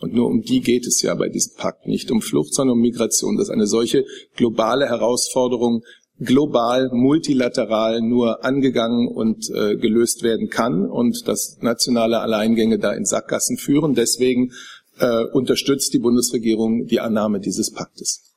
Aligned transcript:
Und 0.00 0.14
nur 0.14 0.26
um 0.26 0.40
die 0.40 0.60
geht 0.60 0.86
es 0.86 1.02
ja 1.02 1.14
bei 1.14 1.28
diesem 1.28 1.56
Pakt. 1.56 1.86
Nicht 1.86 2.10
um 2.10 2.22
Flucht, 2.22 2.54
sondern 2.54 2.76
um 2.76 2.80
Migration. 2.80 3.36
Dass 3.36 3.50
eine 3.50 3.66
solche 3.66 4.04
globale 4.34 4.86
Herausforderung 4.86 5.82
global, 6.18 6.90
multilateral 6.92 8.00
nur 8.02 8.44
angegangen 8.44 9.08
und 9.08 9.48
äh, 9.50 9.76
gelöst 9.76 10.22
werden 10.22 10.48
kann 10.48 10.86
und 10.86 11.26
dass 11.26 11.58
nationale 11.60 12.20
Alleingänge 12.20 12.78
da 12.78 12.92
in 12.92 13.04
Sackgassen 13.04 13.56
führen. 13.56 13.94
Deswegen 13.94 14.52
äh, 14.98 15.24
unterstützt 15.24 15.94
die 15.94 15.98
Bundesregierung 15.98 16.86
die 16.86 17.00
Annahme 17.00 17.40
dieses 17.40 17.72
Paktes. 17.72 18.34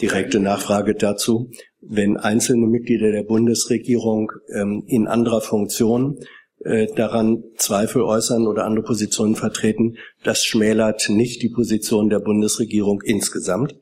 Direkte 0.00 0.40
Nachfrage 0.40 0.94
dazu. 0.94 1.50
Wenn 1.80 2.16
einzelne 2.16 2.66
Mitglieder 2.66 3.12
der 3.12 3.22
Bundesregierung 3.22 4.32
ähm, 4.52 4.84
in 4.86 5.06
anderer 5.06 5.40
Funktion 5.40 6.18
äh, 6.64 6.86
daran 6.94 7.44
Zweifel 7.56 8.02
äußern 8.02 8.46
oder 8.46 8.64
andere 8.64 8.84
Positionen 8.84 9.36
vertreten, 9.36 9.96
das 10.22 10.44
schmälert 10.44 11.08
nicht 11.08 11.42
die 11.42 11.48
Position 11.48 12.08
der 12.08 12.20
Bundesregierung 12.20 13.00
insgesamt? 13.02 13.76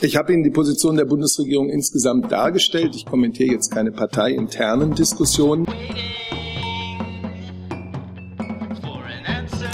Ich 0.00 0.16
habe 0.16 0.32
Ihnen 0.32 0.42
die 0.42 0.50
Position 0.50 0.96
der 0.96 1.04
Bundesregierung 1.04 1.70
insgesamt 1.70 2.30
dargestellt. 2.32 2.94
Ich 2.96 3.06
kommentiere 3.06 3.52
jetzt 3.52 3.70
keine 3.70 3.92
parteiinternen 3.92 4.94
Diskussionen. 4.94 5.66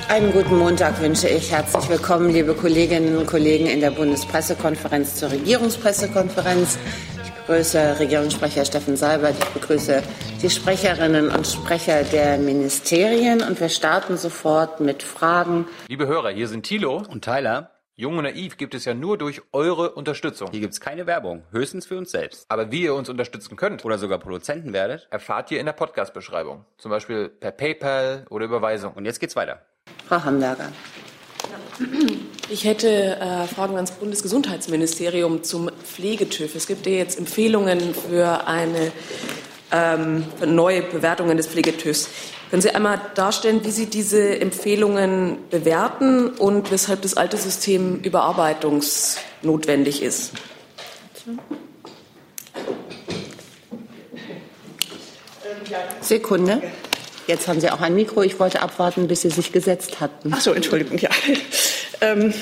Einen 0.08 0.30
guten 0.30 0.58
Montag 0.58 1.00
wünsche 1.00 1.26
ich. 1.26 1.50
Herzlich 1.50 1.88
willkommen, 1.88 2.30
liebe 2.30 2.52
Kolleginnen 2.52 3.16
und 3.16 3.26
Kollegen 3.26 3.66
in 3.66 3.80
der 3.80 3.92
Bundespressekonferenz 3.92 5.14
zur 5.14 5.30
Regierungspressekonferenz. 5.30 6.76
Ich 7.42 7.48
begrüße 7.48 7.98
Regierungssprecher 7.98 8.64
Steffen 8.64 8.96
Seibert. 8.96 9.34
Ich 9.36 9.46
begrüße 9.46 10.00
die 10.40 10.48
Sprecherinnen 10.48 11.28
und 11.28 11.44
Sprecher 11.44 12.04
der 12.04 12.38
Ministerien. 12.38 13.42
Und 13.42 13.58
wir 13.58 13.68
starten 13.68 14.16
sofort 14.16 14.78
mit 14.78 15.02
Fragen. 15.02 15.66
Liebe 15.88 16.06
Hörer, 16.06 16.30
hier 16.30 16.46
sind 16.46 16.62
Thilo 16.62 17.02
und 17.10 17.24
Tyler. 17.24 17.72
Jung 17.96 18.16
und 18.16 18.24
Naiv 18.24 18.58
gibt 18.58 18.76
es 18.76 18.84
ja 18.84 18.94
nur 18.94 19.18
durch 19.18 19.42
eure 19.50 19.90
Unterstützung. 19.90 20.52
Hier 20.52 20.60
gibt 20.60 20.74
es 20.74 20.80
keine 20.80 21.08
Werbung, 21.08 21.42
höchstens 21.50 21.84
für 21.84 21.98
uns 21.98 22.12
selbst. 22.12 22.46
Aber 22.48 22.70
wie 22.70 22.84
ihr 22.84 22.94
uns 22.94 23.08
unterstützen 23.08 23.56
könnt 23.56 23.84
oder 23.84 23.98
sogar 23.98 24.18
Produzenten 24.18 24.72
werdet, 24.72 25.08
erfahrt 25.10 25.50
ihr 25.50 25.58
in 25.58 25.66
der 25.66 25.72
Podcast-Beschreibung. 25.72 26.64
Zum 26.78 26.92
Beispiel 26.92 27.28
per 27.28 27.50
PayPal 27.50 28.24
oder 28.30 28.44
Überweisung. 28.44 28.92
Und 28.92 29.04
jetzt 29.04 29.18
geht's 29.18 29.34
weiter. 29.34 29.62
Frau 30.06 30.22
Hamberger. 30.22 30.68
Ich 32.52 32.64
hätte 32.64 33.16
äh, 33.16 33.46
Fragen 33.46 33.76
ans 33.76 33.92
Bundesgesundheitsministerium 33.92 35.42
zum 35.42 35.70
Pflegetüv. 35.84 36.54
Es 36.54 36.66
gibt 36.66 36.84
ja 36.84 36.92
jetzt 36.92 37.18
Empfehlungen 37.18 37.94
für 37.94 38.46
eine 38.46 38.92
ähm, 39.70 40.26
für 40.38 40.46
neue 40.46 40.82
Bewertungen 40.82 41.38
des 41.38 41.46
Pflegetüvs. 41.46 42.10
Können 42.50 42.60
Sie 42.60 42.68
einmal 42.68 43.00
darstellen, 43.14 43.64
wie 43.64 43.70
Sie 43.70 43.86
diese 43.86 44.38
Empfehlungen 44.38 45.38
bewerten 45.48 46.28
und 46.28 46.70
weshalb 46.70 47.00
das 47.00 47.16
alte 47.16 47.38
System 47.38 48.00
überarbeitungsnotwendig 48.00 50.02
ist? 50.02 50.32
Sekunde. 56.02 56.60
Jetzt 57.26 57.48
haben 57.48 57.60
Sie 57.60 57.70
auch 57.70 57.80
ein 57.80 57.94
Mikro. 57.94 58.22
Ich 58.22 58.38
wollte 58.40 58.62
abwarten, 58.62 59.08
bis 59.08 59.22
Sie 59.22 59.30
sich 59.30 59.52
gesetzt 59.52 60.00
hatten. 60.00 60.32
Ach 60.34 60.40
so, 60.40 60.52
Entschuldigung, 60.52 60.98
ja. 60.98 61.10
Ähm, 62.00 62.34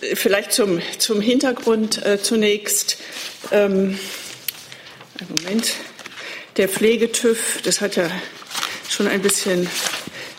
äh, 0.00 0.16
vielleicht 0.16 0.52
zum, 0.52 0.80
zum 0.98 1.20
Hintergrund 1.20 2.04
äh, 2.04 2.20
zunächst. 2.20 2.98
Ähm, 3.52 3.98
Moment 5.28 5.74
der 6.56 6.68
Pflegetüv, 6.68 7.60
das 7.64 7.80
hat 7.80 7.96
ja 7.96 8.10
schon 8.88 9.06
ein 9.06 9.22
bisschen 9.22 9.68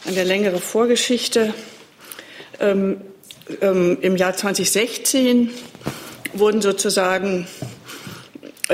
eine 0.06 0.24
längere 0.24 0.60
Vorgeschichte. 0.60 1.54
Ähm, 2.60 3.02
ähm, 3.62 3.98
Im 4.02 4.18
Jahr 4.18 4.36
2016 4.36 5.50
wurden 6.34 6.62
sozusagen 6.62 7.48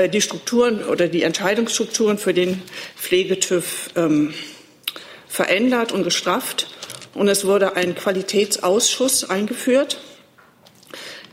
die 0.06 0.20
Strukturen 0.20 0.84
oder 0.84 1.08
die 1.08 1.22
Entscheidungsstrukturen 1.22 2.18
für 2.18 2.32
den 2.32 2.62
Pflegetüv 2.96 3.90
ähm, 3.96 4.32
verändert 5.26 5.90
und 5.90 6.04
gestrafft. 6.04 6.68
Und 7.14 7.28
es 7.28 7.44
wurde 7.44 7.74
ein 7.74 7.96
Qualitätsausschuss 7.96 9.28
eingeführt, 9.28 9.98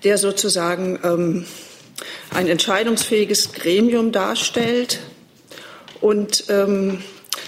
der 0.04 0.18
sozusagen 0.18 1.00
ähm, 1.04 1.46
ein 2.34 2.48
entscheidungsfähiges 2.48 3.54
Gremium 3.54 4.12
darstellt, 4.12 5.00
und 6.06 6.46
ähm, 6.50 7.00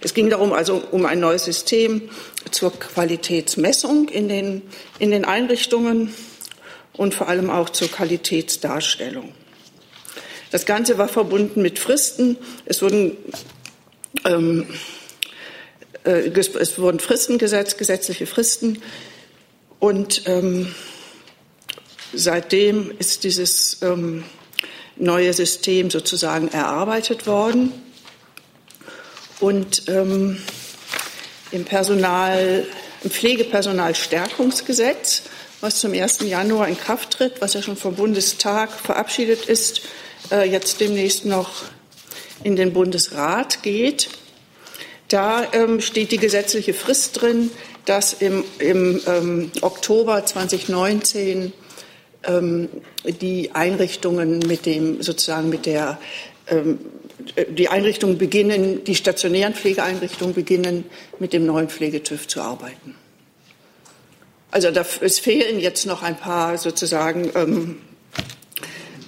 Es 0.00 0.14
ging 0.14 0.30
darum, 0.30 0.52
also 0.52 0.82
um 0.90 1.06
ein 1.06 1.20
neues 1.20 1.44
System 1.44 2.08
zur 2.50 2.72
Qualitätsmessung 2.72 4.08
in 4.08 4.28
den, 4.28 4.62
in 4.98 5.10
den 5.10 5.24
Einrichtungen 5.24 6.14
und 6.94 7.14
vor 7.14 7.28
allem 7.28 7.50
auch 7.50 7.70
zur 7.70 7.88
Qualitätsdarstellung. 7.88 9.32
Das 10.50 10.66
Ganze 10.66 10.98
war 10.98 11.08
verbunden 11.08 11.62
mit 11.62 11.78
Fristen. 11.78 12.36
Es 12.64 12.80
wurden 12.80 13.16
ähm, 14.24 14.66
äh, 16.04 16.30
es 16.30 16.78
wurden 16.78 17.00
Fristen 17.00 17.38
gesetzt, 17.38 17.78
gesetzliche 17.78 18.26
Fristen. 18.26 18.82
Und 19.78 20.22
ähm, 20.26 20.74
seitdem 22.12 22.92
ist 22.98 23.24
dieses 23.24 23.82
ähm, 23.82 24.24
neue 24.96 25.32
System 25.32 25.90
sozusagen 25.90 26.48
erarbeitet 26.48 27.26
worden. 27.26 27.72
Und 29.40 29.88
ähm, 29.88 30.40
im 31.50 31.64
Personal, 31.64 32.66
im 33.02 33.10
Pflegepersonalstärkungsgesetz, 33.10 35.22
was 35.60 35.80
zum 35.80 35.92
1. 35.92 36.20
Januar 36.22 36.68
in 36.68 36.78
Kraft 36.78 37.10
tritt, 37.12 37.40
was 37.40 37.54
ja 37.54 37.62
schon 37.62 37.76
vom 37.76 37.94
Bundestag 37.94 38.70
verabschiedet 38.72 39.46
ist, 39.46 39.82
äh, 40.30 40.48
jetzt 40.48 40.80
demnächst 40.80 41.24
noch 41.24 41.64
in 42.44 42.56
den 42.56 42.72
Bundesrat 42.72 43.62
geht, 43.62 44.08
da 45.08 45.46
ähm, 45.52 45.80
steht 45.80 46.12
die 46.12 46.18
gesetzliche 46.18 46.74
Frist 46.74 47.20
drin, 47.20 47.50
dass 47.86 48.12
im, 48.12 48.44
im 48.58 49.00
ähm, 49.06 49.50
Oktober 49.62 50.24
2019 50.24 51.52
ähm, 52.24 52.68
die 53.04 53.54
Einrichtungen 53.54 54.40
mit 54.40 54.66
dem 54.66 55.02
sozusagen 55.02 55.48
mit 55.48 55.64
der 55.64 55.98
ähm, 56.48 56.78
die 57.50 57.68
Einrichtungen 57.68 58.18
beginnen, 58.18 58.84
die 58.84 58.94
stationären 58.94 59.54
Pflegeeinrichtungen 59.54 60.34
beginnen, 60.34 60.84
mit 61.18 61.32
dem 61.32 61.46
neuen 61.46 61.68
Pflegetüv 61.68 62.28
zu 62.28 62.40
arbeiten. 62.40 62.94
Also 64.50 64.70
da, 64.70 64.84
es 65.00 65.18
fehlen 65.18 65.60
jetzt 65.60 65.86
noch 65.86 66.02
ein 66.02 66.16
paar 66.16 66.56
sozusagen 66.58 67.30
ähm, 67.34 67.78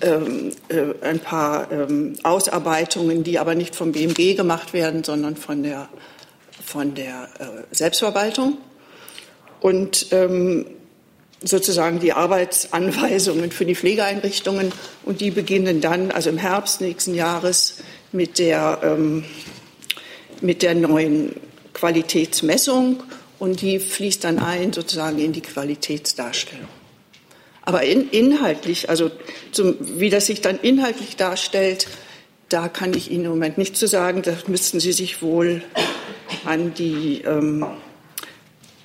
ähm, 0.02 0.52
äh, 0.68 1.06
ein 1.06 1.18
paar 1.18 1.70
ähm, 1.70 2.14
Ausarbeitungen, 2.22 3.22
die 3.22 3.38
aber 3.38 3.54
nicht 3.54 3.74
vom 3.74 3.92
BMG 3.92 4.34
gemacht 4.34 4.72
werden, 4.72 5.04
sondern 5.04 5.36
von 5.36 5.62
der, 5.62 5.88
von 6.64 6.94
der 6.94 7.28
äh, 7.38 7.74
Selbstverwaltung. 7.74 8.58
Und 9.60 10.06
ähm, 10.12 10.66
sozusagen 11.42 12.00
die 12.00 12.12
Arbeitsanweisungen 12.12 13.50
für 13.50 13.64
die 13.64 13.74
Pflegeeinrichtungen. 13.74 14.72
Und 15.04 15.20
die 15.20 15.30
beginnen 15.30 15.80
dann, 15.80 16.10
also 16.10 16.30
im 16.30 16.38
Herbst 16.38 16.80
nächsten 16.80 17.14
Jahres, 17.14 17.76
mit 18.12 18.38
der, 18.38 18.80
ähm, 18.82 19.24
mit 20.40 20.62
der 20.62 20.74
neuen 20.74 21.36
Qualitätsmessung. 21.72 23.02
Und 23.38 23.62
die 23.62 23.78
fließt 23.78 24.24
dann 24.24 24.38
ein 24.38 24.72
sozusagen 24.72 25.18
in 25.18 25.32
die 25.32 25.40
Qualitätsdarstellung. 25.40 26.68
Aber 27.62 27.82
in, 27.82 28.10
inhaltlich, 28.10 28.90
also 28.90 29.10
zum, 29.52 29.76
wie 29.80 30.10
das 30.10 30.26
sich 30.26 30.40
dann 30.40 30.58
inhaltlich 30.60 31.16
darstellt, 31.16 31.86
da 32.48 32.68
kann 32.68 32.94
ich 32.94 33.10
Ihnen 33.10 33.26
im 33.26 33.30
Moment 33.30 33.58
nicht 33.58 33.76
zu 33.76 33.86
sagen. 33.86 34.22
Da 34.22 34.36
müssten 34.46 34.80
Sie 34.80 34.92
sich 34.92 35.22
wohl 35.22 35.62
an 36.44 36.74
die, 36.74 37.22
ähm, 37.24 37.64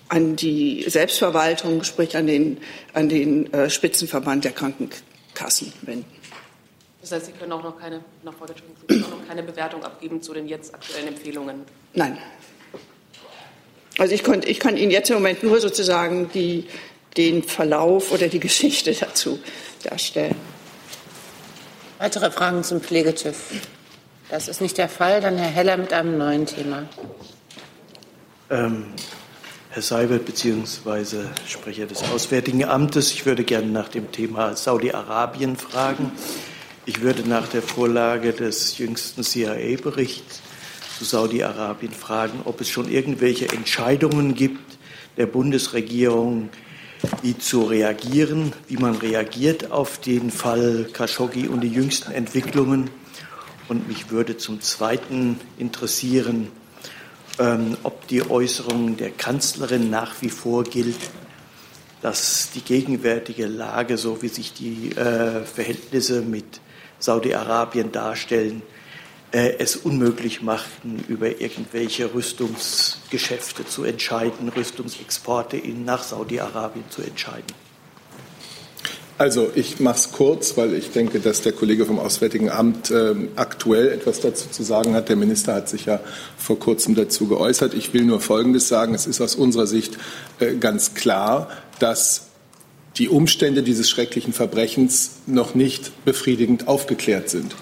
an 0.08 0.36
die 0.36 0.86
Selbstverwaltung, 0.88 1.84
sprich 1.84 2.16
an 2.16 2.28
den, 2.28 2.58
an 2.94 3.10
den 3.10 3.52
äh, 3.54 3.70
Spitzenverband 3.70 4.46
der 4.46 4.52
Krankenkassen 4.52 5.74
wenden. 5.82 6.15
Das 7.06 7.12
heißt, 7.12 7.28
Sie 7.28 7.34
können 7.34 7.52
auch 7.52 7.62
noch 7.62 7.80
keine, 7.80 8.02
Nachfrage, 8.24 8.56
Sie 8.56 8.88
können 8.88 9.04
auch 9.04 9.20
noch 9.20 9.28
keine 9.28 9.44
Bewertung 9.44 9.84
abgeben 9.84 10.24
zu 10.24 10.34
den 10.34 10.48
jetzt 10.48 10.74
aktuellen 10.74 11.10
Empfehlungen? 11.10 11.62
Nein. 11.94 12.18
Also 14.00 14.16
ich, 14.16 14.24
konnt, 14.24 14.44
ich 14.46 14.60
kann 14.60 14.76
Ihnen 14.76 14.90
jetzt 14.90 15.12
im 15.12 15.18
Moment 15.18 15.44
nur 15.44 15.60
sozusagen 15.60 16.32
die, 16.34 16.66
den 17.16 17.44
Verlauf 17.44 18.12
oder 18.12 18.28
die 18.28 18.40
Geschichte 18.40 18.92
dazu 19.00 19.40
darstellen. 19.84 20.36
Weitere 22.00 22.32
Fragen 22.32 22.64
zum 22.64 22.82
Pflegetüv? 22.82 23.52
Das 24.32 24.48
ist 24.48 24.60
nicht 24.60 24.80
der 24.80 24.90
Fall. 24.90 25.22
Dann 25.22 25.38
Herr 25.38 25.52
Heller 25.52 25.78
mit 25.78 25.94
einem 25.94 26.18
neuen 26.18 26.48
Thema. 26.48 26.90
Ähm, 28.50 28.88
Herr 29.70 29.84
Seibert 29.84 30.26
bzw. 30.26 31.26
Sprecher 31.48 31.86
des 31.86 32.02
Auswärtigen 32.02 32.66
Amtes. 32.66 33.12
Ich 33.12 33.28
würde 33.28 33.44
gerne 33.44 33.68
nach 33.68 33.90
dem 33.90 34.12
Thema 34.12 34.56
Saudi-Arabien 34.56 35.56
fragen. 35.56 36.12
Ich 36.88 37.02
würde 37.02 37.28
nach 37.28 37.48
der 37.48 37.64
Vorlage 37.64 38.32
des 38.32 38.78
jüngsten 38.78 39.24
CIA-Berichts 39.24 40.42
zu 41.00 41.04
Saudi-Arabien 41.04 41.92
fragen, 41.92 42.42
ob 42.46 42.62
es 42.62 42.70
schon 42.70 42.92
irgendwelche 42.92 43.50
Entscheidungen 43.50 44.36
gibt 44.36 44.78
der 45.18 45.26
Bundesregierung, 45.26 46.50
wie 47.24 47.36
zu 47.36 47.64
reagieren, 47.64 48.54
wie 48.68 48.78
man 48.78 48.94
reagiert 48.94 49.72
auf 49.72 50.00
den 50.00 50.30
Fall 50.30 50.88
Khashoggi 50.94 51.48
und 51.48 51.62
die 51.62 51.70
jüngsten 51.70 52.12
Entwicklungen. 52.12 52.92
Und 53.68 53.88
mich 53.88 54.12
würde 54.12 54.38
zum 54.38 54.62
Zweiten 54.62 55.40
interessieren, 55.58 56.50
ähm, 57.40 57.78
ob 57.82 58.08
die 58.08 58.30
Äußerung 58.30 58.96
der 58.96 59.10
Kanzlerin 59.10 59.90
nach 59.90 60.22
wie 60.22 60.30
vor 60.30 60.64
gilt, 60.64 61.00
dass 62.04 62.52
die 62.54 62.62
gegenwärtige 62.62 63.48
Lage, 63.48 63.98
so 63.98 64.22
wie 64.22 64.28
sich 64.28 64.54
die 64.54 64.92
äh, 64.92 65.44
Verhältnisse 65.46 66.22
mit 66.22 66.62
Saudi-Arabien 67.00 67.92
darstellen, 67.92 68.62
äh, 69.32 69.56
es 69.60 69.76
unmöglich 69.76 70.42
machten, 70.42 71.04
über 71.08 71.42
irgendwelche 71.42 72.14
Rüstungsgeschäfte 72.14 73.66
zu 73.66 73.84
entscheiden, 73.84 74.50
Rüstungsexporte 74.50 75.58
nach 75.58 76.04
Saudi-Arabien 76.04 76.86
zu 76.90 77.02
entscheiden. 77.02 77.54
Also 79.18 79.50
ich 79.56 79.80
mache 79.80 79.96
es 79.96 80.12
kurz, 80.12 80.58
weil 80.58 80.74
ich 80.74 80.92
denke, 80.92 81.22
dass 81.22 81.42
der 81.42 81.54
Kollege 81.54 81.86
vom 81.86 82.00
Auswärtigen 82.00 82.50
Amt 82.50 82.92
äh, 82.92 83.16
aktuell 83.38 83.90
etwas 83.90 84.20
dazu 84.20 84.50
zu 84.50 84.62
sagen 84.64 84.94
hat. 84.94 85.08
Der 85.08 85.16
Minister 85.16 85.54
hat 85.54 85.70
sich 85.70 85.86
ja 85.86 86.02
vor 86.38 86.60
kurzem 86.60 86.96
dazu 86.96 87.28
geäußert. 87.28 87.74
Ich 87.74 87.94
will 87.94 88.04
nur 88.04 88.20
Folgendes 88.20 88.68
sagen. 88.68 88.94
Es 88.94 89.08
ist 89.08 89.22
aus 89.22 89.36
unserer 89.36 89.68
Sicht 89.68 89.98
äh, 90.40 90.56
ganz 90.56 90.96
klar, 90.96 91.50
dass 91.80 92.28
die 92.98 93.10
Umstände 93.10 93.64
dieses 93.64 93.90
schrecklichen 93.90 94.34
Verbrechens 94.34 95.18
noch 95.28 95.56
nicht 95.56 96.06
befriedigend 96.06 96.68
aufgeklärt 96.68 97.30
sind 97.30 97.56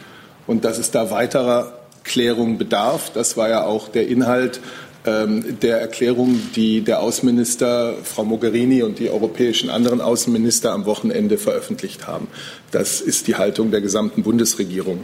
und 0.48 0.66
dass 0.66 0.78
es 0.78 0.92
da 0.92 1.10
weiterer 1.12 1.80
Klärung 2.04 2.58
bedarf. 2.58 3.12
Das 3.14 3.38
war 3.38 3.50
ja 3.50 3.66
auch 3.66 3.88
der 3.88 4.08
Inhalt 4.08 4.60
ähm, 5.06 5.60
der 5.62 5.80
Erklärung, 5.80 6.40
die 6.56 6.82
der 6.82 7.02
Außenminister 7.02 7.96
Frau 8.04 8.24
Mogherini 8.24 8.84
und 8.84 9.00
die 9.00 9.10
europäischen 9.10 9.70
anderen 9.70 10.02
Außenminister 10.02 10.72
am 10.72 10.86
Wochenende 10.86 11.38
veröffentlicht 11.38 12.08
haben. 12.08 12.28
Das 12.72 13.02
ist 13.02 13.28
die 13.28 13.36
Haltung 13.36 13.72
der 13.72 13.82
gesamten 13.82 14.24
Bundesregierung. 14.24 15.02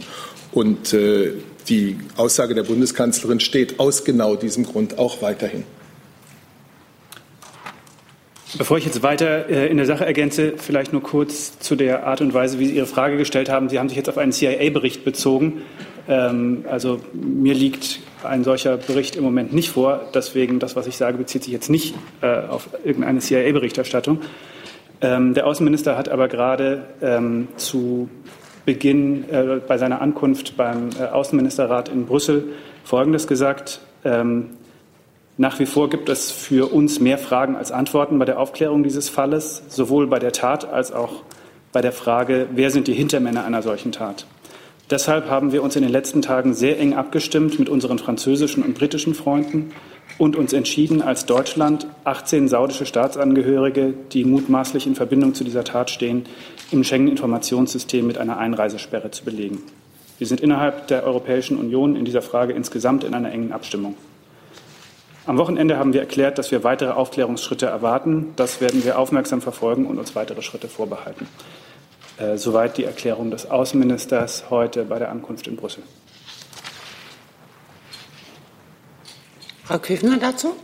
Und 0.52 0.92
äh, 0.92 1.32
die 1.68 1.98
Aussage 2.16 2.54
der 2.54 2.62
Bundeskanzlerin 2.64 3.40
steht 3.40 3.78
aus 3.78 4.04
genau 4.04 4.36
diesem 4.36 4.64
Grund 4.64 4.98
auch 4.98 5.22
weiterhin. 5.22 5.64
Bevor 8.58 8.78
ich 8.78 8.84
jetzt 8.84 9.02
weiter 9.02 9.48
äh, 9.48 9.68
in 9.68 9.76
der 9.76 9.86
Sache 9.86 10.04
ergänze, 10.04 10.54
vielleicht 10.56 10.92
nur 10.92 11.02
kurz 11.02 11.58
zu 11.58 11.76
der 11.76 12.06
Art 12.06 12.20
und 12.20 12.34
Weise, 12.34 12.58
wie 12.58 12.66
Sie 12.66 12.74
Ihre 12.74 12.86
Frage 12.86 13.16
gestellt 13.16 13.48
haben. 13.48 13.68
Sie 13.68 13.78
haben 13.78 13.88
sich 13.88 13.96
jetzt 13.96 14.08
auf 14.08 14.18
einen 14.18 14.32
CIA-Bericht 14.32 15.04
bezogen. 15.04 15.62
Ähm, 16.08 16.64
also 16.68 17.00
mir 17.12 17.54
liegt 17.54 18.00
ein 18.24 18.42
solcher 18.42 18.76
Bericht 18.76 19.14
im 19.14 19.22
Moment 19.22 19.52
nicht 19.52 19.70
vor. 19.70 20.00
Deswegen, 20.14 20.58
das, 20.58 20.74
was 20.74 20.88
ich 20.88 20.96
sage, 20.96 21.16
bezieht 21.16 21.44
sich 21.44 21.52
jetzt 21.52 21.70
nicht 21.70 21.94
äh, 22.22 22.26
auf 22.26 22.68
irgendeine 22.84 23.20
CIA-Berichterstattung. 23.20 24.20
Ähm, 25.00 25.34
der 25.34 25.46
Außenminister 25.46 25.96
hat 25.96 26.08
aber 26.08 26.26
gerade 26.26 26.86
ähm, 27.00 27.48
zu 27.56 28.10
Beginn 28.66 29.30
äh, 29.30 29.60
bei 29.66 29.78
seiner 29.78 30.02
Ankunft 30.02 30.56
beim 30.56 30.90
Außenministerrat 30.98 31.88
in 31.88 32.04
Brüssel 32.04 32.48
Folgendes 32.84 33.26
gesagt. 33.26 33.80
Nach 35.40 35.58
wie 35.58 35.64
vor 35.64 35.88
gibt 35.88 36.10
es 36.10 36.30
für 36.30 36.70
uns 36.70 37.00
mehr 37.00 37.16
Fragen 37.16 37.56
als 37.56 37.72
Antworten 37.72 38.18
bei 38.18 38.26
der 38.26 38.38
Aufklärung 38.38 38.82
dieses 38.82 39.08
Falles, 39.08 39.62
sowohl 39.68 40.06
bei 40.06 40.18
der 40.18 40.32
Tat 40.32 40.70
als 40.70 40.92
auch 40.92 41.22
bei 41.72 41.80
der 41.80 41.92
Frage, 41.92 42.48
wer 42.52 42.70
sind 42.70 42.88
die 42.88 42.92
Hintermänner 42.92 43.46
einer 43.46 43.62
solchen 43.62 43.90
Tat. 43.90 44.26
Deshalb 44.90 45.30
haben 45.30 45.50
wir 45.50 45.62
uns 45.62 45.76
in 45.76 45.82
den 45.82 45.92
letzten 45.92 46.20
Tagen 46.20 46.52
sehr 46.52 46.78
eng 46.78 46.92
abgestimmt 46.92 47.58
mit 47.58 47.70
unseren 47.70 47.98
französischen 47.98 48.62
und 48.62 48.74
britischen 48.74 49.14
Freunden 49.14 49.70
und 50.18 50.36
uns 50.36 50.52
entschieden, 50.52 51.00
als 51.00 51.24
Deutschland 51.24 51.86
18 52.04 52.46
saudische 52.46 52.84
Staatsangehörige, 52.84 53.94
die 54.12 54.26
mutmaßlich 54.26 54.86
in 54.86 54.94
Verbindung 54.94 55.32
zu 55.32 55.42
dieser 55.42 55.64
Tat 55.64 55.88
stehen, 55.88 56.26
im 56.70 56.84
Schengen-Informationssystem 56.84 58.06
mit 58.06 58.18
einer 58.18 58.36
Einreisesperre 58.36 59.10
zu 59.10 59.24
belegen. 59.24 59.62
Wir 60.18 60.26
sind 60.26 60.42
innerhalb 60.42 60.88
der 60.88 61.04
Europäischen 61.04 61.56
Union 61.56 61.96
in 61.96 62.04
dieser 62.04 62.20
Frage 62.20 62.52
insgesamt 62.52 63.04
in 63.04 63.14
einer 63.14 63.32
engen 63.32 63.52
Abstimmung. 63.52 63.94
Am 65.30 65.38
Wochenende 65.38 65.78
haben 65.78 65.92
wir 65.92 66.00
erklärt, 66.00 66.38
dass 66.38 66.50
wir 66.50 66.64
weitere 66.64 66.90
Aufklärungsschritte 66.90 67.64
erwarten. 67.66 68.32
Das 68.34 68.60
werden 68.60 68.84
wir 68.84 68.98
aufmerksam 68.98 69.40
verfolgen 69.40 69.86
und 69.86 69.96
uns 69.96 70.16
weitere 70.16 70.42
Schritte 70.42 70.66
vorbehalten. 70.66 71.28
Äh, 72.18 72.36
soweit 72.36 72.76
die 72.78 72.82
Erklärung 72.82 73.30
des 73.30 73.48
Außenministers 73.48 74.50
heute 74.50 74.82
bei 74.86 74.98
der 74.98 75.08
Ankunft 75.08 75.46
in 75.46 75.54
Brüssel. 75.54 75.84
Frau 79.62 79.78
Küchner 79.78 80.16
dazu? 80.18 80.56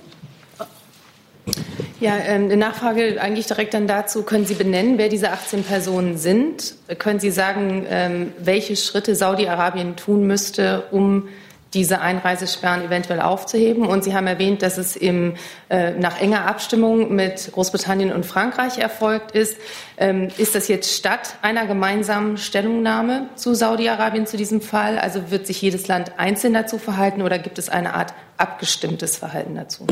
Ja, 2.00 2.16
ähm, 2.16 2.46
eine 2.46 2.56
Nachfrage 2.56 3.22
eigentlich 3.22 3.46
direkt 3.46 3.72
dann 3.72 3.86
dazu. 3.86 4.24
Können 4.24 4.46
Sie 4.46 4.54
benennen, 4.54 4.98
wer 4.98 5.08
diese 5.08 5.30
18 5.30 5.62
Personen 5.62 6.18
sind? 6.18 6.74
Können 6.98 7.20
Sie 7.20 7.30
sagen, 7.30 7.86
ähm, 7.88 8.32
welche 8.40 8.74
Schritte 8.74 9.14
Saudi-Arabien 9.14 9.94
tun 9.94 10.26
müsste, 10.26 10.86
um 10.90 11.28
diese 11.76 12.00
Einreisesperren 12.00 12.82
eventuell 12.84 13.20
aufzuheben. 13.20 13.87
Und 13.87 14.02
Sie 14.02 14.14
haben 14.14 14.26
erwähnt, 14.26 14.62
dass 14.62 14.78
es 14.78 14.96
im, 14.96 15.34
äh, 15.69 15.90
nach 15.93 16.20
enger 16.20 16.46
Abstimmung 16.46 17.14
mit 17.14 17.50
Großbritannien 17.52 18.12
und 18.12 18.25
Frankreich 18.25 18.78
erfolgt 18.78 19.32
ist. 19.32 19.58
Ähm, 19.99 20.28
ist 20.38 20.55
das 20.55 20.69
jetzt 20.69 20.96
statt 20.96 21.37
einer 21.43 21.67
gemeinsamen 21.67 22.38
Stellungnahme 22.38 23.28
zu 23.34 23.55
Saudi-Arabien 23.55 24.26
zu 24.26 24.38
diesem 24.38 24.62
Fall? 24.62 24.99
Also 24.99 25.31
wird 25.31 25.46
sich 25.46 25.61
jedes 25.61 25.87
Land 25.87 26.12
einzeln 26.17 26.55
dazu 26.55 26.78
verhalten 26.78 27.20
oder 27.20 27.38
gibt 27.38 27.58
es 27.58 27.69
eine 27.69 27.93
Art 27.93 28.14
abgestimmtes 28.38 29.19
Verhalten 29.19 29.55
dazu? 29.55 29.87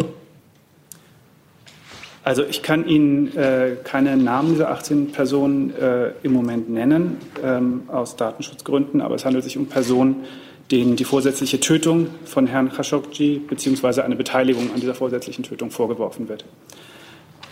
Also 2.23 2.43
ich 2.43 2.63
kann 2.63 2.89
Ihnen 2.89 3.37
äh, 3.37 3.77
keine 3.85 4.17
Namen 4.17 4.53
dieser 4.53 4.71
18 4.71 5.13
Personen 5.13 5.77
äh, 5.77 6.13
im 6.23 6.33
Moment 6.33 6.71
nennen, 6.71 7.19
ähm, 7.45 7.83
aus 7.89 8.17
Datenschutzgründen, 8.17 9.03
aber 9.03 9.17
es 9.17 9.27
handelt 9.27 9.45
sich 9.45 9.59
um 9.59 9.67
Personen, 9.67 10.25
denen 10.71 10.97
die 10.97 11.05
vorsätzliche 11.05 11.61
Tötung 11.61 12.09
von 12.25 12.47
Herrn 12.47 12.73
Khashoggi 12.73 13.39
bzw. 13.39 14.03
eine 14.03 14.17
Beteiligung 14.17 14.71
an 14.75 14.81
dieser 14.81 14.95
vorsätzlichen 14.95 15.45
Tötung 15.45 15.71
vorgeworfen 15.71 16.29
wird. 16.29 16.45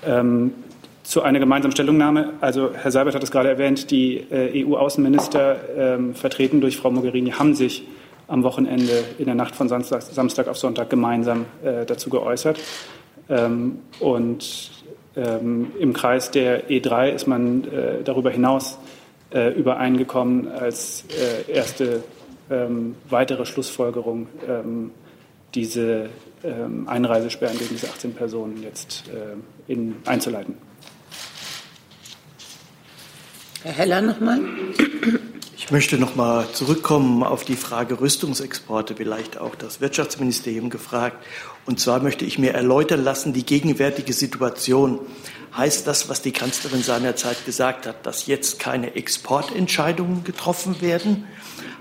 Ähm, 0.05 0.53
zu 1.03 1.23
einer 1.23 1.41
gemeinsamen 1.41 1.73
Stellungnahme. 1.73 2.35
Also 2.41 2.71
Herr 2.75 2.91
Seibert 2.91 3.15
hat 3.15 3.23
es 3.23 3.31
gerade 3.31 3.49
erwähnt, 3.49 3.91
die 3.91 4.19
äh, 4.31 4.65
EU-Außenminister, 4.65 5.57
ähm, 5.77 6.15
vertreten 6.15 6.61
durch 6.61 6.77
Frau 6.77 6.91
Mogherini, 6.91 7.33
haben 7.33 7.55
sich 7.55 7.83
am 8.29 8.45
Wochenende 8.45 9.05
in 9.19 9.27
der 9.27 9.35
Nacht 9.35 9.55
von 9.55 9.69
Samstag, 9.69 10.03
Samstag 10.03 10.49
auf 10.49 10.57
Sonntag 10.57 10.89
gemeinsam 10.91 11.45
äh, 11.63 11.85
dazu 11.85 12.09
geäußert. 12.09 12.59
Ähm, 13.29 13.81
und 14.01 14.71
ähm, 15.17 15.73
im 15.79 15.93
Kreis 15.93 16.31
der 16.31 16.71
E3 16.71 17.11
ist 17.11 17.27
man 17.27 17.65
äh, 17.65 18.03
darüber 18.05 18.31
hinaus 18.31 18.79
äh, 19.35 19.53
übereingekommen, 19.53 20.49
als 20.49 21.05
äh, 21.49 21.53
erste 21.53 22.03
ähm, 22.53 22.95
weitere 23.09 23.47
Schlussfolgerung 23.47 24.29
ähm, 24.47 24.91
diese 25.55 26.11
ähm, 26.45 26.89
Einreisesperren 26.89 27.59
gegen 27.59 27.71
diese 27.71 27.89
18 27.89 28.15
Personen 28.15 28.63
jetzt 28.63 29.05
äh, 29.09 29.73
in, 29.73 29.97
einzuleiten. 30.05 30.57
Herr 33.63 33.73
Heller 33.73 34.03
nochmal. 34.03 34.41
Ich 35.57 35.71
möchte 35.71 35.97
noch 35.97 36.17
mal 36.17 36.47
zurückkommen 36.53 37.23
auf 37.23 37.45
die 37.45 37.55
Frage 37.55 38.01
Rüstungsexporte, 38.01 38.97
vielleicht 38.97 39.39
auch 39.39 39.55
das 39.55 39.81
Wirtschaftsministerium 39.81 40.69
gefragt. 40.69 41.25
Und 41.65 41.79
zwar 41.79 42.01
möchte 42.01 42.25
ich 42.25 42.39
mir 42.39 42.53
erläutern 42.53 43.05
lassen, 43.05 43.33
die 43.33 43.47
gegenwärtige 43.47 44.13
Situation. 44.13 44.99
Heißt 45.57 45.87
das, 45.87 46.09
was 46.09 46.21
die 46.21 46.33
Kanzlerin 46.33 46.83
seinerzeit 46.83 47.47
gesagt 47.47 47.87
hat, 47.87 48.05
dass 48.05 48.27
jetzt 48.27 48.59
keine 48.59 48.97
Exportentscheidungen 48.97 50.25
getroffen 50.25 50.81
werden? 50.81 51.29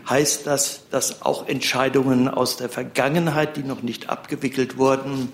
Heißt 0.10 0.48
das, 0.48 0.82
dass 0.90 1.22
auch 1.22 1.48
Entscheidungen 1.48 2.28
aus 2.28 2.58
der 2.58 2.70
Vergangenheit, 2.70 3.58
die 3.58 3.64
noch 3.64 3.82
nicht 3.82 4.10
abgewickelt 4.10 4.78
wurden, 4.78 5.34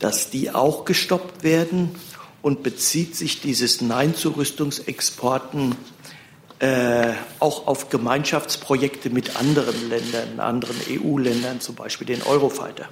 dass 0.00 0.30
die 0.30 0.50
auch 0.50 0.84
gestoppt 0.84 1.42
werden? 1.42 1.94
Und 2.42 2.62
bezieht 2.62 3.16
sich 3.16 3.40
dieses 3.40 3.80
Nein 3.80 4.14
zu 4.14 4.28
Rüstungsexporten 4.30 5.76
äh, 6.58 7.12
auch 7.40 7.66
auf 7.66 7.88
Gemeinschaftsprojekte 7.88 9.08
mit 9.08 9.36
anderen 9.36 9.88
Ländern, 9.88 10.40
anderen 10.40 10.76
EU-Ländern, 10.90 11.62
zum 11.62 11.74
Beispiel 11.74 12.06
den 12.06 12.22
Eurofighter? 12.22 12.88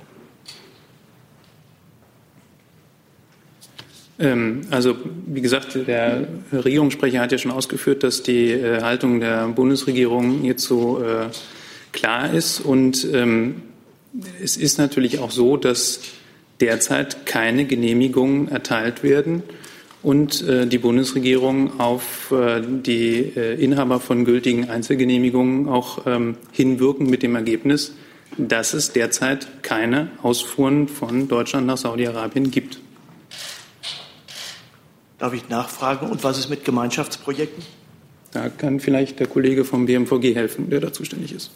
Also 4.70 4.96
wie 5.26 5.40
gesagt, 5.40 5.76
der 5.86 6.28
Regierungssprecher 6.52 7.20
hat 7.20 7.32
ja 7.32 7.38
schon 7.38 7.50
ausgeführt, 7.50 8.04
dass 8.04 8.22
die 8.22 8.52
äh, 8.52 8.80
Haltung 8.80 9.18
der 9.18 9.48
Bundesregierung 9.48 10.44
so 10.56 11.02
äh, 11.02 11.26
klar 11.90 12.32
ist. 12.32 12.60
Und 12.60 13.06
ähm, 13.12 13.62
es 14.42 14.56
ist 14.56 14.78
natürlich 14.78 15.18
auch 15.18 15.32
so, 15.32 15.56
dass 15.56 16.00
derzeit 16.60 17.26
keine 17.26 17.64
Genehmigungen 17.64 18.46
erteilt 18.48 19.02
werden 19.02 19.42
und 20.04 20.46
äh, 20.46 20.66
die 20.68 20.78
Bundesregierung 20.78 21.80
auf 21.80 22.32
die 22.32 23.18
Inhaber 23.58 23.98
von 23.98 24.24
gültigen 24.24 24.70
Einzelgenehmigungen 24.70 25.68
auch 25.68 26.06
ähm, 26.06 26.36
hinwirken 26.52 27.10
mit 27.10 27.22
dem 27.22 27.34
Ergebnis, 27.34 27.94
dass 28.38 28.72
es 28.72 28.92
derzeit 28.92 29.62
keine 29.62 30.10
Ausfuhren 30.22 30.86
von 30.86 31.28
Deutschland 31.28 31.66
nach 31.66 31.76
Saudi-Arabien 31.76 32.50
gibt. 32.50 32.78
Darf 35.22 35.34
ich 35.34 35.48
nachfragen? 35.48 36.10
Und 36.10 36.24
was 36.24 36.36
ist 36.36 36.50
mit 36.50 36.64
Gemeinschaftsprojekten? 36.64 37.62
Da 38.32 38.48
kann 38.48 38.80
vielleicht 38.80 39.20
der 39.20 39.28
Kollege 39.28 39.64
vom 39.64 39.86
BMVG 39.86 40.34
helfen, 40.34 40.68
der 40.68 40.80
da 40.80 40.92
zuständig 40.92 41.32
ist. 41.32 41.52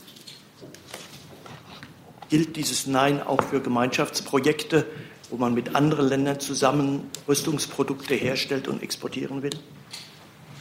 Gilt 2.29 2.55
dieses 2.55 2.87
Nein 2.87 3.21
auch 3.21 3.43
für 3.43 3.61
Gemeinschaftsprojekte, 3.61 4.87
wo 5.31 5.37
man 5.37 5.53
mit 5.53 5.75
anderen 5.75 6.07
Ländern 6.07 6.39
zusammen 6.39 7.11
Rüstungsprodukte 7.27 8.15
herstellt 8.15 8.69
und 8.69 8.85
exportieren 8.85 9.43
will? 9.43 9.59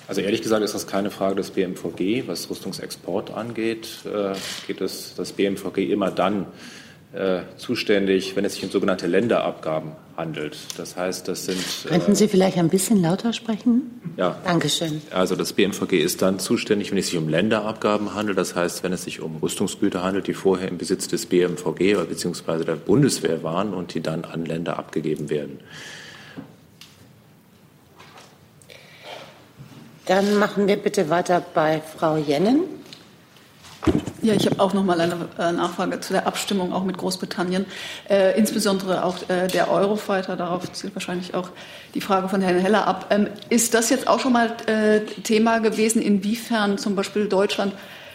Also 0.08 0.22
ehrlich 0.22 0.42
gesagt 0.42 0.64
ist 0.64 0.74
das 0.74 0.88
keine 0.88 1.12
Frage 1.12 1.36
des 1.36 1.52
BMVG. 1.52 2.24
Was 2.26 2.50
Rüstungsexport 2.50 3.30
angeht, 3.30 4.00
äh, 4.06 4.34
geht 4.66 4.82
es 4.82 5.14
das 5.16 5.32
BMVG 5.32 5.92
immer 5.92 6.10
dann 6.10 6.48
äh, 7.16 7.42
zuständig, 7.58 8.36
wenn 8.36 8.46
es 8.46 8.56
sich 8.56 8.64
um 8.64 8.70
sogenannte 8.70 9.08
Länderabgaben 9.08 9.94
handelt. 10.18 10.58
Das 10.78 10.96
heißt, 10.96 11.28
das 11.28 11.46
sind. 11.46 11.60
Äh, 11.86 11.90
Könnten 11.90 12.16
Sie 12.16 12.28
vielleicht 12.28 12.58
ein 12.58 12.70
bisschen 12.70 13.02
lauter 13.02 13.34
sprechen? 13.34 14.02
Ja. 14.18 14.38
Dankeschön. 14.44 15.02
Also 15.12 15.36
das 15.36 15.54
BMVG 15.54 15.94
ist 15.94 16.22
dann 16.22 16.40
zuständig, 16.40 16.92
wenn 16.92 16.98
es 16.98 17.08
sich 17.08 17.18
um 17.18 17.30
Länderabgaben 17.30 18.14
handelt. 18.14 18.38
Das 18.38 18.56
heißt, 18.56 18.84
wenn 18.84 18.94
es 18.94 19.04
sich 19.04 19.22
um 19.22 19.38
Rüstungsgüter 19.38 20.04
handelt, 20.04 20.28
die 20.28 20.34
vorher 20.34 20.68
im 20.68 20.78
Besitz 20.78 21.08
des 21.08 21.26
BMVG 21.26 21.96
oder 21.96 22.06
beziehungsweise 22.06 22.66
der 22.66 22.76
Bundeswehr 22.76 23.44
waren 23.44 23.74
und 23.74 23.94
die 23.94 24.02
dann 24.02 24.26
an 24.26 24.46
Länder 24.46 24.78
abgegeben 24.78 25.30
werden. 25.30 25.60
Dann 30.06 30.38
machen 30.38 30.68
wir 30.68 30.78
bitte 30.78 31.10
weiter 31.10 31.44
bei 31.54 31.82
Frau 31.82 32.18
Jennen. 32.18 32.62
Ja, 34.22 34.34
ich 34.34 34.46
habe 34.48 34.60
auch 34.60 34.74
noch 34.74 34.84
mal 34.84 35.00
eine 35.00 35.16
äh, 35.38 35.52
Nachfrage 35.52 36.00
zu 36.00 36.14
der 36.14 36.26
Abstimmung 36.26 36.74
auch 36.74 36.84
mit 36.84 36.98
Großbritannien, 36.98 37.66
äh, 38.10 38.38
insbesondere 38.38 39.04
auch 39.04 39.18
äh, 39.30 39.48
der 39.48 39.70
Eurofighter. 39.70 40.36
Darauf 40.36 40.72
zielt 40.74 40.96
wahrscheinlich 40.96 41.36
auch 41.36 41.50
die 41.94 42.02
Frage 42.02 42.28
von 42.28 42.42
Herrn 42.42 42.58
Heller 42.58 42.88
ab. 42.88 43.08
Ähm, 43.12 43.28
ist 43.50 43.76
das 43.76 43.92
jetzt 43.92 44.08
auch 44.08 44.20
schon 44.20 44.34
mal 44.34 44.56
äh, 44.66 45.02
Thema 45.22 45.60
gewesen, 45.60 46.02
inwiefern 46.02 46.80
zum 46.80 46.96
Beispiel 46.96 47.28
Deutschland 47.28 47.74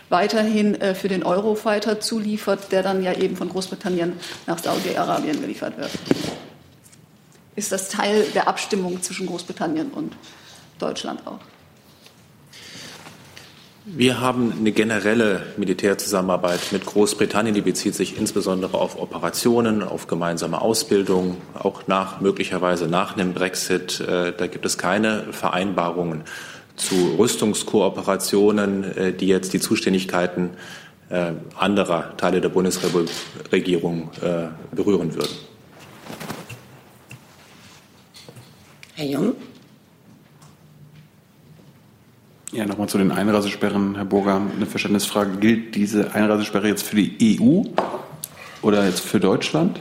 weiterhin 0.09 0.75
äh, 0.81 0.95
für 0.95 1.09
den 1.09 1.23
Eurofighter 1.23 2.01
zuliefert, 2.01 2.73
der 2.73 2.83
dann 2.83 3.03
ja 3.03 3.13
eben 3.13 3.37
von 3.37 3.49
Großbritannien 3.49 4.15
nach 4.47 4.59
Saudi-Arabien 4.59 5.41
geliefert 5.41 5.79
wird? 5.79 5.91
Ist 7.55 7.71
das 7.71 7.89
Teil 7.89 8.25
der 8.35 8.49
Abstimmung 8.49 9.01
zwischen 9.03 9.27
Großbritannien 9.27 9.91
und 9.93 10.17
Deutschland 10.79 11.25
auch? 11.27 11.39
Wir 13.87 14.21
haben 14.21 14.53
eine 14.59 14.73
generelle 14.73 15.41
Militärzusammenarbeit 15.57 16.61
mit 16.71 16.85
Großbritannien, 16.85 17.55
die 17.55 17.63
bezieht 17.63 17.95
sich 17.95 18.19
insbesondere 18.19 18.77
auf 18.77 19.01
Operationen, 19.01 19.83
auf 19.83 20.07
gemeinsame 20.07 20.61
Ausbildung, 20.61 21.39
auch 21.55 21.87
nach 21.87 22.21
möglicherweise 22.21 22.89
nach 22.89 23.17
einem 23.17 23.33
Brexit. 23.33 24.01
Äh, 24.01 24.35
da 24.37 24.49
gibt 24.49 24.67
es 24.67 24.77
keine 24.77 25.33
Vereinbarungen 25.33 26.25
zu 26.77 27.15
Rüstungskooperationen, 27.19 28.85
äh, 28.85 29.13
die 29.15 29.29
jetzt 29.29 29.55
die 29.55 29.61
Zuständigkeiten 29.61 30.51
äh, 31.09 31.33
anderer 31.57 32.19
Teile 32.19 32.43
der 32.43 32.51
Bundesregierung 32.51 34.11
berühren 34.73 35.15
würden. 35.15 35.37
Herr 38.95 39.07
Jung. 39.07 39.35
Ja, 42.53 42.67
nochmal 42.67 42.89
zu 42.89 42.99
den 42.99 43.13
Einreisesperren, 43.13 43.95
Herr 43.95 44.05
Burger. 44.05 44.43
Eine 44.57 44.67
Verständnisfrage. 44.67 45.37
Gilt 45.37 45.77
diese 45.77 46.15
Einreisesperre 46.15 46.67
jetzt 46.67 46.83
für 46.83 46.97
die 46.97 47.39
EU 47.41 47.63
oder 48.61 48.85
jetzt 48.85 49.01
für 49.01 49.21
Deutschland? 49.21 49.81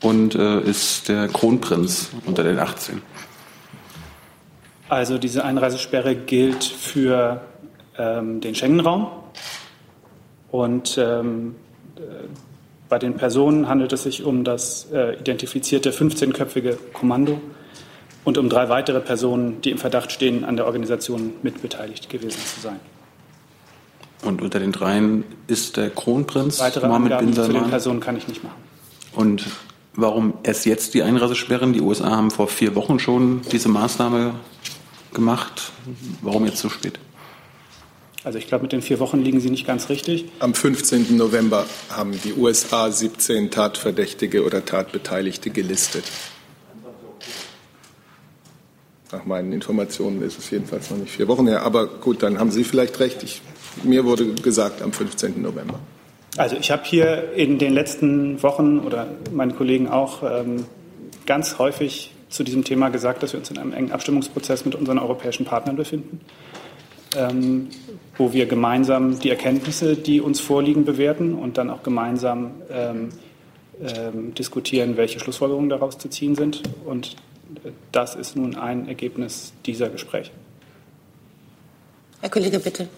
Und 0.00 0.36
äh, 0.36 0.60
ist 0.60 1.08
der 1.08 1.26
Kronprinz 1.26 2.10
unter 2.26 2.44
den 2.44 2.60
18? 2.60 3.02
Also 4.88 5.18
diese 5.18 5.44
Einreisesperre 5.44 6.14
gilt 6.14 6.62
für 6.62 7.40
ähm, 7.98 8.40
den 8.40 8.54
Schengen-Raum. 8.54 9.08
Und 10.52 10.96
ähm, 10.96 11.56
äh, 11.96 12.00
bei 12.88 13.00
den 13.00 13.14
Personen 13.14 13.68
handelt 13.68 13.92
es 13.92 14.04
sich 14.04 14.22
um 14.22 14.44
das 14.44 14.86
äh, 14.92 15.16
identifizierte 15.18 15.90
15-köpfige 15.90 16.76
Kommando 16.92 17.40
und 18.24 18.38
um 18.38 18.48
drei 18.48 18.68
weitere 18.68 19.00
Personen, 19.00 19.60
die 19.62 19.70
im 19.70 19.78
Verdacht 19.78 20.12
stehen, 20.12 20.44
an 20.44 20.56
der 20.56 20.66
Organisation 20.66 21.32
mitbeteiligt 21.42 22.10
gewesen 22.10 22.40
zu 22.40 22.60
sein. 22.60 22.80
Und 24.22 24.42
unter 24.42 24.58
den 24.58 24.72
dreien 24.72 25.24
ist 25.46 25.76
der 25.76 25.90
Kronprinz 25.90 26.60
Weitere 26.60 26.88
Mohammed 26.88 27.12
Angaben 27.12 27.26
bin 27.26 27.34
zu 27.34 27.42
den 27.42 27.52
Salman. 27.52 27.70
Personen 27.70 28.00
kann 28.00 28.16
ich 28.16 28.28
nicht 28.28 28.44
machen. 28.44 28.60
Und 29.12 29.46
warum 29.94 30.34
erst 30.42 30.66
jetzt 30.66 30.94
die 30.94 31.02
Einreisesperren? 31.02 31.72
Die 31.72 31.80
USA 31.80 32.10
haben 32.10 32.30
vor 32.30 32.48
vier 32.48 32.74
Wochen 32.74 32.98
schon 32.98 33.40
diese 33.50 33.68
Maßnahme 33.68 34.34
gemacht. 35.14 35.72
Warum 36.20 36.44
jetzt 36.44 36.58
so 36.58 36.68
spät? 36.68 36.98
Also 38.22 38.38
ich 38.38 38.46
glaube, 38.48 38.62
mit 38.62 38.72
den 38.72 38.82
vier 38.82 39.00
Wochen 39.00 39.22
liegen 39.22 39.40
Sie 39.40 39.48
nicht 39.48 39.66
ganz 39.66 39.88
richtig. 39.88 40.26
Am 40.40 40.52
15. 40.52 41.16
November 41.16 41.64
haben 41.88 42.12
die 42.22 42.34
USA 42.34 42.90
17 42.90 43.50
Tatverdächtige 43.50 44.44
oder 44.44 44.64
Tatbeteiligte 44.66 45.48
gelistet. 45.48 46.04
Nach 49.12 49.24
meinen 49.24 49.52
Informationen 49.52 50.22
ist 50.22 50.38
es 50.38 50.50
jedenfalls 50.50 50.90
noch 50.90 50.98
nicht 50.98 51.10
vier 51.10 51.26
Wochen 51.26 51.46
her. 51.48 51.62
Aber 51.62 51.86
gut, 51.86 52.22
dann 52.22 52.38
haben 52.38 52.50
Sie 52.50 52.64
vielleicht 52.64 53.00
recht. 53.00 53.22
Ich, 53.22 53.42
mir 53.82 54.04
wurde 54.04 54.34
gesagt 54.34 54.82
am 54.82 54.92
15. 54.92 55.42
November. 55.42 55.80
Also 56.36 56.56
ich 56.56 56.70
habe 56.70 56.82
hier 56.84 57.32
in 57.34 57.58
den 57.58 57.72
letzten 57.72 58.40
Wochen 58.42 58.78
oder 58.80 59.08
meine 59.32 59.52
Kollegen 59.52 59.88
auch 59.88 60.22
ähm, 60.22 60.64
ganz 61.26 61.58
häufig 61.58 62.12
zu 62.28 62.44
diesem 62.44 62.62
Thema 62.62 62.88
gesagt, 62.90 63.22
dass 63.22 63.32
wir 63.32 63.40
uns 63.40 63.50
in 63.50 63.58
einem 63.58 63.72
engen 63.72 63.90
Abstimmungsprozess 63.90 64.64
mit 64.64 64.76
unseren 64.76 64.98
europäischen 64.98 65.44
Partnern 65.44 65.74
befinden, 65.74 66.20
ähm, 67.16 67.68
wo 68.16 68.32
wir 68.32 68.46
gemeinsam 68.46 69.18
die 69.18 69.30
Erkenntnisse, 69.30 69.96
die 69.96 70.20
uns 70.20 70.38
vorliegen, 70.38 70.84
bewerten 70.84 71.34
und 71.34 71.58
dann 71.58 71.68
auch 71.68 71.82
gemeinsam 71.82 72.52
ähm, 72.70 73.08
ähm, 73.82 74.34
diskutieren, 74.34 74.96
welche 74.96 75.18
Schlussfolgerungen 75.18 75.68
daraus 75.68 75.98
zu 75.98 76.08
ziehen 76.08 76.36
sind. 76.36 76.62
Und 76.84 77.16
das 77.92 78.14
ist 78.14 78.36
nun 78.36 78.56
ein 78.56 78.88
Ergebnis 78.88 79.52
dieser 79.66 79.88
Gespräche. 79.88 80.30
Herr 82.20 82.30
Kollege, 82.30 82.58
bitte. 82.58 82.88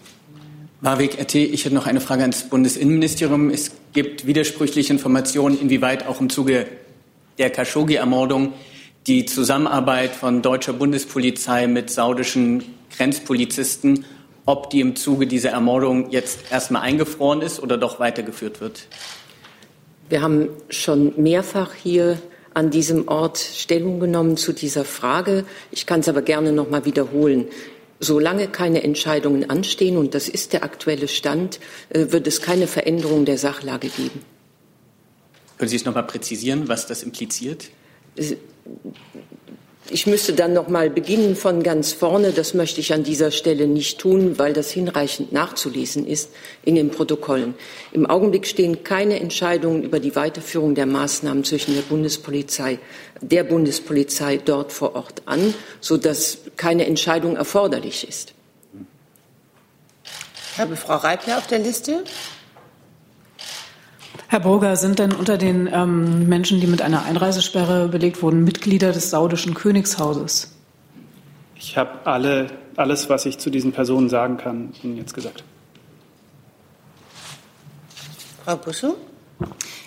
Marwig 0.81 1.17
RT, 1.19 1.35
ich 1.35 1.63
hätte 1.63 1.75
noch 1.75 1.87
eine 1.87 2.01
Frage 2.01 2.23
ans 2.23 2.49
Bundesinnenministerium. 2.49 3.49
Es 3.49 3.71
gibt 3.93 4.25
widersprüchliche 4.25 4.91
Informationen, 4.91 5.57
inwieweit 5.59 6.05
auch 6.05 6.19
im 6.19 6.29
Zuge 6.29 6.65
der 7.37 7.49
Khashoggi-Ermordung 7.49 8.53
die 9.07 9.25
Zusammenarbeit 9.25 10.11
von 10.11 10.41
deutscher 10.41 10.73
Bundespolizei 10.73 11.67
mit 11.67 11.89
saudischen 11.89 12.63
Grenzpolizisten, 12.97 14.05
ob 14.45 14.69
die 14.69 14.81
im 14.81 14.95
Zuge 14.95 15.25
dieser 15.25 15.51
Ermordung 15.51 16.09
jetzt 16.11 16.51
erstmal 16.51 16.81
eingefroren 16.81 17.41
ist 17.41 17.61
oder 17.61 17.77
doch 17.77 17.99
weitergeführt 17.99 18.61
wird. 18.61 18.87
Wir 20.09 20.21
haben 20.21 20.49
schon 20.69 21.13
mehrfach 21.15 21.73
hier 21.73 22.21
an 22.53 22.69
diesem 22.69 23.07
Ort 23.07 23.37
Stellung 23.37 23.99
genommen 23.99 24.37
zu 24.37 24.53
dieser 24.53 24.85
Frage. 24.85 25.45
Ich 25.71 25.85
kann 25.85 26.01
es 26.01 26.09
aber 26.09 26.21
gerne 26.21 26.51
noch 26.51 26.69
mal 26.69 26.85
wiederholen. 26.85 27.47
Solange 27.99 28.47
keine 28.47 28.83
Entscheidungen 28.83 29.49
anstehen, 29.49 29.97
und 29.97 30.13
das 30.13 30.27
ist 30.27 30.53
der 30.53 30.63
aktuelle 30.63 31.07
Stand, 31.07 31.59
äh, 31.89 32.07
wird 32.09 32.27
es 32.27 32.41
keine 32.41 32.67
Veränderung 32.67 33.25
der 33.25 33.37
Sachlage 33.37 33.87
geben. 33.87 34.21
Können 35.57 35.69
Sie 35.69 35.77
es 35.77 35.85
noch 35.85 35.95
mal 35.95 36.03
präzisieren, 36.03 36.67
was 36.67 36.87
das 36.87 37.03
impliziert? 37.03 37.69
Ich 39.93 40.07
müsste 40.07 40.33
dann 40.33 40.53
noch 40.53 40.69
mal 40.69 40.89
beginnen 40.89 41.35
von 41.35 41.61
ganz 41.61 41.93
vorne. 41.93 42.31
Das 42.31 42.55
möchte 42.55 42.81
ich 42.81 42.93
an 42.93 43.03
dieser 43.03 43.29
Stelle 43.29 43.67
nicht 43.67 43.99
tun, 43.99 44.39
weil 44.39 44.51
das 44.51 44.71
hinreichend 44.71 45.31
nachzulesen 45.31 46.07
ist 46.07 46.31
in 46.65 46.73
den 46.73 46.89
Protokollen. 46.89 47.53
Im 47.91 48.07
Augenblick 48.07 48.47
stehen 48.47 48.83
keine 48.83 49.19
Entscheidungen 49.19 49.83
über 49.83 49.99
die 49.99 50.15
Weiterführung 50.15 50.73
der 50.73 50.87
Maßnahmen 50.87 51.43
zwischen 51.43 51.75
der 51.75 51.83
Bundespolizei, 51.83 52.79
der 53.21 53.43
Bundespolizei 53.43 54.37
dort 54.37 54.71
vor 54.71 54.95
Ort 54.95 55.21
an, 55.27 55.53
sodass 55.79 56.39
keine 56.57 56.87
Entscheidung 56.87 57.35
erforderlich 57.35 58.07
ist. 58.09 58.33
Ich 60.53 60.57
habe 60.57 60.75
Frau 60.75 60.95
Reitler 60.95 61.37
auf 61.37 61.45
der 61.45 61.59
Liste. 61.59 62.03
Herr 64.33 64.39
Burger, 64.39 64.75
sind 64.77 64.97
denn 64.97 65.11
unter 65.11 65.37
den 65.37 65.69
ähm, 65.71 66.27
Menschen, 66.27 66.59
die 66.59 66.65
mit 66.65 66.81
einer 66.81 67.03
Einreisesperre 67.03 67.87
belegt 67.87 68.23
wurden, 68.23 68.43
Mitglieder 68.43 68.91
des 68.91 69.11
saudischen 69.11 69.53
Königshauses? 69.53 70.57
Ich 71.55 71.77
habe 71.77 71.91
alle, 72.05 72.47
alles, 72.75 73.11
was 73.11 73.27
ich 73.27 73.37
zu 73.37 73.51
diesen 73.51 73.73
Personen 73.73 74.09
sagen 74.09 74.37
kann, 74.37 74.73
Ihnen 74.81 74.97
jetzt 74.97 75.13
gesagt. 75.13 75.43
Frau 78.43 78.55
Buschow? 78.55 78.95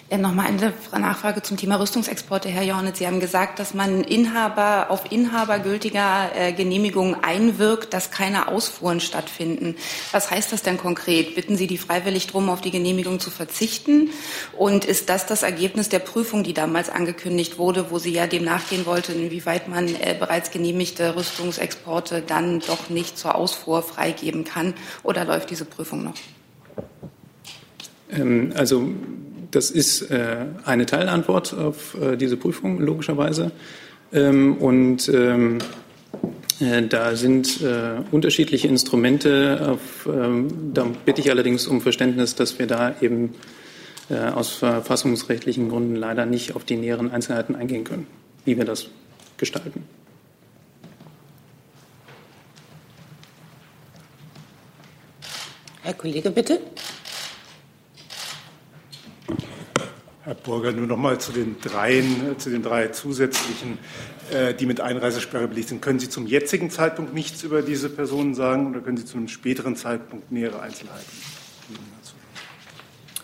Ja, 0.08 0.18
Nochmal 0.18 0.46
eine 0.46 0.72
Nachfrage 0.92 1.42
zum 1.42 1.56
Thema 1.56 1.80
Rüstungsexporte, 1.80 2.48
Herr 2.48 2.62
Jornitz. 2.62 2.98
Sie 2.98 3.08
haben 3.08 3.18
gesagt, 3.18 3.58
dass 3.58 3.74
man 3.74 4.04
Inhaber 4.04 4.86
auf 4.90 5.10
Inhaber 5.10 5.58
gültiger 5.58 6.30
äh, 6.36 6.52
Genehmigungen 6.52 7.16
einwirkt, 7.24 7.92
dass 7.92 8.12
keine 8.12 8.46
Ausfuhren 8.46 9.00
stattfinden. 9.00 9.74
Was 10.12 10.30
heißt 10.30 10.52
das 10.52 10.62
denn 10.62 10.78
konkret? 10.78 11.34
Bitten 11.34 11.56
Sie 11.56 11.66
die 11.66 11.76
freiwillig 11.76 12.28
darum, 12.28 12.50
auf 12.50 12.60
die 12.60 12.70
Genehmigung 12.70 13.18
zu 13.18 13.30
verzichten? 13.30 14.10
Und 14.56 14.84
ist 14.84 15.08
das 15.08 15.26
das 15.26 15.42
Ergebnis 15.42 15.88
der 15.88 15.98
Prüfung, 15.98 16.44
die 16.44 16.54
damals 16.54 16.88
angekündigt 16.88 17.58
wurde, 17.58 17.90
wo 17.90 17.98
Sie 17.98 18.12
ja 18.12 18.28
dem 18.28 18.44
nachgehen 18.44 18.86
wollten, 18.86 19.14
inwieweit 19.14 19.66
man 19.66 19.88
äh, 19.88 20.14
bereits 20.16 20.52
genehmigte 20.52 21.16
Rüstungsexporte 21.16 22.22
dann 22.24 22.60
doch 22.60 22.90
nicht 22.90 23.18
zur 23.18 23.34
Ausfuhr 23.34 23.82
freigeben 23.82 24.44
kann? 24.44 24.74
Oder 25.02 25.24
läuft 25.24 25.50
diese 25.50 25.64
Prüfung 25.64 26.04
noch? 26.04 26.14
Ähm, 28.12 28.52
also 28.54 28.88
das 29.56 29.70
ist 29.70 30.02
äh, 30.10 30.44
eine 30.66 30.84
Teilantwort 30.84 31.54
auf 31.54 31.96
äh, 31.98 32.16
diese 32.16 32.36
Prüfung, 32.36 32.78
logischerweise. 32.78 33.52
Ähm, 34.12 34.58
und 34.58 35.08
ähm, 35.08 35.58
äh, 36.60 36.82
da 36.82 37.16
sind 37.16 37.60
unterschiedliche 38.10 38.68
Instrumente. 38.68 39.66
Auf, 39.72 40.06
ähm, 40.06 40.72
da 40.74 40.86
bitte 41.06 41.22
ich 41.22 41.30
allerdings 41.30 41.66
um 41.66 41.80
Verständnis, 41.80 42.34
dass 42.34 42.58
wir 42.58 42.66
da 42.66 42.94
eben 43.00 43.34
aus 44.08 44.50
verfassungsrechtlichen 44.50 45.68
Gründen 45.68 45.96
leider 45.96 46.26
nicht 46.26 46.54
auf 46.54 46.62
die 46.62 46.76
näheren 46.76 47.10
Einzelheiten 47.10 47.56
eingehen 47.56 47.82
können, 47.82 48.06
wie 48.44 48.56
wir 48.56 48.64
das 48.64 48.86
gestalten. 49.36 49.82
Herr 55.82 55.94
Kollege, 55.94 56.30
bitte. 56.30 56.60
Herr 60.26 60.34
Burger, 60.46 60.72
nur 60.72 60.86
noch 60.86 60.96
mal 60.96 61.18
zu 61.18 61.32
den 61.32 61.56
dreien, 61.60 62.38
zu 62.38 62.48
den 62.48 62.62
drei 62.62 62.88
zusätzlichen, 62.88 63.78
äh, 64.32 64.54
die 64.54 64.64
mit 64.64 64.80
Einreisesperre 64.80 65.48
belegt 65.48 65.68
sind. 65.68 65.82
Können 65.82 65.98
Sie 65.98 66.08
zum 66.08 66.26
jetzigen 66.26 66.70
Zeitpunkt 66.70 67.12
nichts 67.12 67.42
über 67.42 67.60
diese 67.62 67.90
Personen 67.90 68.34
sagen 68.34 68.70
oder 68.70 68.80
können 68.80 68.96
Sie 68.96 69.04
zu 69.04 69.18
einem 69.18 69.28
späteren 69.28 69.76
Zeitpunkt 69.76 70.32
nähere 70.32 70.60
Einzelheiten 70.60 71.04
geben? 71.68 71.96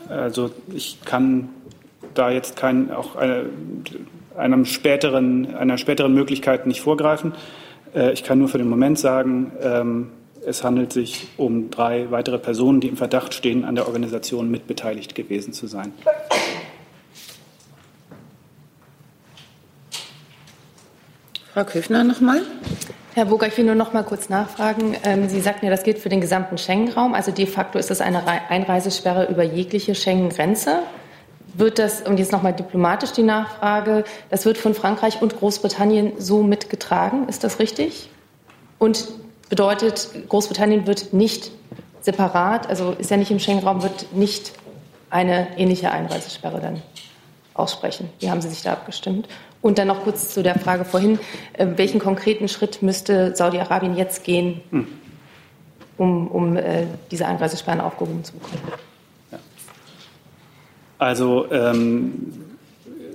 Also 0.09 0.51
ich 0.75 0.99
kann 1.05 1.49
da 2.15 2.31
jetzt 2.31 2.57
kein, 2.57 2.91
auch 2.91 3.17
eine, 3.17 3.47
einem 4.37 4.65
späteren, 4.65 5.55
einer 5.55 5.79
späteren 5.79 6.13
Möglichkeit 6.13 6.67
nicht 6.67 6.81
vorgreifen. 6.81 7.33
Äh, 7.95 8.13
ich 8.13 8.25
kann 8.25 8.39
nur 8.39 8.49
für 8.49 8.59
den 8.59 8.69
Moment 8.69 8.99
sagen, 8.99 9.53
ähm, 9.63 10.09
es 10.45 10.65
handelt 10.65 10.93
sich 10.93 11.29
um 11.37 11.71
drei 11.71 12.11
weitere 12.11 12.39
Personen, 12.39 12.81
die 12.81 12.89
im 12.89 12.97
Verdacht 12.97 13.33
stehen, 13.33 13.65
an 13.65 13.77
der 13.77 13.87
Organisation 13.87 14.51
mitbeteiligt 14.51 15.15
gewesen 15.15 15.53
zu 15.53 15.69
sein. 15.69 15.93
Frau 21.53 21.65
Köfner 21.65 22.03
nochmal. 22.03 22.41
Herr 23.13 23.27
Burger, 23.27 23.47
ich 23.47 23.59
will 23.59 23.67
nur 23.67 23.75
noch 23.75 23.93
mal 23.93 24.05
kurz 24.05 24.31
nachfragen. 24.31 24.97
Ähm, 25.05 25.29
Sie 25.29 25.43
sagten 25.43 25.67
ja, 25.67 25.71
das 25.71 25.83
gilt 25.83 25.99
für 25.99 26.09
den 26.09 26.23
gesamten 26.23 26.57
Schengen-Raum. 26.57 27.13
Also 27.13 27.31
de 27.31 27.45
facto 27.45 27.79
ist 27.79 27.91
das 27.91 28.01
eine 28.01 28.27
Einreisesperre 28.27 29.27
über 29.27 29.43
jegliche 29.43 29.95
Schengen-Grenze. 29.95 30.79
Wird 31.53 31.79
das, 31.79 32.01
und 32.01 32.19
jetzt 32.19 32.33
noch 32.33 32.43
mal 32.43 32.53
diplomatisch 32.53 33.13
die 33.13 33.23
Nachfrage, 33.23 34.05
das 34.31 34.47
wird 34.47 34.57
von 34.57 34.73
Frankreich 34.73 35.21
und 35.21 35.39
Großbritannien 35.39 36.15
so 36.17 36.43
mitgetragen, 36.43 37.29
ist 37.29 37.45
das 37.45 37.59
richtig? 37.59 38.09
Und 38.79 39.09
bedeutet, 39.51 40.09
Großbritannien 40.31 40.87
wird 40.87 41.13
nicht 41.13 41.51
separat, 42.01 42.67
also 42.71 42.93
ist 42.93 43.11
ja 43.11 43.19
nicht 43.19 43.31
im 43.31 43.39
Schengen-Raum, 43.39 43.83
wird 43.83 44.15
nicht 44.15 44.53
eine 45.11 45.49
ähnliche 45.59 45.91
Einreisesperre 45.91 46.61
dann 46.61 46.81
aussprechen. 47.53 48.09
Wie 48.21 48.31
haben 48.31 48.41
Sie 48.41 48.49
sich 48.49 48.63
da 48.63 48.73
abgestimmt? 48.73 49.29
Und 49.63 49.79
dann 49.79 49.87
noch 49.87 50.03
kurz 50.03 50.35
zu 50.35 50.43
der 50.43 50.59
Frage 50.59 50.85
vorhin, 50.85 51.19
äh, 51.53 51.67
welchen 51.77 52.01
konkreten 52.01 52.49
Schritt 52.49 52.83
müsste 52.83 53.35
Saudi-Arabien 53.35 53.97
jetzt 53.97 54.25
gehen, 54.25 54.61
hm. 54.71 54.87
um, 55.97 56.29
um 56.29 56.57
äh, 56.57 56.87
diese 57.11 57.27
Einreisesperren 57.27 57.81
aufgehoben 57.81 58.25
zu 58.25 58.35
bekommen? 58.35 58.61
Also 60.99 61.51
ähm, 61.51 62.33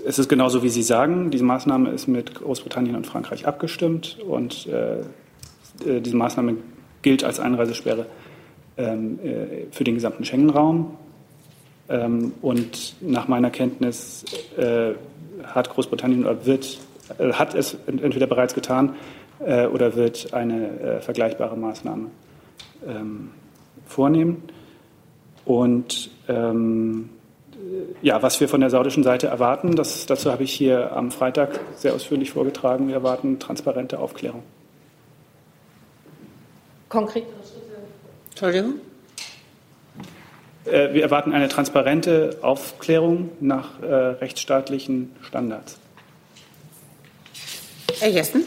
es 0.05 0.19
ist 0.19 0.29
genauso, 0.29 0.63
wie 0.63 0.69
Sie 0.69 0.83
sagen. 0.83 1.31
Diese 1.31 1.43
Maßnahme 1.43 1.89
ist 1.91 2.07
mit 2.07 2.36
Großbritannien 2.36 2.95
und 2.95 3.05
Frankreich 3.05 3.45
abgestimmt 3.45 4.17
und 4.25 4.67
äh, 4.67 4.99
äh 5.86 6.01
diese 6.01 6.15
Maßnahme 6.15 6.55
gilt 7.01 7.23
als 7.23 7.39
Einreisesperre 7.39 8.05
ähm, 8.77 9.19
äh, 9.23 9.65
für 9.71 9.83
den 9.83 9.95
gesamten 9.95 10.23
Schengen-Raum. 10.23 10.97
Ähm, 11.89 12.33
und 12.41 12.95
nach 13.01 13.27
meiner 13.27 13.49
Kenntnis 13.49 14.25
äh, 14.57 14.93
hat 15.43 15.69
Großbritannien 15.69 16.26
oder 16.26 16.45
wird, 16.45 16.80
äh, 17.17 17.34
hat 17.34 17.56
es 17.56 17.78
entweder 17.86 18.28
bereits 18.28 18.54
getan 18.54 18.95
äh, 19.39 19.67
oder 19.67 19.95
wird 19.95 20.34
eine 20.34 20.80
äh, 20.80 21.02
vergleichbare 21.02 21.58
Maßnahme 21.58 22.08
ähm, 22.88 23.32
vornehmen. 23.86 24.43
Und 25.45 26.12
ähm, 26.28 27.10
ja, 28.02 28.21
was 28.21 28.39
wir 28.39 28.47
von 28.47 28.62
der 28.62 28.69
saudischen 28.69 29.04
Seite 29.04 29.28
erwarten, 29.28 29.76
das, 29.76 30.06
dazu 30.06 30.32
habe 30.32 30.43
ich 30.43 30.54
hier 30.54 30.95
am 30.95 31.12
Freitag 31.12 31.60
sehr 31.76 31.93
ausführlich 31.93 32.32
vorgetragen. 32.32 32.88
Wir 32.88 32.95
erwarten 32.95 33.39
transparente 33.39 34.00
Aufklärung. 34.00 34.43
Konkret? 36.89 37.26
Entschuldigung? 38.30 38.76
Äh, 40.67 40.93
wir 40.93 41.03
erwarten 41.03 41.34
eine 41.34 41.47
transparente 41.47 42.38
Aufklärung 42.41 43.30
nach 43.39 43.82
äh, 43.82 43.93
rechtsstaatlichen 43.93 45.15
Standards. 45.21 45.80
Herr 47.99 48.10
Jessen? 48.10 48.43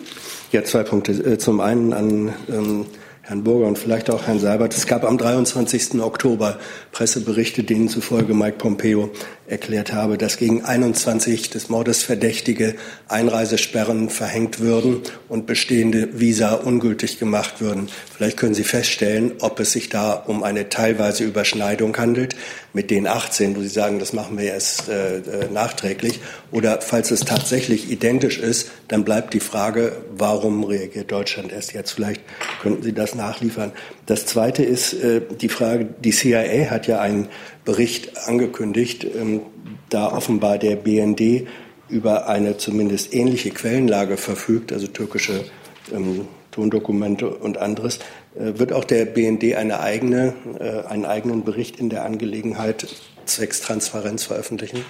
Ja, 0.52 0.64
zwei 0.64 0.82
Punkte. 0.82 1.12
Äh, 1.12 1.38
zum 1.38 1.60
einen 1.60 1.92
an 1.92 2.34
ähm, 2.48 2.86
Herrn 3.22 3.44
Burger 3.44 3.66
und 3.66 3.78
vielleicht 3.78 4.10
auch 4.10 4.26
Herrn 4.26 4.40
Seibert. 4.40 4.76
Es 4.76 4.86
gab 4.86 5.04
am 5.04 5.18
23. 5.18 6.00
Oktober 6.00 6.58
Presseberichte, 6.90 7.62
denen 7.62 7.88
zufolge 7.88 8.34
Mike 8.34 8.56
Pompeo 8.58 9.10
erklärt 9.50 9.92
habe, 9.92 10.16
dass 10.16 10.36
gegen 10.36 10.64
21 10.64 11.50
des 11.50 11.68
Mordes 11.68 12.02
verdächtige 12.02 12.76
Einreisesperren 13.08 14.08
verhängt 14.08 14.60
würden 14.60 15.02
und 15.28 15.46
bestehende 15.46 16.20
Visa 16.20 16.54
ungültig 16.54 17.18
gemacht 17.18 17.60
würden. 17.60 17.88
Vielleicht 18.16 18.36
können 18.36 18.54
Sie 18.54 18.64
feststellen, 18.64 19.32
ob 19.40 19.58
es 19.60 19.72
sich 19.72 19.88
da 19.88 20.12
um 20.12 20.42
eine 20.44 20.68
teilweise 20.68 21.24
Überschneidung 21.24 21.96
handelt 21.96 22.36
mit 22.72 22.90
den 22.90 23.08
18, 23.08 23.56
wo 23.56 23.60
Sie 23.60 23.68
sagen, 23.68 23.98
das 23.98 24.12
machen 24.12 24.38
wir 24.38 24.44
erst 24.44 24.88
äh, 24.88 25.18
äh, 25.18 25.50
nachträglich. 25.52 26.20
Oder 26.52 26.80
falls 26.80 27.10
es 27.10 27.20
tatsächlich 27.20 27.90
identisch 27.90 28.38
ist, 28.38 28.70
dann 28.86 29.04
bleibt 29.04 29.34
die 29.34 29.40
Frage, 29.40 29.96
warum 30.16 30.62
reagiert 30.62 31.10
Deutschland 31.10 31.52
erst 31.52 31.72
jetzt? 31.72 31.90
Vielleicht 31.90 32.22
könnten 32.62 32.82
Sie 32.82 32.92
das 32.92 33.16
nachliefern. 33.20 33.72
Das 34.06 34.26
Zweite 34.26 34.62
ist 34.64 34.94
äh, 34.94 35.20
die 35.40 35.48
Frage, 35.48 35.86
die 36.02 36.10
CIA 36.10 36.70
hat 36.70 36.86
ja 36.86 37.00
einen 37.00 37.28
Bericht 37.64 38.26
angekündigt, 38.26 39.04
ähm, 39.04 39.42
da 39.90 40.10
offenbar 40.12 40.58
der 40.58 40.76
BND 40.76 41.46
über 41.88 42.28
eine 42.28 42.56
zumindest 42.56 43.12
ähnliche 43.12 43.50
Quellenlage 43.50 44.16
verfügt, 44.16 44.72
also 44.72 44.86
türkische 44.86 45.44
ähm, 45.92 46.28
Tondokumente 46.50 47.28
und 47.28 47.58
anderes, 47.58 47.98
äh, 48.34 48.58
wird 48.58 48.72
auch 48.72 48.84
der 48.84 49.04
BND 49.04 49.54
eine 49.54 49.80
eigene, 49.80 50.34
äh, 50.58 50.88
einen 50.88 51.04
eigenen 51.04 51.44
Bericht 51.44 51.78
in 51.78 51.90
der 51.90 52.04
Angelegenheit 52.04 52.86
zwecks 53.26 53.60
Transparenz 53.60 54.24
veröffentlichen? 54.24 54.84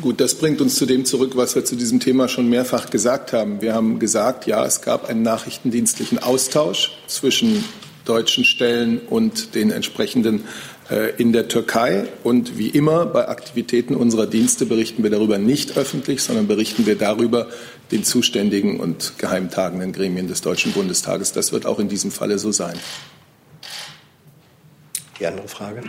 Gut, 0.00 0.20
das 0.20 0.34
bringt 0.34 0.60
uns 0.60 0.74
zu 0.74 0.86
dem 0.86 1.04
zurück, 1.04 1.36
was 1.36 1.54
wir 1.54 1.64
zu 1.64 1.76
diesem 1.76 2.00
Thema 2.00 2.26
schon 2.26 2.48
mehrfach 2.48 2.90
gesagt 2.90 3.32
haben. 3.32 3.60
Wir 3.60 3.74
haben 3.74 4.00
gesagt, 4.00 4.44
ja, 4.44 4.66
es 4.66 4.82
gab 4.82 5.08
einen 5.08 5.22
nachrichtendienstlichen 5.22 6.18
Austausch 6.18 6.98
zwischen 7.06 7.64
deutschen 8.04 8.44
Stellen 8.44 8.98
und 8.98 9.54
den 9.54 9.70
entsprechenden 9.70 10.44
äh, 10.90 11.14
in 11.16 11.32
der 11.32 11.46
Türkei. 11.46 12.08
Und 12.24 12.58
wie 12.58 12.70
immer 12.70 13.06
bei 13.06 13.28
Aktivitäten 13.28 13.94
unserer 13.94 14.26
Dienste 14.26 14.66
berichten 14.66 15.04
wir 15.04 15.10
darüber 15.10 15.38
nicht 15.38 15.78
öffentlich, 15.78 16.24
sondern 16.24 16.48
berichten 16.48 16.86
wir 16.86 16.96
darüber 16.96 17.46
den 17.92 18.02
zuständigen 18.02 18.80
und 18.80 19.16
geheimtagenden 19.18 19.92
Gremien 19.92 20.26
des 20.26 20.40
Deutschen 20.40 20.72
Bundestages. 20.72 21.30
Das 21.32 21.52
wird 21.52 21.66
auch 21.66 21.78
in 21.78 21.88
diesem 21.88 22.10
Falle 22.10 22.40
so 22.40 22.50
sein. 22.50 22.76
Die 25.20 25.26
andere 25.26 25.46
Frage? 25.46 25.84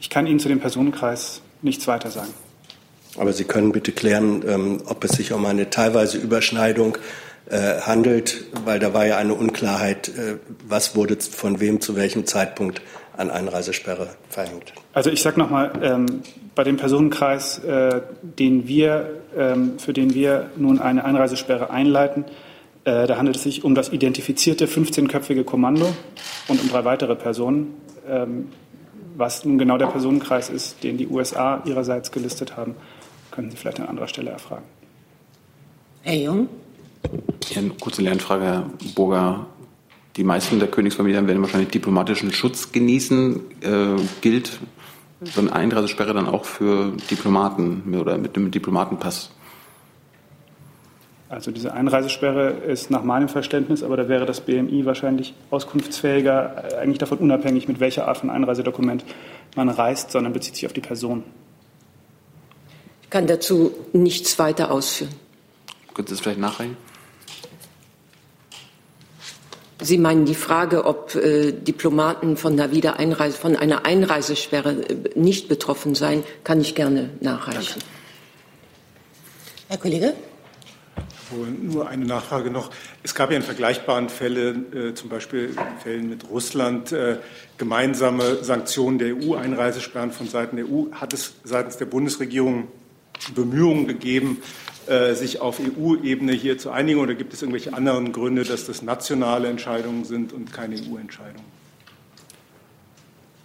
Ich 0.00 0.08
kann 0.08 0.26
Ihnen 0.26 0.40
zu 0.40 0.48
dem 0.48 0.58
Personenkreis 0.58 1.42
nichts 1.62 1.86
weiter 1.86 2.10
sagen. 2.10 2.32
Aber 3.16 3.32
Sie 3.32 3.44
können 3.44 3.72
bitte 3.72 3.92
klären, 3.92 4.44
ähm, 4.46 4.82
ob 4.86 5.04
es 5.04 5.12
sich 5.12 5.32
um 5.32 5.44
eine 5.46 5.70
teilweise 5.70 6.18
Überschneidung 6.18 6.98
äh, 7.50 7.80
handelt, 7.80 8.44
weil 8.64 8.78
da 8.78 8.92
war 8.94 9.06
ja 9.06 9.16
eine 9.16 9.34
Unklarheit, 9.34 10.08
äh, 10.08 10.36
was 10.66 10.94
wurde 10.94 11.16
von 11.20 11.60
wem 11.60 11.80
zu 11.80 11.96
welchem 11.96 12.26
Zeitpunkt 12.26 12.82
an 13.16 13.30
Einreisesperre 13.30 14.10
verhängt. 14.28 14.72
Also 14.92 15.10
ich 15.10 15.22
sage 15.22 15.40
nochmal, 15.40 15.72
ähm, 15.82 16.22
bei 16.54 16.62
dem 16.64 16.76
Personenkreis, 16.76 17.58
äh, 17.60 18.00
den 18.22 18.68
wir, 18.68 19.10
ähm, 19.36 19.78
für 19.78 19.92
den 19.92 20.14
wir 20.14 20.50
nun 20.56 20.78
eine 20.78 21.04
Einreisesperre 21.04 21.70
einleiten, 21.70 22.24
äh, 22.84 23.06
da 23.06 23.16
handelt 23.16 23.36
es 23.36 23.42
sich 23.42 23.64
um 23.64 23.74
das 23.74 23.90
identifizierte 23.90 24.66
15-köpfige 24.66 25.44
Kommando 25.44 25.86
und 26.46 26.60
um 26.60 26.68
drei 26.68 26.84
weitere 26.84 27.16
Personen. 27.16 27.74
Ähm, 28.08 28.48
was 29.18 29.44
nun 29.44 29.58
genau 29.58 29.76
der 29.78 29.86
Personenkreis 29.86 30.48
ist, 30.48 30.82
den 30.84 30.96
die 30.96 31.08
USA 31.08 31.60
ihrerseits 31.64 32.12
gelistet 32.12 32.56
haben, 32.56 32.76
können 33.32 33.50
Sie 33.50 33.56
vielleicht 33.56 33.80
an 33.80 33.88
anderer 33.88 34.08
Stelle 34.08 34.30
erfragen. 34.30 34.64
Herr 36.02 36.16
Jung? 36.16 36.48
Ja, 37.50 37.58
eine 37.58 37.70
kurze 37.70 38.02
Lernfrage, 38.02 38.44
Herr 38.44 38.70
Burger. 38.94 39.46
Die 40.16 40.24
meisten 40.24 40.58
der 40.58 40.68
Königsfamilien 40.68 41.26
werden 41.26 41.42
wahrscheinlich 41.42 41.70
diplomatischen 41.70 42.32
Schutz 42.32 42.72
genießen. 42.72 43.40
Äh, 43.60 43.96
gilt 44.20 44.58
so 45.20 45.40
eine 45.40 45.52
Einreisesperre 45.52 46.14
dann 46.14 46.28
auch 46.28 46.44
für 46.44 46.92
Diplomaten 47.10 47.94
oder 47.94 48.18
mit 48.18 48.36
einem 48.36 48.50
Diplomatenpass? 48.50 49.30
Also 51.30 51.50
diese 51.50 51.74
Einreisesperre 51.74 52.50
ist 52.50 52.90
nach 52.90 53.02
meinem 53.02 53.28
Verständnis, 53.28 53.82
aber 53.82 53.98
da 53.98 54.08
wäre 54.08 54.24
das 54.24 54.40
BMI 54.40 54.86
wahrscheinlich 54.86 55.34
auskunftsfähiger, 55.50 56.72
äh, 56.72 56.76
eigentlich 56.76 56.98
davon 56.98 57.18
unabhängig, 57.18 57.68
mit 57.68 57.80
welcher 57.80 58.08
Art 58.08 58.18
von 58.18 58.30
Einreisedokument 58.30 59.04
man 59.54 59.68
reist, 59.68 60.10
sondern 60.10 60.32
bezieht 60.32 60.54
sich 60.54 60.64
auf 60.64 60.72
die 60.72 60.80
Person. 60.80 61.24
Ich 63.02 63.10
kann 63.10 63.26
dazu 63.26 63.72
nichts 63.92 64.38
weiter 64.38 64.70
ausführen. 64.70 65.12
Können 65.92 66.08
Sie 66.08 66.14
das 66.14 66.20
vielleicht 66.20 66.40
nachreichen? 66.40 66.76
Sie 69.80 69.98
meinen 69.98 70.24
die 70.24 70.34
Frage, 70.34 70.86
ob 70.86 71.14
äh, 71.14 71.52
Diplomaten 71.52 72.36
von 72.36 72.54
einer 72.54 72.72
Wiedereinreise, 72.72 73.36
von 73.36 73.54
einer 73.54 73.84
Einreisesperre 73.84 74.70
äh, 74.70 74.96
nicht 75.14 75.48
betroffen 75.48 75.94
seien, 75.94 76.24
kann 76.42 76.60
ich 76.60 76.74
gerne 76.74 77.10
nachreichen. 77.20 77.80
Danke. 77.80 77.86
Herr 79.68 79.78
Kollege? 79.78 80.14
Nur 81.62 81.88
eine 81.88 82.04
Nachfrage 82.04 82.50
noch. 82.50 82.70
Es 83.02 83.14
gab 83.14 83.30
ja 83.30 83.36
in 83.36 83.42
vergleichbaren 83.42 84.08
Fällen, 84.08 84.72
äh, 84.74 84.94
zum 84.94 85.08
Beispiel 85.08 85.50
Fällen 85.82 86.08
mit 86.08 86.28
Russland, 86.30 86.92
äh, 86.92 87.16
gemeinsame 87.58 88.42
Sanktionen 88.42 88.98
der 88.98 89.16
EU, 89.16 89.34
Einreisesperren 89.34 90.12
von 90.12 90.28
Seiten 90.28 90.56
der 90.56 90.66
EU. 90.66 90.86
Hat 90.92 91.12
es 91.12 91.34
seitens 91.44 91.76
der 91.76 91.86
Bundesregierung 91.86 92.68
Bemühungen 93.34 93.86
gegeben, 93.86 94.38
äh, 94.86 95.14
sich 95.14 95.40
auf 95.40 95.60
EU-Ebene 95.60 96.32
hier 96.32 96.58
zu 96.58 96.70
einigen? 96.70 97.00
Oder 97.00 97.14
gibt 97.14 97.32
es 97.34 97.42
irgendwelche 97.42 97.74
anderen 97.74 98.12
Gründe, 98.12 98.44
dass 98.44 98.66
das 98.66 98.82
nationale 98.82 99.48
Entscheidungen 99.48 100.04
sind 100.04 100.32
und 100.32 100.52
keine 100.52 100.76
EU-Entscheidungen? 100.76 101.44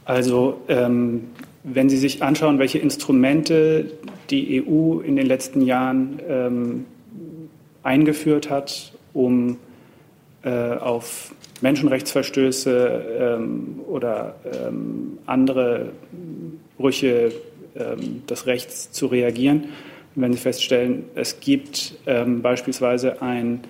Also 0.05 0.61
ähm, 0.67 1.25
wenn 1.63 1.89
Sie 1.89 1.97
sich 1.97 2.23
anschauen, 2.23 2.59
welche 2.59 2.79
Instrumente 2.79 3.91
die 4.29 4.63
EU 4.65 4.99
in 4.99 5.15
den 5.15 5.25
letzten 5.25 5.61
Jahren 5.61 6.19
ähm, 6.27 6.85
eingeführt 7.83 8.49
hat, 8.49 8.93
um 9.13 9.57
äh, 10.43 10.49
auf 10.49 11.33
Menschenrechtsverstöße 11.61 13.05
ähm, 13.19 13.79
oder 13.87 14.35
ähm, 14.45 15.19
andere 15.25 15.91
Brüche 16.77 17.31
ähm, 17.75 18.25
des 18.27 18.45
Rechts 18.45 18.91
zu 18.91 19.07
reagieren. 19.07 19.65
Und 20.15 20.21
wenn 20.21 20.33
Sie 20.33 20.39
feststellen, 20.39 21.05
es 21.15 21.39
gibt 21.39 21.95
ähm, 22.05 22.41
beispielsweise 22.41 23.21
ein 23.21 23.61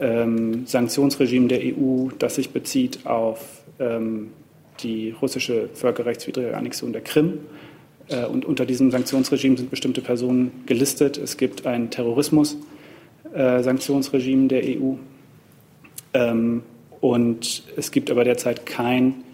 ähm, 0.00 0.66
Sanktionsregime 0.66 1.48
der 1.48 1.60
EU, 1.60 2.08
das 2.18 2.34
sich 2.34 2.50
bezieht 2.50 3.06
auf 3.06 3.62
ähm, 3.78 4.30
die 4.80 5.14
russische 5.22 5.68
völkerrechtswidrige 5.74 6.56
Annexion 6.56 6.92
der 6.92 7.02
Krim, 7.02 7.40
äh, 8.08 8.26
und 8.26 8.44
unter 8.44 8.66
diesem 8.66 8.90
Sanktionsregime 8.90 9.56
sind 9.56 9.70
bestimmte 9.70 10.00
Personen 10.00 10.62
gelistet. 10.66 11.18
Es 11.18 11.36
gibt 11.36 11.66
ein 11.66 11.90
Terrorismus. 11.90 12.56
Äh, 13.34 13.62
Sanktionsregime 13.62 14.48
der 14.48 14.62
EU. 14.64 14.94
Ähm, 16.12 16.62
und 17.00 17.64
es 17.76 17.90
gibt 17.90 18.10
aber 18.10 18.24
derzeit 18.24 18.66
kein 18.66 19.24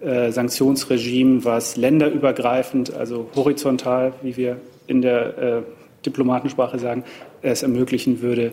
äh, 0.00 0.32
Sanktionsregime, 0.32 1.44
was 1.44 1.76
länderübergreifend, 1.76 2.94
also 2.94 3.30
horizontal, 3.36 4.12
wie 4.22 4.36
wir 4.36 4.56
in 4.86 5.02
der 5.02 5.38
äh, 5.38 5.62
Diplomatensprache 6.04 6.78
sagen, 6.78 7.04
es 7.42 7.62
ermöglichen 7.62 8.22
würde, 8.22 8.52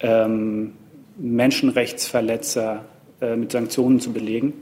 ähm, 0.00 0.72
Menschenrechtsverletzer 1.18 2.84
äh, 3.20 3.36
mit 3.36 3.52
Sanktionen 3.52 4.00
zu 4.00 4.12
belegen. 4.12 4.52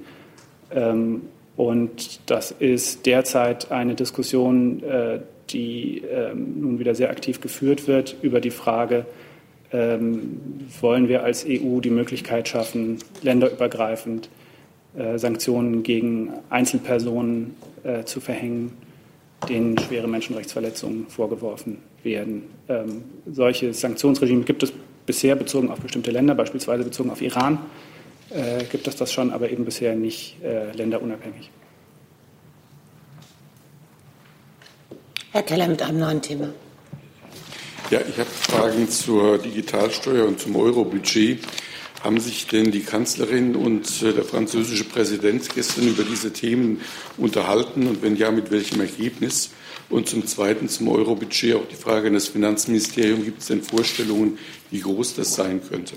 Ähm, 0.71 1.23
und 1.57 2.21
das 2.31 2.53
ist 2.53 3.05
derzeit 3.05 3.71
eine 3.71 3.95
Diskussion, 3.95 4.83
äh, 4.83 5.21
die 5.51 6.03
ähm, 6.11 6.61
nun 6.61 6.79
wieder 6.79 6.95
sehr 6.95 7.11
aktiv 7.11 7.41
geführt 7.41 7.87
wird 7.87 8.17
über 8.23 8.41
die 8.41 8.51
Frage, 8.51 9.07
wollen 9.71 11.09
wir 11.09 11.25
als 11.25 11.45
EU 11.47 11.81
die 11.81 11.91
Möglichkeit 11.91 12.49
schaffen, 12.49 12.99
länderübergreifend 13.23 14.31
äh, 14.97 15.19
Sanktionen 15.19 15.83
gegen 15.83 16.33
Einzelpersonen 16.51 17.55
äh, 17.85 18.05
zu 18.05 18.21
verhängen, 18.21 18.73
denen 19.49 19.79
schwere 19.79 20.09
Menschenrechtsverletzungen 20.09 21.07
vorgeworfen 21.09 21.79
werden. 22.03 22.45
Ähm, 22.69 23.05
solche 23.31 23.73
Sanktionsregime 23.75 24.45
gibt 24.45 24.63
es 24.63 24.73
bisher 25.07 25.37
bezogen 25.37 25.71
auf 25.71 25.81
bestimmte 25.81 26.11
Länder, 26.11 26.35
beispielsweise 26.35 26.85
bezogen 26.85 27.11
auf 27.11 27.23
Iran, 27.23 27.59
äh, 28.31 28.65
gibt 28.65 28.89
es 28.89 28.97
das 28.97 29.13
schon, 29.13 29.31
aber 29.31 29.51
eben 29.51 29.65
bisher 29.65 29.95
nicht 29.95 30.37
länderunabhängig. 30.75 31.51
Herr 35.33 35.43
Keller 35.43 35.69
mit 35.69 35.83
einem 35.83 36.01
neuen 36.01 36.23
Thema. 36.23 36.49
Ja, 37.91 38.01
ich 38.07 38.19
habe 38.19 38.29
Fragen 38.29 38.91
zur 38.91 39.39
Digitalsteuer 39.39 40.27
und 40.27 40.39
zum 40.39 40.57
Euro-Budget. 40.57 41.39
Haben 42.05 42.21
sich 42.21 42.47
denn 42.47 42.71
die 42.71 42.83
Kanzlerin 42.83 43.57
und 43.57 44.03
äh, 44.03 44.13
der 44.13 44.25
französische 44.25 44.85
Präsident 44.85 45.49
gestern 45.55 45.89
über 45.89 46.05
diese 46.05 46.31
Themen 46.31 46.83
unterhalten 47.17 47.87
und 47.87 48.03
wenn 48.03 48.15
ja, 48.15 48.31
mit 48.31 48.51
welchem 48.51 48.83
Ergebnis? 48.83 49.53
Und 49.89 50.07
zum 50.07 50.27
Zweiten 50.27 50.69
zum 50.69 50.89
Euro-Budget 50.89 51.55
auch 51.57 51.67
die 51.67 51.77
Frage 51.77 52.09
an 52.09 52.13
das 52.13 52.29
Finanzministerium. 52.29 53.25
Gibt 53.25 53.41
es 53.41 53.47
denn 53.47 53.63
Vorstellungen, 53.63 54.37
wie 54.71 54.81
groß 54.81 55.15
das 55.15 55.35
sein 55.35 55.63
könnte? 55.67 55.95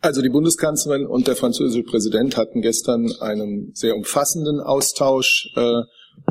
Also 0.00 0.22
die 0.22 0.28
Bundeskanzlerin 0.28 1.06
und 1.06 1.28
der 1.28 1.36
französische 1.36 1.84
Präsident 1.84 2.36
hatten 2.36 2.62
gestern 2.62 3.12
einen 3.20 3.70
sehr 3.74 3.94
umfassenden 3.94 4.58
Austausch. 4.58 5.52
Äh, 5.54 5.82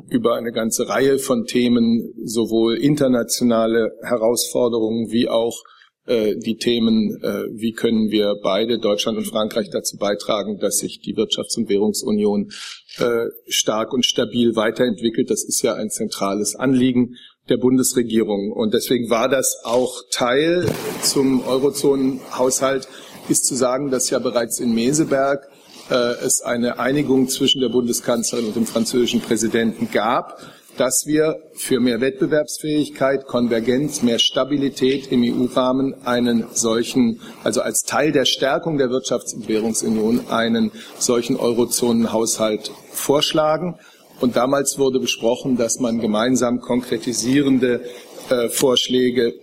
über 0.10 0.36
eine 0.36 0.52
ganze 0.52 0.88
Reihe 0.88 1.20
von 1.20 1.46
Themen, 1.46 2.14
sowohl 2.24 2.76
internationale 2.76 3.92
Herausforderungen 4.02 5.12
wie 5.12 5.30
auch 5.30 5.64
äh, 6.06 6.36
die 6.36 6.58
Themen, 6.58 7.22
äh, 7.24 7.46
wie 7.52 7.72
können 7.72 8.12
wir 8.12 8.36
beide, 8.44 8.78
Deutschland 8.78 9.18
und 9.18 9.26
Frankreich, 9.26 9.70
dazu 9.70 9.98
beitragen, 9.98 10.60
dass 10.60 10.80
sich 10.80 11.00
die 11.00 11.16
Wirtschafts- 11.16 11.58
und 11.58 11.70
Währungsunion 11.70 12.52
äh, 12.98 13.28
stark 13.48 13.94
und 13.94 14.06
stabil 14.06 14.56
weiterentwickelt. 14.56 15.30
Das 15.30 15.44
ist 15.44 15.62
ja 15.62 15.76
ein 15.76 15.90
zentrales 15.90 16.56
Anliegen 16.56 17.16
der 17.50 17.58
Bundesregierung. 17.58 18.52
Und 18.52 18.74
deswegen 18.74 19.10
war 19.10 19.30
das 19.30 19.62
auch 19.64 20.02
Teil 20.12 20.66
zum 21.02 21.46
Eurozonenhaushalt, 21.46 22.88
ist 23.30 23.46
zu 23.46 23.56
sagen, 23.56 23.90
dass 23.90 24.10
ja 24.10 24.20
bereits 24.20 24.60
in 24.60 24.74
Meseberg 24.74 25.48
äh, 25.90 25.96
es 26.26 26.42
eine 26.42 26.80
Einigung 26.80 27.28
zwischen 27.30 27.62
der 27.62 27.70
Bundeskanzlerin 27.70 28.46
und 28.46 28.56
dem 28.56 28.66
französischen 28.66 29.22
Präsidenten 29.22 29.90
gab, 29.92 30.40
dass 30.78 31.06
wir 31.06 31.38
für 31.54 31.80
mehr 31.80 32.02
Wettbewerbsfähigkeit, 32.02 33.28
Konvergenz, 33.28 34.02
mehr 34.02 34.20
Stabilität 34.20 35.12
im 35.12 35.24
EU-Rahmen 35.24 35.94
einen 36.06 36.48
solchen, 36.54 37.22
also 37.44 37.62
als 37.62 37.84
Teil 37.84 38.12
der 38.12 38.26
Stärkung 38.26 38.78
der 38.78 38.88
Wirtschafts- 38.88 39.36
und 39.36 39.48
Währungsunion 39.48 40.28
einen 40.30 40.72
solchen 40.98 41.36
Eurozonenhaushalt 41.36 42.72
vorschlagen. 42.92 43.76
Und 44.20 44.36
damals 44.36 44.80
wurde 44.80 45.00
besprochen, 45.00 45.58
dass 45.58 45.80
man 45.80 46.00
gemeinsam 46.00 46.60
konkretisierende 46.60 47.82
äh, 48.30 48.50
Vorschläge 48.50 49.34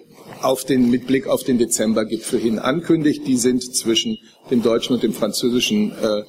auf 0.43 0.65
den, 0.65 0.91
mit 0.91 1.07
Blick 1.07 1.27
auf 1.27 1.45
den 1.45 1.59
Dezembergipfel 1.59 2.39
hin 2.39 2.59
ankündigt. 2.59 3.27
Die 3.27 3.37
sind 3.37 3.75
zwischen 3.75 4.19
dem 4.51 4.63
deutschen 4.63 4.95
und 4.95 5.03
dem 5.03 5.13
französischen 5.13 5.93
äh, 5.93 6.23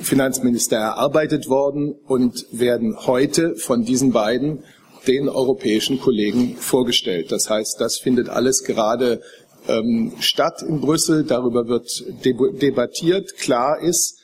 Finanzminister 0.00 0.76
erarbeitet 0.76 1.48
worden 1.48 1.94
und 2.06 2.46
werden 2.52 2.96
heute 3.06 3.56
von 3.56 3.84
diesen 3.84 4.12
beiden 4.12 4.64
den 5.06 5.28
europäischen 5.28 6.00
Kollegen 6.00 6.56
vorgestellt. 6.56 7.32
Das 7.32 7.48
heißt, 7.48 7.80
das 7.80 7.98
findet 7.98 8.28
alles 8.28 8.64
gerade 8.64 9.22
ähm, 9.68 10.12
statt 10.20 10.62
in 10.62 10.80
Brüssel. 10.80 11.24
Darüber 11.24 11.68
wird 11.68 12.04
debattiert. 12.24 13.36
Klar 13.36 13.80
ist, 13.80 14.18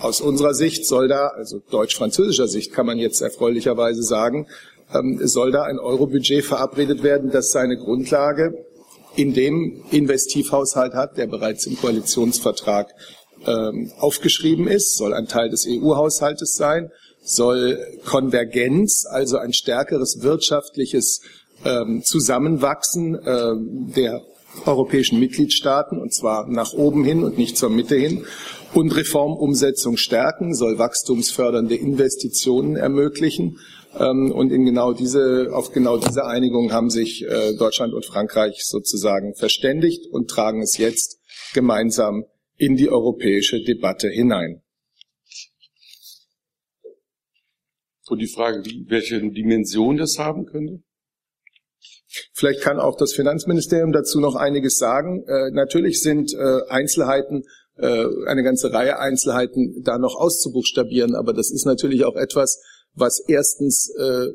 aus 0.00 0.20
unserer 0.20 0.54
Sicht 0.54 0.86
soll 0.86 1.08
da, 1.08 1.28
also 1.28 1.60
deutsch-französischer 1.70 2.48
Sicht 2.48 2.72
kann 2.72 2.86
man 2.86 2.98
jetzt 2.98 3.20
erfreulicherweise 3.20 4.02
sagen, 4.02 4.46
ähm, 4.92 5.20
soll 5.26 5.52
da 5.52 5.62
ein 5.62 5.78
Eurobudget 5.78 6.44
verabredet 6.44 7.02
werden, 7.02 7.30
das 7.30 7.52
seine 7.52 7.76
Grundlage 7.76 8.54
in 9.16 9.34
dem 9.34 9.82
Investivhaushalt 9.90 10.94
hat, 10.94 11.16
der 11.16 11.26
bereits 11.26 11.66
im 11.66 11.76
Koalitionsvertrag 11.76 12.88
ähm, 13.46 13.90
aufgeschrieben 13.98 14.68
ist, 14.68 14.96
soll 14.96 15.14
ein 15.14 15.26
Teil 15.26 15.50
des 15.50 15.66
EU-Haushaltes 15.68 16.54
sein, 16.54 16.90
soll 17.22 17.78
Konvergenz, 18.06 19.06
also 19.08 19.38
ein 19.38 19.52
stärkeres 19.52 20.22
wirtschaftliches 20.22 21.20
ähm, 21.64 22.02
Zusammenwachsen 22.02 23.18
der 23.94 24.22
europäischen 24.66 25.20
Mitgliedstaaten, 25.20 25.98
und 25.98 26.12
zwar 26.12 26.48
nach 26.48 26.72
oben 26.72 27.04
hin 27.04 27.22
und 27.22 27.38
nicht 27.38 27.56
zur 27.56 27.70
Mitte 27.70 27.96
hin, 27.96 28.24
und 28.74 28.96
Reformumsetzung 28.96 29.96
stärken, 29.96 30.54
soll 30.54 30.78
wachstumsfördernde 30.78 31.74
Investitionen 31.74 32.76
ermöglichen. 32.76 33.58
Ähm, 33.98 34.32
und 34.32 34.52
in 34.52 34.64
genau 34.64 34.92
diese, 34.92 35.50
auf 35.52 35.72
genau 35.72 35.98
diese 35.98 36.24
Einigung 36.24 36.72
haben 36.72 36.90
sich 36.90 37.24
äh, 37.24 37.54
Deutschland 37.56 37.92
und 37.92 38.06
Frankreich 38.06 38.64
sozusagen 38.64 39.34
verständigt 39.34 40.06
und 40.10 40.28
tragen 40.28 40.62
es 40.62 40.76
jetzt 40.78 41.18
gemeinsam 41.54 42.24
in 42.56 42.76
die 42.76 42.88
europäische 42.88 43.62
Debatte 43.62 44.08
hinein. 44.08 44.62
Und 48.08 48.18
die 48.18 48.28
Frage, 48.28 48.62
welche 48.88 49.20
Dimension 49.20 49.96
das 49.96 50.18
haben 50.18 50.44
könnte? 50.46 50.82
Vielleicht 52.32 52.60
kann 52.60 52.80
auch 52.80 52.96
das 52.96 53.12
Finanzministerium 53.12 53.92
dazu 53.92 54.18
noch 54.18 54.34
einiges 54.34 54.78
sagen. 54.78 55.22
Äh, 55.28 55.50
natürlich 55.52 56.02
sind 56.02 56.34
äh, 56.34 56.68
Einzelheiten, 56.68 57.44
äh, 57.76 58.04
eine 58.26 58.42
ganze 58.42 58.72
Reihe 58.72 58.98
Einzelheiten 58.98 59.82
da 59.84 59.98
noch 59.98 60.16
auszubuchstabieren, 60.16 61.14
aber 61.14 61.32
das 61.32 61.52
ist 61.52 61.66
natürlich 61.66 62.04
auch 62.04 62.16
etwas, 62.16 62.60
was 62.94 63.22
erstens 63.26 63.92
äh, 63.98 64.26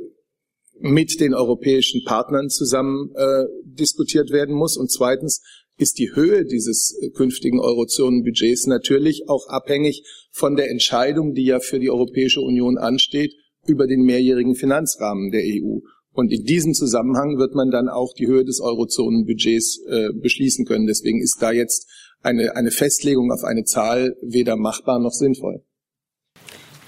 mit 0.79 1.19
den 1.19 1.33
europäischen 1.33 2.03
Partnern 2.03 2.49
zusammen 2.49 3.11
äh, 3.15 3.45
diskutiert 3.63 4.31
werden 4.31 4.55
muss 4.55 4.77
und 4.77 4.91
zweitens 4.91 5.41
ist 5.77 5.99
die 5.99 6.15
Höhe 6.15 6.45
dieses 6.45 6.97
künftigen 7.15 7.59
Eurozonenbudgets 7.59 8.67
natürlich 8.67 9.27
auch 9.27 9.47
abhängig 9.47 10.03
von 10.31 10.55
der 10.55 10.69
Entscheidung, 10.69 11.33
die 11.33 11.45
ja 11.45 11.59
für 11.59 11.79
die 11.79 11.89
Europäische 11.89 12.41
Union 12.41 12.77
ansteht, 12.77 13.33
über 13.67 13.87
den 13.87 14.03
mehrjährigen 14.03 14.55
Finanzrahmen 14.55 15.31
der 15.31 15.43
EU. 15.43 15.79
Und 16.13 16.31
in 16.31 16.45
diesem 16.45 16.73
Zusammenhang 16.73 17.37
wird 17.37 17.55
man 17.55 17.71
dann 17.71 17.89
auch 17.89 18.13
die 18.13 18.27
Höhe 18.27 18.45
des 18.45 18.61
Eurozonenbudgets 18.61 19.81
äh, 19.87 20.09
beschließen 20.13 20.65
können. 20.65 20.87
Deswegen 20.87 21.21
ist 21.21 21.37
da 21.41 21.51
jetzt 21.51 21.89
eine, 22.21 22.55
eine 22.55 22.71
Festlegung 22.71 23.31
auf 23.31 23.43
eine 23.43 23.65
Zahl 23.65 24.15
weder 24.21 24.55
machbar 24.55 24.99
noch 24.99 25.11
sinnvoll. 25.11 25.63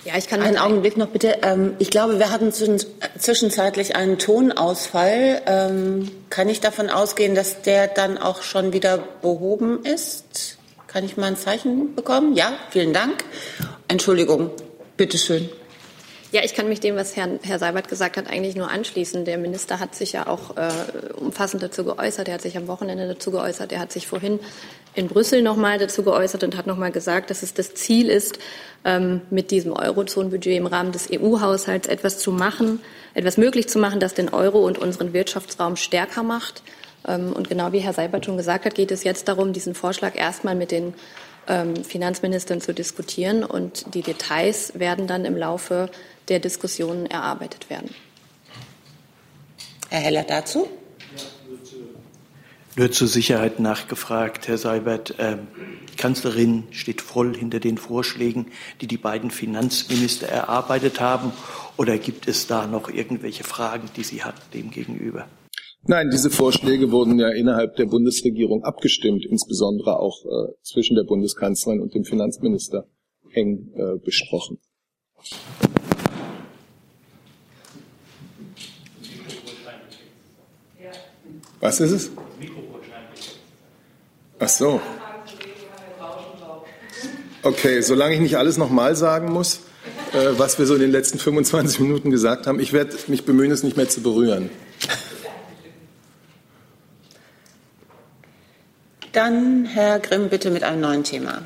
Ja, 0.08 0.18
ich 0.18 0.30
kann 0.30 0.42
einen 0.42 0.58
Augenblick 0.58 0.96
noch 0.96 1.10
bitte. 1.10 1.40
Ähm, 1.44 1.76
ich 1.80 1.90
glaube, 1.90 2.18
wir 2.18 2.32
hatten 2.32 2.54
zwischenzeitlich 2.54 3.98
einen 3.98 4.18
Tonausfall. 4.18 5.42
Ähm, 5.46 6.10
kann 6.30 6.48
ich 6.48 6.62
davon 6.62 6.90
ausgehen, 6.90 7.36
dass 7.36 7.62
der 7.62 7.90
dann 7.90 8.18
auch 8.18 8.42
schon 8.42 8.72
wieder 8.72 9.00
behoben 9.22 9.84
ist? 9.84 10.58
Kann 10.88 11.04
ich 11.04 11.18
mal 11.18 11.26
ein 11.26 11.36
Zeichen 11.36 11.94
bekommen? 11.94 12.38
Ja, 12.38 12.54
vielen 12.70 12.94
Dank. 12.94 13.26
Entschuldigung, 13.90 14.52
bitteschön. 14.96 15.50
Ja, 16.34 16.42
ich 16.44 16.54
kann 16.54 16.68
mich 16.68 16.82
dem, 16.82 16.98
was 16.98 17.16
Herr, 17.16 17.30
Herr 17.44 17.58
Seibert 17.58 17.88
gesagt 17.88 18.18
hat, 18.18 18.28
eigentlich 18.30 18.58
nur 18.58 18.70
anschließen. 18.70 19.24
Der 19.24 19.38
Minister 19.38 19.80
hat 19.80 19.96
sich 19.96 20.12
ja 20.12 20.28
auch 20.28 20.58
äh, 20.58 20.70
umfassend 21.16 21.64
dazu 21.64 21.86
geäußert. 21.86 22.28
Er 22.28 22.34
hat 22.34 22.42
sich 22.42 22.58
am 22.58 22.68
Wochenende 22.68 23.08
dazu 23.08 23.32
geäußert. 23.32 23.72
Er 23.72 23.80
hat 23.80 23.94
sich 23.94 24.08
vorhin 24.08 24.42
in 24.94 25.08
Brüssel 25.08 25.42
nochmal 25.42 25.78
dazu 25.78 26.04
geäußert 26.04 26.44
und 26.44 26.58
hat 26.58 26.68
nochmal 26.68 26.92
gesagt, 26.92 27.30
dass 27.30 27.44
es 27.44 27.54
das 27.54 27.76
Ziel 27.76 28.10
ist, 28.10 28.40
ähm, 28.84 29.22
mit 29.30 29.52
diesem 29.52 29.72
Eurozonenbudget 29.72 30.58
im 30.58 30.66
Rahmen 30.66 30.92
des 30.92 31.08
EU-Haushalts 31.10 31.88
etwas 31.88 32.18
zu 32.18 32.34
machen, 32.34 32.82
etwas 33.14 33.38
möglich 33.38 33.70
zu 33.70 33.80
machen, 33.80 34.02
das 34.02 34.14
den 34.14 34.28
Euro 34.28 34.66
und 34.66 34.78
unseren 34.78 35.14
Wirtschaftsraum 35.14 35.78
stärker 35.78 36.24
macht. 36.24 36.62
Ähm, 37.08 37.32
und 37.32 37.48
genau 37.48 37.72
wie 37.72 37.80
Herr 37.80 37.94
Seibert 37.94 38.26
schon 38.26 38.36
gesagt 38.36 38.66
hat, 38.66 38.76
geht 38.76 38.92
es 38.92 39.06
jetzt 39.06 39.30
darum, 39.30 39.54
diesen 39.54 39.76
Vorschlag 39.76 40.18
erstmal 40.18 40.56
mit 40.56 40.72
den 40.72 40.94
ähm, 41.48 41.86
Finanzministern 41.86 42.60
zu 42.60 42.74
diskutieren 42.74 43.46
und 43.46 43.94
die 43.94 44.02
Details 44.02 44.78
werden 44.78 45.08
dann 45.08 45.24
im 45.24 45.38
Laufe 45.38 45.90
der 46.30 46.40
Diskussionen 46.40 47.06
erarbeitet 47.06 47.70
werden. 47.70 47.90
Herr 49.90 50.02
Heller 50.02 50.24
dazu? 50.24 50.68
Nur 52.76 52.92
zur 52.92 53.08
Sicherheit 53.08 53.60
nachgefragt, 53.60 54.48
Herr 54.48 54.60
Seibert. 54.60 55.16
Ähm, 55.18 55.48
die 55.92 55.96
Kanzlerin 55.96 56.66
steht 56.70 57.02
voll 57.02 57.36
hinter 57.36 57.60
den 57.60 57.80
Vorschlägen, 57.80 58.52
die 58.82 58.88
die 58.88 58.98
beiden 58.98 59.32
Finanzminister 59.32 60.28
erarbeitet 60.28 61.00
haben. 61.00 61.32
Oder 61.78 61.98
gibt 61.98 62.28
es 62.28 62.46
da 62.46 62.68
noch 62.68 62.90
irgendwelche 62.90 63.44
Fragen, 63.44 63.90
die 63.96 64.04
sie 64.04 64.24
hat 64.24 64.36
dem 64.54 64.70
gegenüber? 64.70 65.28
Nein, 65.88 66.10
diese 66.12 66.30
Vorschläge 66.30 66.92
wurden 66.92 67.18
ja 67.18 67.30
innerhalb 67.30 67.78
der 67.78 67.86
Bundesregierung 67.86 68.64
abgestimmt, 68.64 69.26
insbesondere 69.26 70.00
auch 70.00 70.26
äh, 70.26 70.54
zwischen 70.62 70.96
der 70.96 71.04
Bundeskanzlerin 71.04 71.82
und 71.82 71.96
dem 71.96 72.04
Finanzminister 72.04 72.88
eng 73.34 73.72
äh, 73.74 73.98
besprochen. 74.04 74.60
Was 81.60 81.80
ist 81.80 81.92
es? 81.92 82.10
Ach 84.40 84.50
so. 84.50 84.82
Okay, 87.42 87.82
solange 87.82 88.16
ich 88.16 88.20
nicht 88.20 88.38
alles 88.38 88.58
nochmal 88.58 88.96
sagen 88.96 89.32
muss, 89.32 89.62
äh, 90.14 90.38
was 90.38 90.60
wir 90.60 90.66
so 90.66 90.76
in 90.76 90.82
den 90.82 90.92
letzten 90.92 91.18
25 91.18 91.80
Minuten 91.80 92.12
gesagt 92.12 92.46
haben, 92.46 92.60
ich 92.60 92.74
werde 92.74 92.96
mich 93.08 93.26
bemühen, 93.26 93.52
es 93.52 93.64
nicht 93.64 93.78
mehr 93.78 93.90
zu 93.90 94.02
berühren. 94.02 94.50
Dann 99.12 99.66
Herr 99.66 100.00
Grimm 100.00 100.30
bitte 100.30 100.52
mit 100.52 100.64
einem 100.64 100.82
neuen 100.82 101.04
Thema. 101.04 101.42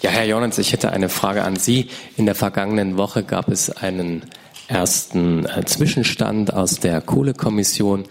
Ja, 0.00 0.10
Herr 0.10 0.24
Jonens, 0.24 0.56
ich 0.56 0.72
hätte 0.72 0.92
eine 0.92 1.10
Frage 1.10 1.42
an 1.42 1.56
Sie. 1.56 1.90
In 2.16 2.24
der 2.24 2.34
vergangenen 2.34 2.96
Woche 2.96 3.22
gab 3.22 3.48
es 3.48 3.68
einen 3.68 4.24
ersten 4.70 5.44
äh, 5.46 5.64
Zwischenstand 5.64 6.52
aus 6.54 6.78
der 6.78 7.00
Kohlekommission. 7.00 8.04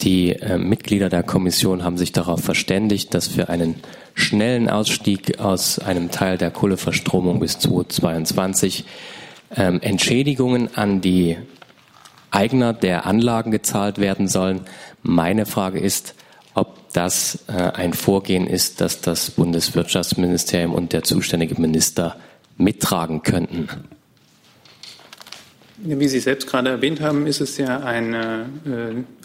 Die 0.00 0.30
äh, 0.30 0.58
Mitglieder 0.58 1.08
der 1.08 1.22
Kommission 1.22 1.84
haben 1.84 1.98
sich 1.98 2.12
darauf 2.12 2.40
verständigt, 2.40 3.14
dass 3.14 3.26
für 3.26 3.48
einen 3.48 3.76
schnellen 4.14 4.70
Ausstieg 4.70 5.40
aus 5.40 5.78
einem 5.78 6.10
Teil 6.10 6.38
der 6.38 6.50
Kohleverstromung 6.50 7.40
bis 7.40 7.58
2022 7.58 8.84
ähm, 9.56 9.80
Entschädigungen 9.80 10.74
an 10.76 11.00
die 11.00 11.36
Eigner 12.30 12.72
der 12.72 13.06
Anlagen 13.06 13.50
gezahlt 13.50 13.98
werden 13.98 14.28
sollen. 14.28 14.62
Meine 15.02 15.46
Frage 15.46 15.78
ist, 15.78 16.14
ob 16.54 16.92
das 16.92 17.44
äh, 17.48 17.52
ein 17.52 17.92
Vorgehen 17.92 18.46
ist, 18.46 18.80
das 18.80 19.00
das 19.00 19.32
Bundeswirtschaftsministerium 19.32 20.72
und 20.72 20.92
der 20.92 21.02
zuständige 21.02 21.60
Minister 21.60 22.16
mittragen 22.56 23.22
könnten. 23.22 23.68
Wie 25.86 26.08
Sie 26.08 26.20
selbst 26.20 26.48
gerade 26.48 26.70
erwähnt 26.70 27.02
haben, 27.02 27.26
ist 27.26 27.42
es 27.42 27.58
ja 27.58 27.80
ein, 27.80 28.14
äh, 28.14 28.44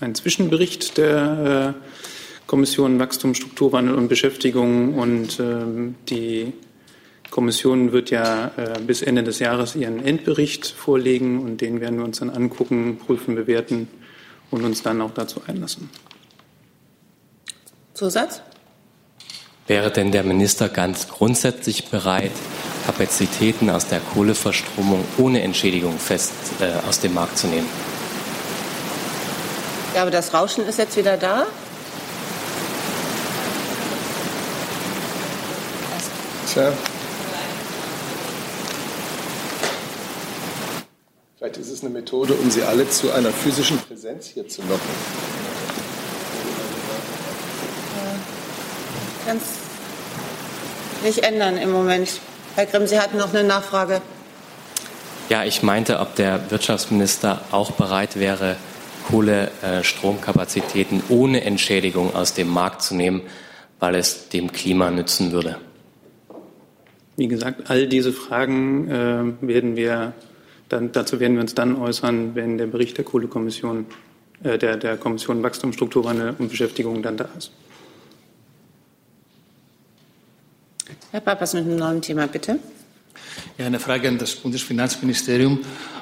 ein 0.01 0.13
Zwischenbericht 0.13 0.97
der 0.97 1.75
äh, 1.79 2.47
Kommission 2.47 2.99
Wachstum, 2.99 3.33
Strukturwandel 3.33 3.95
und 3.95 4.09
Beschäftigung. 4.09 4.95
Und 4.95 5.39
äh, 5.39 5.63
die 6.09 6.51
Kommission 7.29 7.93
wird 7.93 8.09
ja 8.09 8.51
äh, 8.57 8.77
bis 8.85 9.01
Ende 9.01 9.23
des 9.23 9.39
Jahres 9.39 9.77
ihren 9.77 10.03
Endbericht 10.03 10.65
vorlegen 10.65 11.39
und 11.39 11.61
den 11.61 11.79
werden 11.79 11.97
wir 11.97 12.03
uns 12.03 12.19
dann 12.19 12.29
angucken, 12.29 12.97
prüfen, 12.97 13.35
bewerten 13.35 13.87
und 14.51 14.65
uns 14.65 14.83
dann 14.83 14.99
auch 14.99 15.11
dazu 15.11 15.41
einlassen. 15.47 15.89
Zusatz? 17.93 18.41
Wäre 19.69 19.91
denn 19.91 20.11
der 20.11 20.23
Minister 20.23 20.67
ganz 20.67 21.07
grundsätzlich 21.07 21.89
bereit, 21.89 22.31
Kapazitäten 22.87 23.69
aus 23.69 23.85
der 23.85 23.99
Kohleverstromung 23.99 25.05
ohne 25.19 25.43
Entschädigung 25.43 25.99
fest 25.99 26.31
äh, 26.59 26.87
aus 26.87 27.01
dem 27.01 27.13
Markt 27.13 27.37
zu 27.37 27.45
nehmen? 27.45 27.69
Ja, 29.93 30.01
aber 30.01 30.09
das 30.09 30.33
Rauschen 30.33 30.65
ist 30.65 30.79
jetzt 30.79 30.97
wieder 30.97 31.17
da. 31.17 31.45
Tja. 36.51 36.73
Vielleicht 41.37 41.57
ist 41.57 41.69
es 41.69 41.81
eine 41.81 41.91
Methode, 41.91 42.33
um 42.33 42.49
sie 42.49 42.63
alle 42.63 42.89
zu 42.89 43.11
einer 43.11 43.29
physischen 43.29 43.77
Präsenz 43.77 44.25
hier 44.25 44.47
zu 44.47 44.63
locken. 44.63 45.48
Kann 49.29 49.37
es 49.37 51.03
nicht 51.03 51.19
ändern 51.19 51.57
im 51.57 51.71
Moment. 51.71 52.19
Herr 52.55 52.65
Grimm, 52.65 52.87
Sie 52.87 52.99
hatten 52.99 53.19
noch 53.19 53.31
eine 53.31 53.43
Nachfrage. 53.43 54.01
Ja, 55.29 55.43
ich 55.43 55.61
meinte, 55.61 55.99
ob 55.99 56.15
der 56.15 56.49
Wirtschaftsminister 56.49 57.43
auch 57.51 57.69
bereit 57.71 58.15
wäre, 58.19 58.55
Kohlestromkapazitäten 59.07 61.03
ohne 61.09 61.43
Entschädigung 61.43 62.15
aus 62.15 62.33
dem 62.33 62.49
Markt 62.49 62.81
zu 62.81 62.95
nehmen, 62.95 63.21
weil 63.79 63.93
es 63.93 64.29
dem 64.29 64.51
Klima 64.51 64.89
nützen 64.89 65.31
würde. 65.31 65.57
Wie 67.15 67.27
gesagt, 67.27 67.69
all 67.69 67.85
diese 67.85 68.13
Fragen 68.13 68.89
äh, 68.89 69.47
werden 69.47 69.75
wir 69.75 70.13
dann, 70.69 70.91
dazu 70.91 71.19
werden 71.19 71.35
wir 71.35 71.41
uns 71.41 71.53
dann 71.53 71.75
äußern, 71.75 72.33
wenn 72.33 72.57
der 72.57 72.65
Bericht 72.65 72.97
der 72.97 73.05
Kohlekommission, 73.05 73.85
äh, 74.43 74.57
der, 74.57 74.77
der 74.77 74.97
Kommission 74.97 75.43
Wachstum, 75.43 75.71
Strukturwandel 75.71 76.33
und 76.39 76.49
Beschäftigung 76.49 77.03
dann 77.03 77.17
da 77.17 77.29
ist. 77.37 77.51
Herr 81.11 81.21
Papas 81.21 81.55
mit 81.55 81.65
einem 81.65 81.77
neuen 81.77 82.03
Thema, 82.03 82.27
bitte. 82.27 82.59
Ja, 83.57 83.65
eine 83.65 83.79
Frage 83.79 84.07
an 84.07 84.19
das 84.19 84.35
Bundesfinanzministerium. 84.35 85.59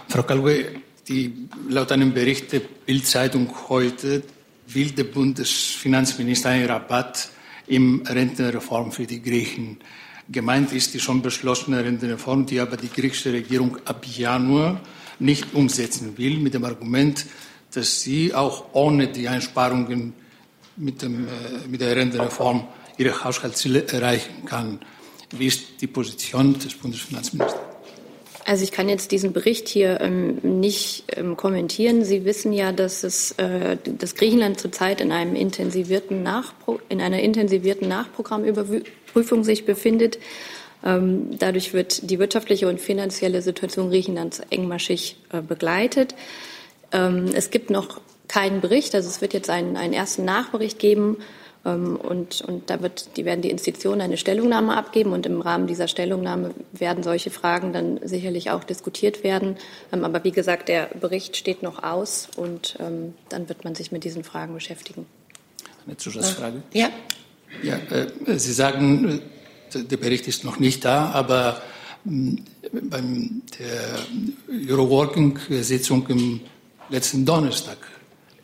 Frau 0.10 0.24
Kalwe, 0.24 0.66
die, 1.08 1.48
laut 1.70 1.94
einem 1.94 2.14
Bericht 2.14 2.52
der 2.52 2.60
Bildzeitung 2.86 3.50
heute 3.70 4.24
will 4.68 4.92
der 4.92 5.06
Bundesfinanzminister 5.06 6.50
einen 6.50 6.66
Rabatt 6.66 7.30
im 7.68 8.04
Rentenreform 8.06 8.92
für 8.92 9.06
die 9.06 9.22
Griechen. 9.22 9.78
Gemeint 10.28 10.74
ist 10.74 10.94
die 10.94 11.00
schon 11.00 11.22
beschlossene 11.22 11.86
Rentenreform, 11.86 12.46
die 12.46 12.60
aber 12.60 12.76
die 12.76 12.90
griechische 12.90 13.32
Regierung 13.32 13.78
ab 13.86 14.06
Januar 14.06 14.82
nicht 15.20 15.54
umsetzen 15.54 16.18
will, 16.18 16.38
mit 16.38 16.54
dem 16.54 16.66
Argument, 16.66 17.26
dass 17.74 18.02
sie 18.02 18.34
auch 18.34 18.66
ohne 18.74 19.08
die 19.08 19.30
Einsparungen 19.30 20.12
mit, 20.76 21.02
dem, 21.02 21.28
äh, 21.28 21.30
mit 21.70 21.80
der 21.80 21.96
Rentenreform 21.96 22.68
ihre 22.98 23.24
Haushaltsziele 23.24 23.88
erreichen 23.88 24.44
kann. 24.46 24.80
Wie 25.32 25.48
ist 25.48 25.82
die 25.82 25.88
Position 25.88 26.58
des 26.60 26.74
Bundesfinanzministers? 26.76 27.60
Also 28.46 28.64
ich 28.64 28.72
kann 28.72 28.88
jetzt 28.88 29.12
diesen 29.12 29.34
Bericht 29.34 29.68
hier 29.68 30.00
ähm, 30.00 30.38
nicht 30.42 31.04
ähm, 31.18 31.36
kommentieren. 31.36 32.06
Sie 32.06 32.24
wissen 32.24 32.54
ja, 32.54 32.72
dass, 32.72 33.04
es, 33.04 33.34
äh, 33.34 33.76
dass 33.84 34.16
Griechenland 34.16 34.58
zurzeit 34.58 35.02
in, 35.02 35.12
einem 35.12 35.36
intensivierten 35.36 36.24
Nachpro 36.24 36.80
in 36.88 37.02
einer 37.02 37.20
intensivierten 37.20 37.90
Nachprogrammüberprüfung 37.90 39.44
sich 39.44 39.66
befindet. 39.66 40.18
Ähm, 40.82 41.38
dadurch 41.38 41.74
wird 41.74 42.10
die 42.10 42.20
wirtschaftliche 42.20 42.70
und 42.70 42.80
finanzielle 42.80 43.42
Situation 43.42 43.90
Griechenlands 43.90 44.40
engmaschig 44.50 45.18
äh, 45.34 45.42
begleitet. 45.42 46.16
Ähm, 46.94 47.26
es 47.34 47.50
gibt 47.50 47.70
noch 47.70 48.00
keinen 48.30 48.62
Bericht, 48.62 48.96
also 48.96 49.10
es 49.10 49.20
wird 49.20 49.34
jetzt 49.34 49.50
einen, 49.50 49.76
einen 49.76 49.94
ersten 49.94 50.24
Nachbericht 50.24 50.80
geben 50.80 51.18
und, 51.74 52.42
und 52.42 52.70
da 52.70 52.82
wird, 52.82 53.18
die 53.18 53.26
werden 53.26 53.42
die 53.42 53.50
Institutionen 53.50 54.02
eine 54.02 54.18
Stellungnahme 54.18 54.78
abgeben 54.78 55.12
und 55.12 55.26
im 55.26 55.42
Rahmen 55.42 55.68
dieser 55.68 55.88
Stellungnahme 55.88 56.52
werden 56.72 57.04
solche 57.04 57.30
Fragen 57.30 57.74
dann 57.74 58.00
sicherlich 58.04 58.52
auch 58.52 58.64
diskutiert 58.64 59.24
werden. 59.24 59.58
Ähm, 59.92 60.04
aber 60.04 60.24
wie 60.24 60.32
gesagt, 60.32 60.70
der 60.70 60.90
Bericht 61.00 61.36
steht 61.36 61.64
noch 61.64 61.84
aus 61.84 62.30
und 62.36 62.78
ähm, 62.80 63.14
dann 63.30 63.50
wird 63.50 63.64
man 63.64 63.76
sich 63.76 63.92
mit 63.92 64.04
diesen 64.04 64.24
Fragen 64.24 64.54
beschäftigen. 64.54 65.06
Eine 65.86 65.98
Zusatzfrage? 65.98 66.64
Ja. 66.74 66.90
Ja, 67.64 67.78
äh, 67.90 68.38
Sie 68.38 68.54
sagen, 68.54 69.22
äh, 69.74 69.84
der 69.84 69.98
Bericht 69.98 70.28
ist 70.28 70.44
noch 70.44 70.60
nicht 70.60 70.86
da, 70.86 71.12
aber 71.12 71.62
beim 72.04 73.42
der 73.60 74.70
Euroworking-Sitzung 74.70 76.08
im 76.08 76.42
letzten 76.90 77.26
Donnerstag 77.26 77.78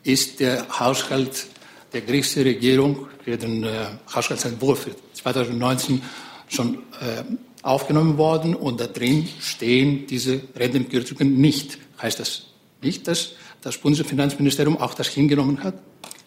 ist 0.02 0.40
der 0.40 0.66
Haushalt 0.78 1.46
der 1.94 2.02
griechischen 2.02 2.42
Regierung 2.42 3.06
für 3.24 3.36
den 3.36 3.64
äh, 3.64 3.68
Haushaltsentwurf 4.14 4.80
für 4.80 4.90
2019 5.14 6.02
schon 6.48 6.74
äh, 7.00 7.24
aufgenommen 7.62 8.18
worden 8.18 8.54
und 8.54 8.80
da 8.80 8.86
drin 8.86 9.28
stehen 9.40 10.06
diese 10.06 10.40
Rentenkürzungen 10.54 11.40
nicht. 11.40 11.78
Heißt 12.02 12.20
das 12.20 12.46
nicht, 12.82 13.08
dass 13.08 13.32
das 13.62 13.78
Bundesfinanzministerium 13.78 14.76
auch 14.76 14.92
das 14.92 15.08
hingenommen 15.08 15.62
hat? 15.64 15.74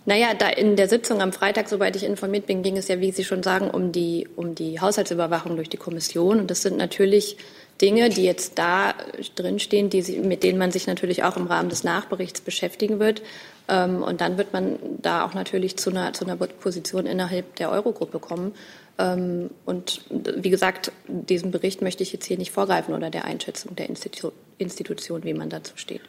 Naja, 0.06 0.34
da 0.34 0.48
in 0.48 0.78
der 0.78 0.88
Sitzung 0.88 1.22
am 1.22 1.34
Freitag, 1.34 1.68
soweit 1.68 1.96
ich 1.98 2.04
informiert 2.04 2.48
bin, 2.48 2.64
ging 2.64 2.78
es 2.78 2.88
ja, 2.88 3.02
wie 3.02 3.12
Sie 3.12 3.26
schon 3.26 3.44
sagen, 3.44 3.70
um 3.70 3.92
die, 3.92 4.26
um 4.38 4.56
die 4.56 4.80
Haushaltsüberwachung 4.80 5.58
durch 5.58 5.68
die 5.68 5.76
Kommission. 5.76 6.40
Und 6.40 6.50
das 6.50 6.62
sind 6.62 6.78
natürlich 6.78 7.36
Dinge, 7.82 8.08
die 8.08 8.24
jetzt 8.24 8.58
da 8.58 8.94
drinstehen, 9.36 9.90
die, 9.90 10.02
mit 10.20 10.44
denen 10.44 10.58
man 10.58 10.72
sich 10.72 10.88
natürlich 10.88 11.24
auch 11.24 11.36
im 11.36 11.48
Rahmen 11.48 11.68
des 11.68 11.84
Nachberichts 11.84 12.40
beschäftigen 12.40 13.00
wird. 13.00 13.22
Ähm, 13.68 14.02
und 14.04 14.22
dann 14.22 14.38
wird 14.38 14.54
man 14.54 14.78
da 15.02 15.26
auch 15.26 15.34
natürlich 15.34 15.78
zu 15.78 15.90
einer, 15.90 16.14
zu 16.14 16.26
einer 16.26 16.36
Position 16.36 17.06
innerhalb 17.06 17.56
der 17.58 17.72
Eurogruppe 17.72 18.20
kommen. 18.20 18.54
Ähm, 18.98 19.50
und 19.66 20.02
wie 20.10 20.50
gesagt, 20.50 20.92
diesem 21.08 21.52
Bericht 21.52 21.82
möchte 21.82 22.04
ich 22.04 22.14
jetzt 22.14 22.26
hier 22.26 22.38
nicht 22.38 22.52
vorgreifen 22.52 22.94
oder 22.94 23.10
der 23.10 23.26
Einschätzung 23.26 23.76
der 23.76 23.90
Institu 23.90 24.32
Institution, 24.60 25.24
wie 25.24 25.36
man 25.36 25.50
dazu 25.50 25.74
steht. 25.76 26.02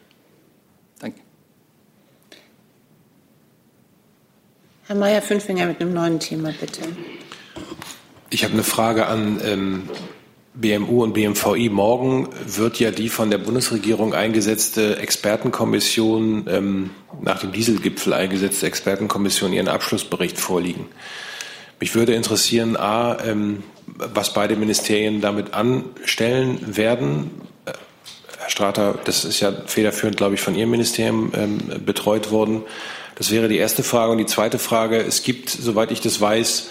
Danke. 0.99 1.19
Herr 4.87 4.95
Mayer-Fünfinger 4.95 5.67
mit 5.67 5.79
einem 5.81 5.93
neuen 5.93 6.19
Thema, 6.19 6.51
bitte. 6.59 6.81
Ich 8.31 8.43
habe 8.43 8.53
eine 8.53 8.63
Frage 8.63 9.05
an 9.05 9.39
ähm, 9.43 9.89
BMU 10.59 11.03
und 11.03 11.13
BMVI. 11.13 11.69
Morgen 11.69 12.27
wird 12.45 12.79
ja 12.79 12.91
die 12.91 13.09
von 13.09 13.31
der 13.31 13.37
Bundesregierung 13.37 14.13
eingesetzte 14.13 14.97
Expertenkommission, 14.97 16.47
ähm, 16.49 16.89
nach 17.21 17.39
dem 17.39 17.51
Dieselgipfel 17.51 18.13
eingesetzte 18.13 18.67
Expertenkommission 18.67 19.53
ihren 19.53 19.69
Abschlussbericht 19.69 20.37
vorliegen. 20.37 20.87
Mich 21.79 21.95
würde 21.95 22.13
interessieren, 22.13 22.75
a, 22.75 23.17
ähm, 23.25 23.63
was 23.85 24.33
beide 24.33 24.57
Ministerien 24.57 25.21
damit 25.21 25.53
anstellen 25.53 26.75
werden. 26.75 27.31
Äh, 27.65 27.71
Herr 28.39 28.49
Strater, 28.49 28.99
das 29.05 29.23
ist 29.23 29.39
ja 29.39 29.53
federführend, 29.65 30.17
glaube 30.17 30.35
ich, 30.35 30.41
von 30.41 30.55
Ihrem 30.55 30.71
Ministerium 30.71 31.31
ähm, 31.35 31.59
betreut 31.85 32.31
worden. 32.31 32.63
Das 33.15 33.31
wäre 33.31 33.47
die 33.47 33.57
erste 33.57 33.83
Frage. 33.83 34.11
Und 34.11 34.17
die 34.17 34.25
zweite 34.25 34.59
Frage, 34.59 34.97
es 34.97 35.23
gibt, 35.23 35.49
soweit 35.49 35.91
ich 35.91 36.01
das 36.01 36.19
weiß, 36.19 36.69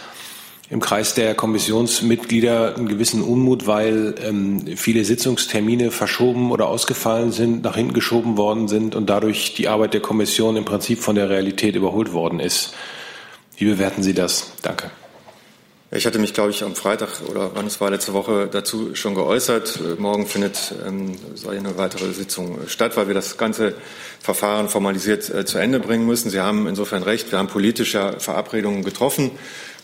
im 0.70 0.80
Kreis 0.80 1.14
der 1.14 1.34
Kommissionsmitglieder 1.34 2.76
einen 2.76 2.88
gewissen 2.88 3.22
Unmut, 3.22 3.66
weil 3.66 4.14
ähm, 4.22 4.76
viele 4.76 5.04
Sitzungstermine 5.04 5.90
verschoben 5.90 6.50
oder 6.50 6.68
ausgefallen 6.68 7.32
sind, 7.32 7.62
nach 7.62 7.76
hinten 7.76 7.94
geschoben 7.94 8.36
worden 8.36 8.68
sind 8.68 8.94
und 8.94 9.08
dadurch 9.08 9.54
die 9.54 9.68
Arbeit 9.68 9.94
der 9.94 10.02
Kommission 10.02 10.56
im 10.56 10.66
Prinzip 10.66 10.98
von 10.98 11.14
der 11.14 11.30
Realität 11.30 11.74
überholt 11.74 12.12
worden 12.12 12.38
ist. 12.38 12.74
Wie 13.56 13.64
bewerten 13.64 14.02
Sie 14.02 14.12
das? 14.12 14.52
Danke. 14.62 14.90
Ich 15.90 16.04
hatte 16.04 16.18
mich, 16.18 16.34
glaube 16.34 16.50
ich, 16.50 16.62
am 16.62 16.74
Freitag 16.74 17.22
oder 17.30 17.52
wann 17.54 17.66
es 17.66 17.80
war, 17.80 17.90
letzte 17.90 18.12
Woche 18.12 18.46
dazu 18.46 18.94
schon 18.94 19.14
geäußert. 19.14 19.98
Morgen 19.98 20.26
findet 20.26 20.74
ähm, 20.86 21.16
eine 21.48 21.78
weitere 21.78 22.12
Sitzung 22.12 22.58
statt, 22.66 22.94
weil 22.98 23.06
wir 23.06 23.14
das 23.14 23.38
ganze 23.38 23.74
Verfahren 24.20 24.68
formalisiert 24.68 25.30
äh, 25.30 25.46
zu 25.46 25.56
Ende 25.56 25.80
bringen 25.80 26.04
müssen. 26.04 26.28
Sie 26.28 26.40
haben 26.40 26.66
insofern 26.66 27.02
recht. 27.02 27.32
Wir 27.32 27.38
haben 27.38 27.48
politische 27.48 28.16
Verabredungen 28.18 28.84
getroffen 28.84 29.30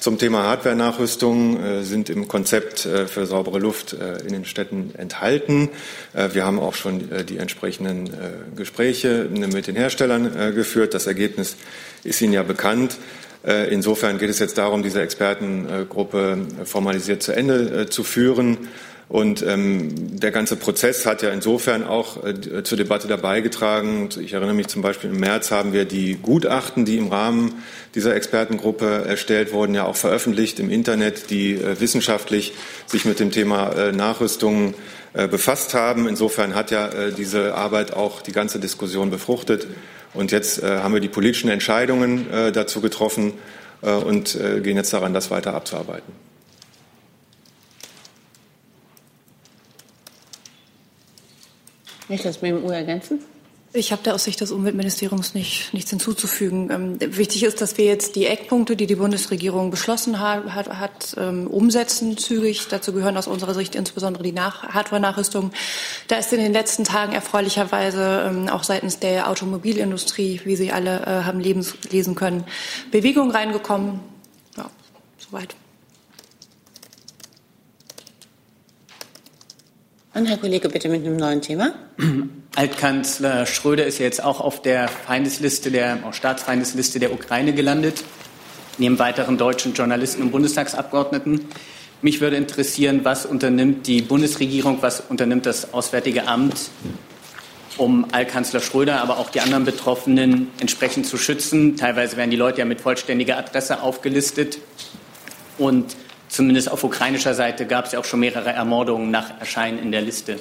zum 0.04 0.18
Thema 0.18 0.42
Hardware-Nachrüstung 0.42 1.64
äh, 1.64 1.82
sind 1.82 2.10
im 2.10 2.28
Konzept 2.28 2.84
äh, 2.84 3.06
für 3.06 3.24
saubere 3.24 3.58
Luft 3.58 3.94
äh, 3.94 4.18
in 4.18 4.34
den 4.34 4.44
Städten 4.44 4.92
enthalten. 4.98 5.70
wir 6.12 6.44
haben 6.44 6.60
auch 6.60 6.74
schon 6.74 7.08
die 7.26 7.38
entsprechenden 7.38 8.10
Gespräche 8.54 9.28
mit 9.30 9.66
den 9.66 9.76
Herstellern 9.76 10.54
geführt. 10.54 10.92
Das 10.94 11.06
Ergebnis 11.06 11.56
ist 12.04 12.20
Ihnen 12.20 12.34
ja 12.34 12.42
bekannt. 12.42 12.98
Insofern 13.70 14.18
geht 14.18 14.30
es 14.30 14.38
jetzt 14.38 14.58
darum, 14.58 14.82
diese 14.82 15.02
Expertengruppe 15.02 16.38
formalisiert 16.64 17.22
zu 17.22 17.32
Ende 17.32 17.88
zu 17.88 18.04
führen. 18.04 18.68
Und 19.14 19.46
ähm, 19.46 20.18
der 20.18 20.32
ganze 20.32 20.56
Prozess 20.56 21.06
hat 21.06 21.22
ja 21.22 21.30
insofern 21.30 21.84
auch 21.84 22.24
äh, 22.24 22.64
zur 22.64 22.76
Debatte 22.76 23.06
dabei 23.06 23.42
getragen. 23.42 24.08
Ich 24.20 24.32
erinnere 24.32 24.54
mich 24.54 24.66
zum 24.66 24.82
Beispiel, 24.82 25.10
im 25.10 25.20
März 25.20 25.52
haben 25.52 25.72
wir 25.72 25.84
die 25.84 26.16
Gutachten, 26.20 26.84
die 26.84 26.98
im 26.98 27.12
Rahmen 27.12 27.62
dieser 27.94 28.16
Expertengruppe 28.16 29.04
erstellt 29.06 29.52
wurden, 29.52 29.72
ja 29.72 29.84
auch 29.84 29.94
veröffentlicht 29.94 30.58
im 30.58 30.68
Internet, 30.68 31.30
die 31.30 31.52
äh, 31.52 31.78
wissenschaftlich 31.78 32.54
sich 32.86 33.04
mit 33.04 33.20
dem 33.20 33.30
Thema 33.30 33.70
äh, 33.74 33.92
Nachrüstung 33.92 34.74
äh, 35.12 35.28
befasst 35.28 35.74
haben. 35.74 36.08
Insofern 36.08 36.56
hat 36.56 36.72
ja 36.72 36.88
äh, 36.88 37.12
diese 37.12 37.54
Arbeit 37.54 37.92
auch 37.92 38.20
die 38.20 38.32
ganze 38.32 38.58
Diskussion 38.58 39.10
befruchtet. 39.10 39.68
Und 40.12 40.32
jetzt 40.32 40.60
äh, 40.60 40.78
haben 40.78 40.92
wir 40.92 41.00
die 41.00 41.06
politischen 41.06 41.50
Entscheidungen 41.50 42.28
äh, 42.32 42.50
dazu 42.50 42.80
getroffen 42.80 43.34
äh, 43.80 43.92
und 43.92 44.34
äh, 44.34 44.60
gehen 44.60 44.76
jetzt 44.76 44.92
daran, 44.92 45.14
das 45.14 45.30
weiter 45.30 45.54
abzuarbeiten. 45.54 46.33
Möchte 52.08 52.28
das 52.28 52.38
BMU 52.38 52.68
ergänzen? 52.70 53.20
Ich 53.76 53.90
habe 53.90 54.02
da 54.04 54.12
aus 54.12 54.22
Sicht 54.22 54.40
des 54.40 54.52
Umweltministeriums 54.52 55.34
nicht, 55.34 55.74
nichts 55.74 55.90
hinzuzufügen. 55.90 56.70
Ähm, 56.70 57.16
wichtig 57.16 57.42
ist, 57.42 57.60
dass 57.60 57.76
wir 57.76 57.86
jetzt 57.86 58.14
die 58.14 58.26
Eckpunkte, 58.26 58.76
die 58.76 58.86
die 58.86 58.94
Bundesregierung 58.94 59.72
beschlossen 59.72 60.20
hat, 60.20 60.54
hat, 60.54 60.68
hat 60.68 61.16
ähm, 61.18 61.48
umsetzen 61.48 62.16
zügig. 62.16 62.68
Dazu 62.68 62.92
gehören 62.92 63.16
aus 63.16 63.26
unserer 63.26 63.52
Sicht 63.52 63.74
insbesondere 63.74 64.22
die 64.22 64.32
Hardware-Nachrüstung. 64.32 65.50
Da 66.06 66.18
ist 66.18 66.32
in 66.32 66.38
den 66.38 66.52
letzten 66.52 66.84
Tagen 66.84 67.14
erfreulicherweise 67.14 68.30
ähm, 68.30 68.48
auch 68.48 68.62
seitens 68.62 69.00
der 69.00 69.28
Automobilindustrie, 69.28 70.40
wie 70.44 70.54
Sie 70.54 70.70
alle 70.70 71.00
äh, 71.00 71.24
haben 71.24 71.40
lesen 71.40 72.14
können, 72.14 72.44
Bewegung 72.92 73.32
reingekommen. 73.32 73.98
Ja, 74.56 74.70
soweit. 75.18 75.56
Und 80.14 80.26
Herr 80.26 80.36
Kollege, 80.36 80.68
bitte 80.68 80.88
mit 80.88 81.04
einem 81.04 81.16
neuen 81.16 81.40
Thema. 81.40 81.74
Altkanzler 82.54 83.46
Schröder 83.46 83.84
ist 83.84 83.98
jetzt 83.98 84.22
auch 84.22 84.40
auf 84.40 84.62
der 84.62 84.86
Feindesliste 84.86 85.72
der 85.72 85.98
auch 86.04 86.14
Staatsfeindesliste 86.14 87.00
der 87.00 87.12
Ukraine 87.12 87.52
gelandet, 87.52 88.04
neben 88.78 89.00
weiteren 89.00 89.38
deutschen 89.38 89.74
Journalisten 89.74 90.22
und 90.22 90.30
Bundestagsabgeordneten. 90.30 91.40
Mich 92.00 92.20
würde 92.20 92.36
interessieren, 92.36 93.00
was 93.02 93.26
unternimmt 93.26 93.88
die 93.88 94.02
Bundesregierung, 94.02 94.78
was 94.82 95.00
unternimmt 95.00 95.46
das 95.46 95.74
Auswärtige 95.74 96.28
Amt, 96.28 96.70
um 97.76 98.06
Altkanzler 98.12 98.60
Schröder, 98.60 99.00
aber 99.00 99.18
auch 99.18 99.30
die 99.30 99.40
anderen 99.40 99.64
Betroffenen 99.64 100.52
entsprechend 100.60 101.06
zu 101.06 101.16
schützen. 101.16 101.76
Teilweise 101.76 102.16
werden 102.16 102.30
die 102.30 102.36
Leute 102.36 102.60
ja 102.60 102.66
mit 102.66 102.80
vollständiger 102.80 103.36
Adresse 103.36 103.82
aufgelistet. 103.82 104.58
Und 105.58 105.96
Zumindest 106.34 106.68
auf 106.68 106.82
ukrainischer 106.82 107.32
Seite 107.32 107.64
gab 107.64 107.84
es 107.84 107.92
ja 107.92 108.00
auch 108.00 108.04
schon 108.04 108.18
mehrere 108.18 108.50
Ermordungen 108.50 109.12
nach 109.12 109.38
Erscheinen 109.38 109.78
in 109.78 109.92
der 109.92 110.02
Liste. 110.02 110.34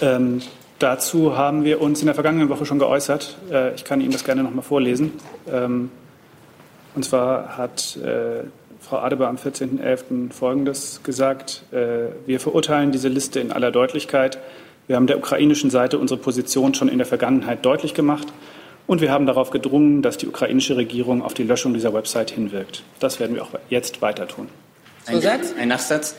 Ähm, 0.00 0.40
dazu 0.78 1.36
haben 1.36 1.64
wir 1.64 1.82
uns 1.82 2.00
in 2.00 2.06
der 2.06 2.14
vergangenen 2.14 2.48
Woche 2.48 2.64
schon 2.64 2.78
geäußert. 2.78 3.36
Äh, 3.50 3.74
ich 3.74 3.84
kann 3.84 4.00
Ihnen 4.00 4.12
das 4.12 4.24
gerne 4.24 4.42
noch 4.42 4.50
mal 4.50 4.62
vorlesen. 4.62 5.12
Ähm, 5.46 5.90
und 6.94 7.04
zwar 7.04 7.58
hat 7.58 7.98
äh, 7.98 8.44
Frau 8.80 9.00
Adebar 9.00 9.28
am 9.28 9.36
14.11. 9.36 10.32
Folgendes 10.32 11.02
gesagt. 11.02 11.64
Äh, 11.70 12.14
wir 12.24 12.40
verurteilen 12.40 12.92
diese 12.92 13.08
Liste 13.08 13.40
in 13.40 13.52
aller 13.52 13.70
Deutlichkeit. 13.70 14.38
Wir 14.86 14.96
haben 14.96 15.06
der 15.06 15.18
ukrainischen 15.18 15.68
Seite 15.68 15.98
unsere 15.98 16.18
Position 16.18 16.72
schon 16.72 16.88
in 16.88 16.96
der 16.96 17.06
Vergangenheit 17.06 17.62
deutlich 17.66 17.92
gemacht. 17.92 18.28
Und 18.92 19.00
wir 19.00 19.10
haben 19.10 19.24
darauf 19.24 19.48
gedrungen, 19.48 20.02
dass 20.02 20.18
die 20.18 20.26
ukrainische 20.26 20.76
Regierung 20.76 21.22
auf 21.22 21.32
die 21.32 21.44
Löschung 21.44 21.72
dieser 21.72 21.94
Website 21.94 22.30
hinwirkt. 22.30 22.82
Das 23.00 23.20
werden 23.20 23.34
wir 23.34 23.42
auch 23.42 23.48
jetzt 23.70 24.02
weiter 24.02 24.28
tun. 24.28 24.48
Ein, 25.06 25.22
ein 25.58 25.68
Nachsatz. 25.68 26.14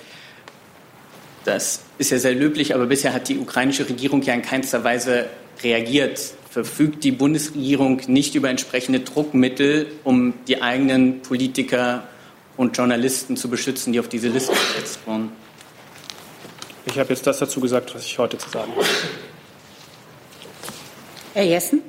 Das 1.46 1.84
ist 2.00 2.10
ja 2.10 2.18
sehr 2.18 2.34
löblich, 2.34 2.74
aber 2.74 2.88
bisher 2.88 3.14
hat 3.14 3.30
die 3.30 3.38
ukrainische 3.38 3.88
Regierung 3.88 4.24
ja 4.24 4.34
in 4.34 4.42
keinster 4.42 4.84
Weise 4.84 5.28
reagiert. 5.62 6.20
Verfügt 6.50 7.04
die 7.04 7.12
Bundesregierung 7.12 8.02
nicht 8.08 8.34
über 8.34 8.50
entsprechende 8.50 9.02
Druckmittel, 9.02 9.86
um 10.04 10.34
die 10.48 10.64
eigenen 10.64 11.22
Politiker 11.22 12.08
und 12.58 12.76
Journalisten 12.76 13.38
zu 13.38 13.52
beschützen, 13.52 13.94
die 13.94 14.00
auf 14.00 14.08
diese 14.08 14.30
Liste 14.30 14.52
gesetzt 14.52 14.98
wurden? 15.06 15.32
Ich 16.88 16.98
habe 16.98 17.10
jetzt 17.10 17.28
das 17.28 17.38
dazu 17.38 17.60
gesagt, 17.60 17.94
was 17.94 18.04
ich 18.04 18.18
heute 18.18 18.40
zu 18.40 18.50
sagen 18.50 18.72
habe. 18.72 18.88
Herr 21.36 21.44
Jessen? 21.44 21.84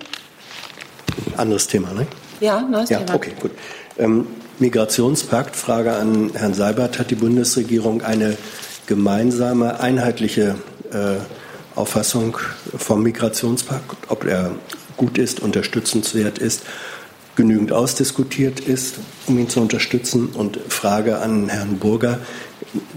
Anderes 1.37 1.67
Thema, 1.67 1.93
ne? 1.93 2.07
Ja, 2.41 2.61
neues 2.61 2.91
ja, 2.91 2.99
Thema. 2.99 3.15
Okay, 3.15 3.33
gut. 3.41 3.53
Ähm, 3.99 4.27
Migrationspakt, 4.59 5.57
Frage 5.57 5.95
an 5.95 6.31
Herrn 6.35 6.55
Seibert. 6.55 6.99
Hat 6.99 7.11
die 7.11 7.17
Bundesregierung 7.17 8.03
eine 8.03 8.37
gemeinsame, 8.87 9.81
einheitliche 9.81 10.57
äh, 10.93 11.17
Auffassung 11.75 12.37
vom 12.77 13.03
Migrationspakt, 13.03 13.97
ob 14.09 14.25
er 14.25 14.53
gut 14.97 15.19
ist, 15.19 15.41
unterstützenswert 15.41 16.39
ist, 16.39 16.63
genügend 17.37 17.73
ausdiskutiert 17.73 18.61
ist, 18.61 18.97
um 19.27 19.39
ihn 19.39 19.49
zu 19.49 19.61
unterstützen? 19.61 20.29
Und 20.29 20.59
Frage 20.69 21.19
an 21.19 21.49
Herrn 21.49 21.79
Burger. 21.79 22.19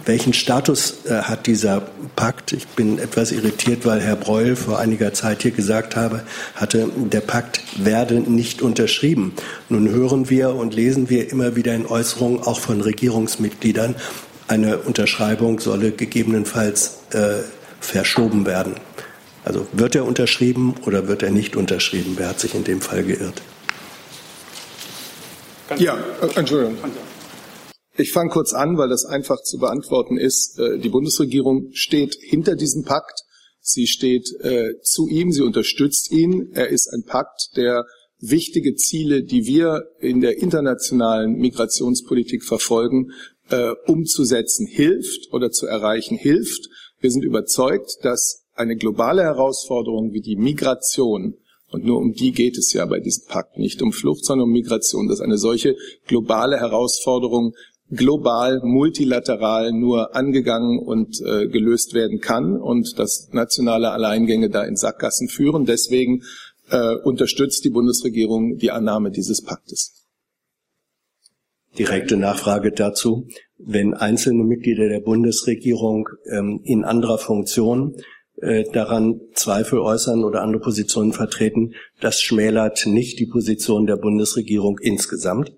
Welchen 0.05 0.33
Status 0.33 1.05
äh, 1.05 1.21
hat 1.23 1.47
dieser 1.47 1.81
Pakt? 2.15 2.53
Ich 2.53 2.67
bin 2.67 2.99
etwas 2.99 3.31
irritiert, 3.31 3.85
weil 3.85 3.99
Herr 3.99 4.15
Breul 4.15 4.55
vor 4.55 4.79
einiger 4.79 5.13
Zeit 5.13 5.43
hier 5.43 5.51
gesagt 5.51 5.95
habe, 5.95 6.23
hatte, 6.55 6.89
der 6.95 7.21
Pakt 7.21 7.61
werde 7.77 8.19
nicht 8.19 8.61
unterschrieben. 8.61 9.33
Nun 9.69 9.89
hören 9.89 10.29
wir 10.29 10.55
und 10.55 10.73
lesen 10.73 11.09
wir 11.09 11.31
immer 11.31 11.55
wieder 11.55 11.75
in 11.75 11.85
Äußerungen 11.85 12.41
auch 12.41 12.59
von 12.59 12.81
Regierungsmitgliedern, 12.81 13.95
eine 14.47 14.77
Unterschreibung 14.77 15.59
solle 15.59 15.91
gegebenenfalls 15.91 16.99
äh, 17.11 17.43
verschoben 17.79 18.45
werden. 18.45 18.75
Also 19.43 19.65
wird 19.71 19.95
er 19.95 20.05
unterschrieben 20.05 20.75
oder 20.85 21.07
wird 21.07 21.23
er 21.23 21.31
nicht 21.31 21.55
unterschrieben? 21.55 22.13
Wer 22.17 22.29
hat 22.29 22.39
sich 22.39 22.53
in 22.53 22.63
dem 22.63 22.81
Fall 22.81 23.03
geirrt? 23.03 23.41
Ja, 25.77 25.97
äh, 26.21 26.39
Entschuldigung. 26.39 26.77
Ich 27.97 28.11
fange 28.11 28.29
kurz 28.29 28.53
an, 28.53 28.77
weil 28.77 28.89
das 28.89 29.05
einfach 29.05 29.41
zu 29.41 29.57
beantworten 29.57 30.17
ist. 30.17 30.59
Äh, 30.59 30.79
die 30.79 30.89
Bundesregierung 30.89 31.69
steht 31.73 32.15
hinter 32.21 32.55
diesem 32.55 32.83
Pakt. 32.83 33.23
Sie 33.59 33.87
steht 33.87 34.29
äh, 34.41 34.79
zu 34.81 35.07
ihm, 35.07 35.31
sie 35.31 35.41
unterstützt 35.41 36.11
ihn. 36.11 36.51
Er 36.53 36.69
ist 36.69 36.87
ein 36.93 37.03
Pakt, 37.03 37.57
der 37.57 37.85
wichtige 38.19 38.75
Ziele, 38.75 39.23
die 39.23 39.45
wir 39.45 39.83
in 39.99 40.21
der 40.21 40.37
internationalen 40.37 41.33
Migrationspolitik 41.33 42.43
verfolgen, 42.43 43.11
äh, 43.49 43.71
umzusetzen 43.85 44.67
hilft 44.67 45.33
oder 45.33 45.51
zu 45.51 45.67
erreichen 45.67 46.17
hilft. 46.17 46.69
Wir 46.99 47.11
sind 47.11 47.23
überzeugt, 47.23 47.97
dass 48.03 48.45
eine 48.53 48.75
globale 48.75 49.23
Herausforderung 49.23 50.13
wie 50.13 50.21
die 50.21 50.35
Migration 50.35 51.35
und 51.71 51.85
nur 51.85 51.97
um 51.97 52.13
die 52.13 52.31
geht 52.31 52.57
es 52.57 52.71
ja 52.73 52.85
bei 52.85 52.99
diesem 52.99 53.25
Pakt, 53.27 53.57
nicht 53.57 53.81
um 53.81 53.91
Flucht, 53.91 54.23
sondern 54.23 54.47
um 54.47 54.53
Migration, 54.53 55.07
dass 55.07 55.19
eine 55.19 55.37
solche 55.37 55.75
globale 56.07 56.57
Herausforderung 56.57 57.53
global, 57.89 58.61
multilateral 58.63 59.71
nur 59.71 60.15
angegangen 60.15 60.79
und 60.79 61.21
äh, 61.21 61.47
gelöst 61.47 61.93
werden 61.93 62.19
kann 62.19 62.57
und 62.57 62.99
dass 62.99 63.29
nationale 63.31 63.91
Alleingänge 63.91 64.49
da 64.49 64.63
in 64.63 64.75
Sackgassen 64.75 65.29
führen. 65.29 65.65
Deswegen 65.65 66.23
äh, 66.69 66.95
unterstützt 66.95 67.63
die 67.63 67.69
Bundesregierung 67.69 68.57
die 68.57 68.71
Annahme 68.71 69.11
dieses 69.11 69.41
Paktes. 69.41 70.05
Direkte 71.77 72.17
Nachfrage 72.17 72.71
dazu. 72.71 73.27
Wenn 73.57 73.93
einzelne 73.93 74.43
Mitglieder 74.43 74.89
der 74.89 74.99
Bundesregierung 74.99 76.09
ähm, 76.29 76.59
in 76.63 76.83
anderer 76.83 77.17
Funktion 77.17 77.95
äh, 78.41 78.63
daran 78.71 79.21
Zweifel 79.33 79.79
äußern 79.79 80.23
oder 80.23 80.41
andere 80.41 80.61
Positionen 80.61 81.13
vertreten, 81.13 81.73
das 82.01 82.21
schmälert 82.21 82.85
nicht 82.85 83.19
die 83.19 83.25
Position 83.25 83.85
der 83.85 83.97
Bundesregierung 83.97 84.77
insgesamt? 84.79 85.53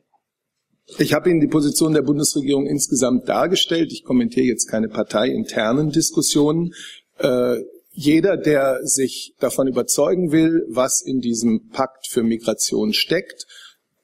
Ich 0.97 1.13
habe 1.13 1.29
Ihnen 1.29 1.39
die 1.39 1.47
Position 1.47 1.93
der 1.93 2.01
Bundesregierung 2.01 2.65
insgesamt 2.65 3.29
dargestellt. 3.29 3.91
Ich 3.91 4.03
kommentiere 4.03 4.45
jetzt 4.45 4.67
keine 4.67 4.89
parteiinternen 4.89 5.91
Diskussionen. 5.91 6.73
Äh, 7.19 7.57
jeder, 7.91 8.37
der 8.37 8.79
sich 8.83 9.35
davon 9.39 9.67
überzeugen 9.67 10.31
will, 10.31 10.65
was 10.69 11.01
in 11.01 11.19
diesem 11.19 11.69
Pakt 11.69 12.07
für 12.07 12.23
Migration 12.23 12.93
steckt, 12.93 13.45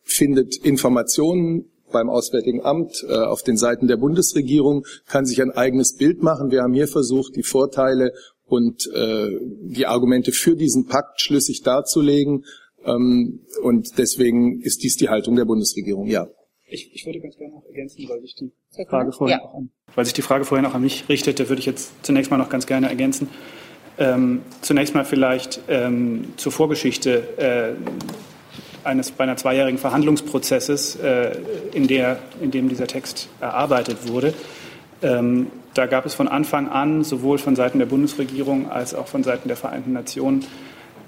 findet 0.04 0.58
Informationen 0.58 1.72
beim 1.92 2.10
Auswärtigen 2.10 2.64
Amt, 2.64 3.06
äh, 3.08 3.14
auf 3.14 3.42
den 3.42 3.58
Seiten 3.58 3.88
der 3.88 3.98
Bundesregierung, 3.98 4.86
kann 5.08 5.26
sich 5.26 5.42
ein 5.42 5.52
eigenes 5.52 5.96
Bild 5.96 6.22
machen. 6.22 6.52
Wir 6.52 6.62
haben 6.62 6.74
hier 6.74 6.90
versucht, 6.90 7.36
die 7.36 7.44
Vorteile 7.44 8.12
und 8.46 8.90
äh, 8.94 9.30
die 9.62 9.86
Argumente 9.86 10.32
für 10.32 10.56
diesen 10.56 10.86
Pakt 10.88 11.22
schlüssig 11.22 11.62
darzulegen. 11.64 12.46
Ähm, 12.86 13.42
und 13.62 13.98
deswegen 13.98 14.62
ist 14.62 14.84
dies 14.84 14.96
die 14.98 15.10
Haltung 15.10 15.36
der 15.36 15.46
Bundesregierung, 15.46 16.08
ja. 16.08 16.28
Ich, 16.68 16.92
ich 16.94 17.06
würde 17.06 17.20
ganz 17.20 17.38
gerne 17.38 17.54
noch 17.54 17.66
ergänzen, 17.66 18.08
weil 18.10 18.22
sich 18.22 18.36
die 18.36 18.52
Frage 18.88 19.12
vorhin 19.12 19.38
ja. 19.38 19.46
auch 19.46 19.54
an, 19.54 19.70
weil 19.94 20.06
sich 20.06 20.14
die 20.14 20.24
Frage 20.24 20.46
vorhin 20.46 20.66
auch 20.66 20.74
an 20.74 20.82
mich 20.82 21.08
richtete, 21.10 21.48
würde 21.50 21.60
ich 21.60 21.66
jetzt 21.68 21.92
zunächst 22.04 22.32
mal 22.32 22.38
noch 22.38 22.50
ganz 22.50 22.66
gerne 22.66 22.90
ergänzen. 22.90 23.30
Ähm, 23.98 24.42
zunächst 24.62 24.94
mal 24.94 25.06
vielleicht 25.06 25.62
ähm, 25.68 26.34
zur 26.38 26.52
Vorgeschichte. 26.52 27.38
Äh, 27.38 27.76
eines 28.86 29.12
bei 29.12 29.24
einer 29.24 29.36
zweijährigen 29.36 29.80
Verhandlungsprozesses, 29.80 30.96
äh, 30.98 31.38
in, 31.74 31.88
der, 31.88 32.20
in 32.40 32.52
dem 32.52 32.70
dieser 32.70 32.88
Text 32.88 33.30
erarbeitet 33.42 34.08
wurde. 34.08 34.34
Ähm, 35.02 35.48
da 35.76 35.86
gab 35.86 36.06
es 36.06 36.16
von 36.16 36.28
Anfang 36.28 36.70
an 36.70 37.04
sowohl 37.04 37.38
von 37.38 37.56
Seiten 37.56 37.80
der 37.80 37.86
Bundesregierung 37.86 38.72
als 38.72 38.96
auch 38.96 39.08
von 39.08 39.24
Seiten 39.24 39.48
der 39.48 39.58
Vereinten 39.58 39.94
Nationen 39.94 40.46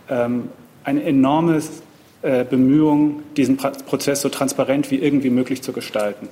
ähm, 0.09 0.49
eine 0.83 1.03
enorme 1.03 1.61
äh, 2.21 2.43
Bemühung, 2.43 3.23
diesen 3.35 3.57
Prozess 3.57 4.21
so 4.21 4.29
transparent 4.29 4.91
wie 4.91 4.97
irgendwie 4.97 5.29
möglich 5.29 5.61
zu 5.63 5.71
gestalten. 5.71 6.27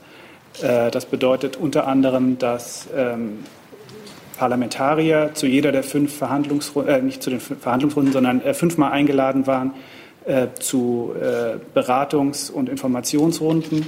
Äh, 0.61 0.91
das 0.91 1.05
bedeutet 1.05 1.55
unter 1.57 1.87
anderem, 1.87 2.37
dass 2.37 2.87
ähm, 2.95 3.39
Parlamentarier 4.37 5.31
zu 5.33 5.47
jeder 5.47 5.71
der 5.71 5.83
fünf 5.83 6.13
Verhandlungsrunden, 6.15 6.93
äh, 6.93 7.01
nicht 7.01 7.23
zu 7.23 7.29
den 7.29 7.39
Verhandlungsrunden, 7.39 8.11
sondern 8.11 8.41
äh, 8.41 8.53
fünfmal 8.53 8.91
eingeladen 8.91 9.47
waren, 9.47 9.71
äh, 10.25 10.47
zu 10.59 11.13
äh, 11.21 11.57
Beratungs- 11.73 12.51
und 12.51 12.67
Informationsrunden. 12.67 13.85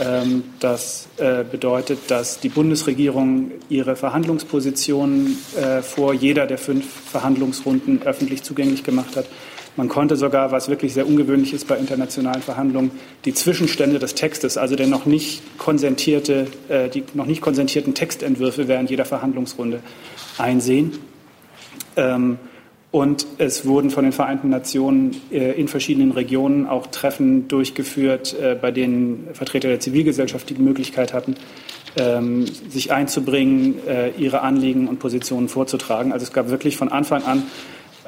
Ähm, 0.00 0.44
das 0.60 1.08
äh, 1.16 1.44
bedeutet, 1.44 1.98
dass 2.08 2.40
die 2.40 2.48
Bundesregierung 2.48 3.52
ihre 3.68 3.96
Verhandlungspositionen 3.96 5.38
äh, 5.56 5.82
vor 5.82 6.14
jeder 6.14 6.46
der 6.46 6.58
fünf 6.58 6.86
Verhandlungsrunden 6.86 8.02
öffentlich 8.02 8.42
zugänglich 8.42 8.84
gemacht 8.84 9.16
hat. 9.16 9.26
Man 9.76 9.88
konnte 9.88 10.16
sogar, 10.16 10.50
was 10.50 10.68
wirklich 10.68 10.92
sehr 10.92 11.06
ungewöhnlich 11.06 11.52
ist 11.52 11.68
bei 11.68 11.76
internationalen 11.76 12.42
Verhandlungen, 12.42 12.90
die 13.24 13.32
Zwischenstände 13.32 14.00
des 14.00 14.14
Textes, 14.14 14.56
also 14.56 14.74
der 14.74 14.88
noch 14.88 15.06
nicht 15.06 15.42
konsentierte, 15.58 16.48
äh, 16.68 16.88
die 16.88 17.04
noch 17.14 17.26
nicht 17.26 17.40
konsentierten 17.40 17.94
Textentwürfe 17.94 18.66
während 18.66 18.90
jeder 18.90 19.04
Verhandlungsrunde 19.04 19.80
einsehen. 20.36 20.98
Ähm, 21.96 22.38
und 22.90 23.26
es 23.36 23.66
wurden 23.66 23.90
von 23.90 24.04
den 24.04 24.12
Vereinten 24.12 24.48
Nationen 24.48 25.14
äh, 25.30 25.52
in 25.52 25.68
verschiedenen 25.68 26.12
Regionen 26.12 26.66
auch 26.66 26.86
Treffen 26.86 27.46
durchgeführt, 27.46 28.34
äh, 28.40 28.56
bei 28.60 28.70
denen 28.70 29.28
Vertreter 29.34 29.68
der 29.68 29.80
Zivilgesellschaft 29.80 30.48
die 30.48 30.54
Möglichkeit 30.54 31.12
hatten, 31.12 31.34
ähm, 31.96 32.46
sich 32.46 32.90
einzubringen, 32.90 33.74
äh, 33.86 34.10
ihre 34.16 34.40
Anliegen 34.40 34.88
und 34.88 35.00
Positionen 35.00 35.48
vorzutragen. 35.48 36.12
Also 36.12 36.24
es 36.24 36.32
gab 36.32 36.48
wirklich 36.48 36.78
von 36.78 36.90
Anfang 36.90 37.24
an 37.24 37.42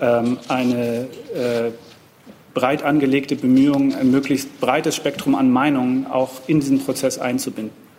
ähm, 0.00 0.38
eine 0.48 1.08
breit 2.54 2.82
angelegte 2.82 3.36
Bemühung, 3.36 3.94
ein 3.94 4.10
möglichst 4.10 4.60
breites 4.60 4.96
Spektrum 4.96 5.34
an 5.34 5.50
Meinungen 5.50 6.06
auch 6.06 6.30
in 6.46 6.60
diesen 6.60 6.80
Prozess 6.80 7.18
einzubinden. 7.18 7.89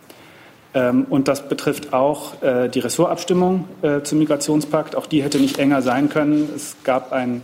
Ähm, 0.74 1.06
und 1.08 1.28
das 1.28 1.48
betrifft 1.48 1.92
auch 1.92 2.42
äh, 2.42 2.68
die 2.68 2.80
Ressortabstimmung 2.80 3.68
äh, 3.82 4.02
zum 4.02 4.18
Migrationspakt. 4.18 4.96
Auch 4.96 5.06
die 5.06 5.22
hätte 5.22 5.38
nicht 5.38 5.58
enger 5.58 5.82
sein 5.82 6.08
können. 6.08 6.48
Es 6.54 6.76
gab 6.84 7.12
einen 7.12 7.42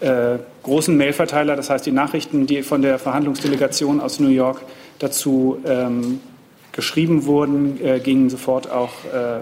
äh, 0.00 0.38
großen 0.62 0.96
Mailverteiler, 0.96 1.56
das 1.56 1.68
heißt 1.68 1.84
die 1.84 1.92
Nachrichten, 1.92 2.46
die 2.46 2.62
von 2.62 2.82
der 2.82 2.98
Verhandlungsdelegation 2.98 4.00
aus 4.00 4.20
New 4.20 4.28
York 4.28 4.62
dazu 4.98 5.58
ähm, 5.66 6.20
geschrieben 6.72 7.26
wurden, 7.26 7.80
gingen 8.04 8.30
sofort 8.30 8.70
auch 8.70 8.90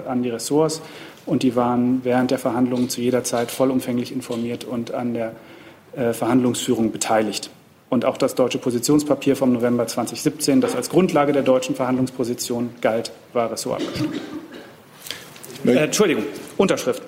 an 0.08 0.22
die 0.22 0.30
Ressorts. 0.30 0.80
und 1.26 1.42
die 1.42 1.54
waren 1.56 2.00
während 2.02 2.30
der 2.30 2.38
Verhandlungen 2.38 2.88
zu 2.88 3.02
jeder 3.02 3.22
Zeit 3.22 3.50
vollumfänglich 3.50 4.12
informiert 4.12 4.64
und 4.64 4.94
an 4.94 5.12
der 5.12 5.32
Verhandlungsführung 6.14 6.90
beteiligt. 6.90 7.50
Und 7.91 8.05
auch 8.05 8.18
das 8.18 8.34
deutsche 8.34 8.59
Positionspapier 8.59 9.34
vom 9.34 9.53
November 9.53 9.86
2017, 9.86 10.61
das 10.61 10.76
als 10.76 10.91
Grundlage 10.91 11.32
der 11.32 11.43
deutschen 11.43 11.74
Verhandlungsposition 11.74 12.70
galt, 12.80 13.12
war 13.32 13.57
so 13.57 13.72
abgestimmt. 13.72 14.20
Äh, 15.64 15.76
Entschuldigung, 15.76 16.24
Unterschrift. 16.57 17.03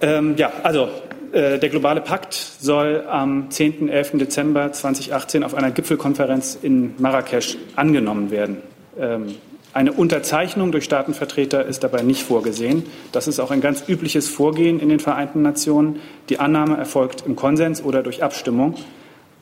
Ähm, 0.00 0.34
ja, 0.36 0.52
also 0.62 0.88
äh, 1.32 1.58
der 1.58 1.68
globale 1.68 2.00
Pakt 2.00 2.34
soll 2.34 3.04
am 3.08 3.50
10. 3.50 3.88
11. 3.88 4.12
Dezember 4.14 4.72
2018 4.72 5.44
auf 5.44 5.54
einer 5.54 5.70
Gipfelkonferenz 5.70 6.58
in 6.60 6.94
Marrakesch 6.98 7.56
angenommen 7.76 8.30
werden. 8.30 8.58
Ähm, 8.98 9.36
eine 9.72 9.92
Unterzeichnung 9.92 10.70
durch 10.70 10.84
Staatenvertreter 10.84 11.64
ist 11.64 11.82
dabei 11.82 12.02
nicht 12.02 12.22
vorgesehen. 12.22 12.84
Das 13.10 13.26
ist 13.26 13.40
auch 13.40 13.50
ein 13.50 13.60
ganz 13.60 13.88
übliches 13.88 14.28
Vorgehen 14.28 14.78
in 14.78 14.88
den 14.88 15.00
Vereinten 15.00 15.42
Nationen. 15.42 16.00
Die 16.28 16.38
Annahme 16.38 16.76
erfolgt 16.76 17.24
im 17.26 17.34
Konsens 17.34 17.82
oder 17.82 18.04
durch 18.04 18.22
Abstimmung. 18.22 18.76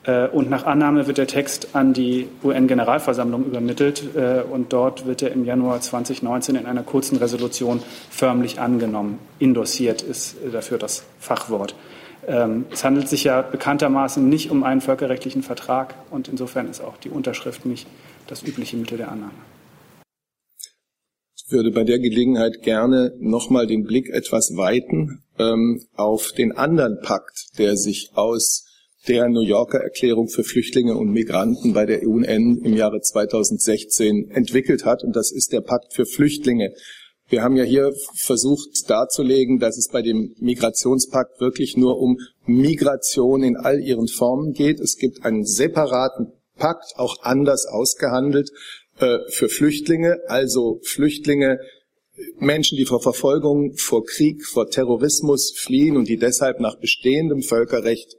Äh, 0.05 0.29
und 0.29 0.51
nach 0.51 0.65
Annahme 0.65 1.07
wird 1.07 1.19
der 1.19 1.27
Text 1.27 1.75
an 1.75 1.93
die 1.93 2.29
UN-Generalversammlung 2.43 3.45
übermittelt 3.45 4.17
äh, 4.17 4.43
und 4.43 4.73
dort 4.73 5.07
wird 5.07 5.23
er 5.23 5.33
im 5.33 5.45
Januar 5.45 5.81
2019 5.81 6.57
in 6.57 6.67
einer 6.67 6.83
kurzen 6.83 7.19
Resolution 7.19 7.83
förmlich 8.11 8.59
angenommen. 8.61 9.19
Indossiert 9.39 10.03
ist 10.03 10.37
dafür 10.53 10.79
das 10.79 11.05
Fachwort. 11.19 11.75
Ähm, 12.27 12.67
es 12.73 12.85
handelt 12.85 13.09
sich 13.09 13.25
ja 13.25 13.43
bekanntermaßen 13.43 14.29
nicht 14.29 14.51
um 14.51 14.65
einen 14.65 14.81
völkerrechtlichen 14.81 15.43
Vertrag 15.43 15.95
und 16.11 16.29
insofern 16.29 16.69
ist 16.69 16.81
auch 16.81 16.97
die 16.97 17.11
Unterschrift 17.11 17.67
nicht 17.67 17.87
das 18.27 18.43
übliche 18.43 18.77
Mittel 18.77 18.99
der 18.99 19.11
Annahme 19.11 19.33
würde 21.53 21.71
bei 21.71 21.85
der 21.85 21.99
Gelegenheit 21.99 22.63
gerne 22.63 23.13
nochmal 23.19 23.67
den 23.67 23.85
Blick 23.85 24.09
etwas 24.09 24.57
weiten 24.57 25.23
ähm, 25.39 25.83
auf 25.95 26.33
den 26.33 26.53
anderen 26.53 27.01
Pakt, 27.03 27.59
der 27.59 27.77
sich 27.77 28.13
aus 28.15 28.72
der 29.09 29.29
New 29.29 29.43
Yorker 29.43 29.79
Erklärung 29.79 30.29
für 30.29 30.45
Flüchtlinge 30.45 30.97
und 30.97 31.11
Migranten 31.11 31.73
bei 31.73 31.87
der 31.87 32.07
UN 32.07 32.61
im 32.63 32.75
Jahre 32.75 33.01
2016 33.01 34.31
entwickelt 34.31 34.85
hat. 34.85 35.03
Und 35.03 35.17
das 35.17 35.33
ist 35.33 35.53
der 35.53 35.61
Pakt 35.61 35.93
für 35.93 36.07
Flüchtlinge. 36.07 36.73
Wir 37.29 37.43
haben 37.43 37.57
ja 37.57 37.65
hier 37.65 37.93
versucht 38.15 38.89
darzulegen, 38.89 39.59
dass 39.59 39.79
es 39.79 39.89
bei 39.89 40.03
dem 40.03 40.35
Migrationspakt 40.39 41.41
wirklich 41.41 41.77
nur 41.77 41.99
um 41.99 42.19
Migration 42.45 43.43
in 43.43 43.57
all 43.57 43.81
ihren 43.81 44.07
Formen 44.07 44.53
geht. 44.53 44.81
Es 44.81 44.97
gibt 44.97 45.25
einen 45.25 45.45
separaten 45.45 46.33
Pakt, 46.57 46.93
auch 46.97 47.17
anders 47.23 47.67
ausgehandelt, 47.67 48.51
äh, 49.01 49.19
für 49.31 49.49
Flüchtlinge, 49.49 50.21
also 50.29 50.81
Flüchtlinge, 50.85 51.59
Menschen, 52.39 52.77
die 52.77 52.85
vor 52.85 53.01
Verfolgung, 53.01 53.75
vor 53.77 54.05
Krieg, 54.05 54.45
vor 54.47 54.69
Terrorismus 54.69 55.55
fliehen 55.57 55.97
und 55.97 56.09
die 56.09 56.19
deshalb 56.19 56.61
nach 56.61 56.79
bestehendem 56.79 57.43
Völkerrecht 57.43 58.17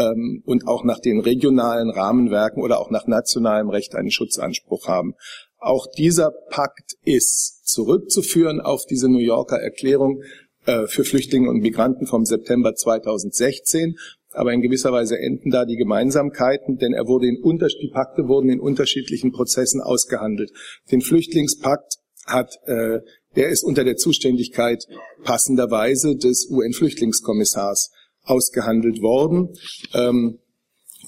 ähm, 0.00 0.42
und 0.46 0.66
auch 0.66 0.84
nach 0.84 0.98
den 0.98 1.20
regionalen 1.20 1.90
Rahmenwerken 1.90 2.62
oder 2.62 2.80
auch 2.80 2.90
nach 2.90 3.06
nationalem 3.06 3.68
Recht 3.68 3.94
einen 3.94 4.10
Schutzanspruch 4.10 4.88
haben. 4.88 5.14
Auch 5.58 5.86
dieser 5.86 6.32
Pakt 6.50 6.94
ist 7.04 7.68
zurückzuführen 7.68 8.60
auf 8.60 8.86
diese 8.86 9.08
New 9.08 9.18
Yorker 9.18 9.60
Erklärung 9.60 10.22
äh, 10.64 10.86
für 10.86 11.04
Flüchtlinge 11.04 11.48
und 11.50 11.60
Migranten 11.60 12.06
vom 12.06 12.24
September 12.24 12.74
2016 12.74 13.96
aber 14.32 14.52
in 14.52 14.60
gewisser 14.60 14.92
Weise 14.92 15.18
enden 15.18 15.50
da 15.50 15.64
die 15.64 15.74
Gemeinsamkeiten, 15.74 16.76
denn 16.76 16.92
er 16.92 17.08
wurde 17.08 17.26
in 17.26 17.42
unter 17.42 17.66
die 17.66 17.90
Pakte 17.92 18.28
wurden 18.28 18.48
in 18.48 18.60
unterschiedlichen 18.60 19.32
Prozessen 19.32 19.80
ausgehandelt. 19.80 20.52
Den 20.92 21.00
Flüchtlingspakt 21.00 21.94
hat 22.26 22.54
äh, 22.66 23.00
der 23.36 23.48
ist 23.48 23.62
unter 23.62 23.84
der 23.84 23.96
Zuständigkeit 23.96 24.84
passenderweise 25.22 26.16
des 26.16 26.48
UN-Flüchtlingskommissars 26.50 27.90
ausgehandelt 28.30 29.02
worden. 29.02 29.50
Ähm, 29.92 30.38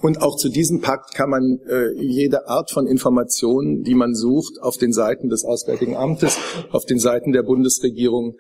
und 0.03 0.21
auch 0.21 0.37
zu 0.37 0.49
diesem 0.49 0.81
Pakt 0.81 1.15
kann 1.15 1.31
man 1.31 1.61
äh, 1.69 1.93
jede 1.95 2.49
Art 2.49 2.73
von 2.73 2.89
Informationen, 2.89 3.85
die 3.85 3.95
man 3.95 4.15
sucht, 4.15 4.61
auf 4.61 4.77
den 4.77 4.93
Seiten 4.93 5.29
des 5.29 5.45
Auswärtigen 5.45 5.97
Amtes, 5.97 6.37
auf 6.73 6.85
den 6.85 6.99
Seiten 6.99 7.33
der 7.33 7.45
Bundesregierung 7.45 8.37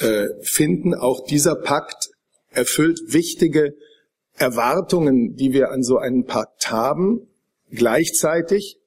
äh, 0.00 0.26
finden. 0.42 0.94
Auch 0.94 1.24
dieser 1.24 1.54
Pakt 1.54 2.10
erfüllt 2.50 3.00
wichtige 3.06 3.74
Erwartungen, 4.36 5.36
die 5.36 5.52
wir 5.52 5.70
an 5.70 5.84
so 5.84 5.98
einen 5.98 6.24
Pakt 6.24 6.72
haben. 6.72 7.28
Gleichzeitig 7.70 8.78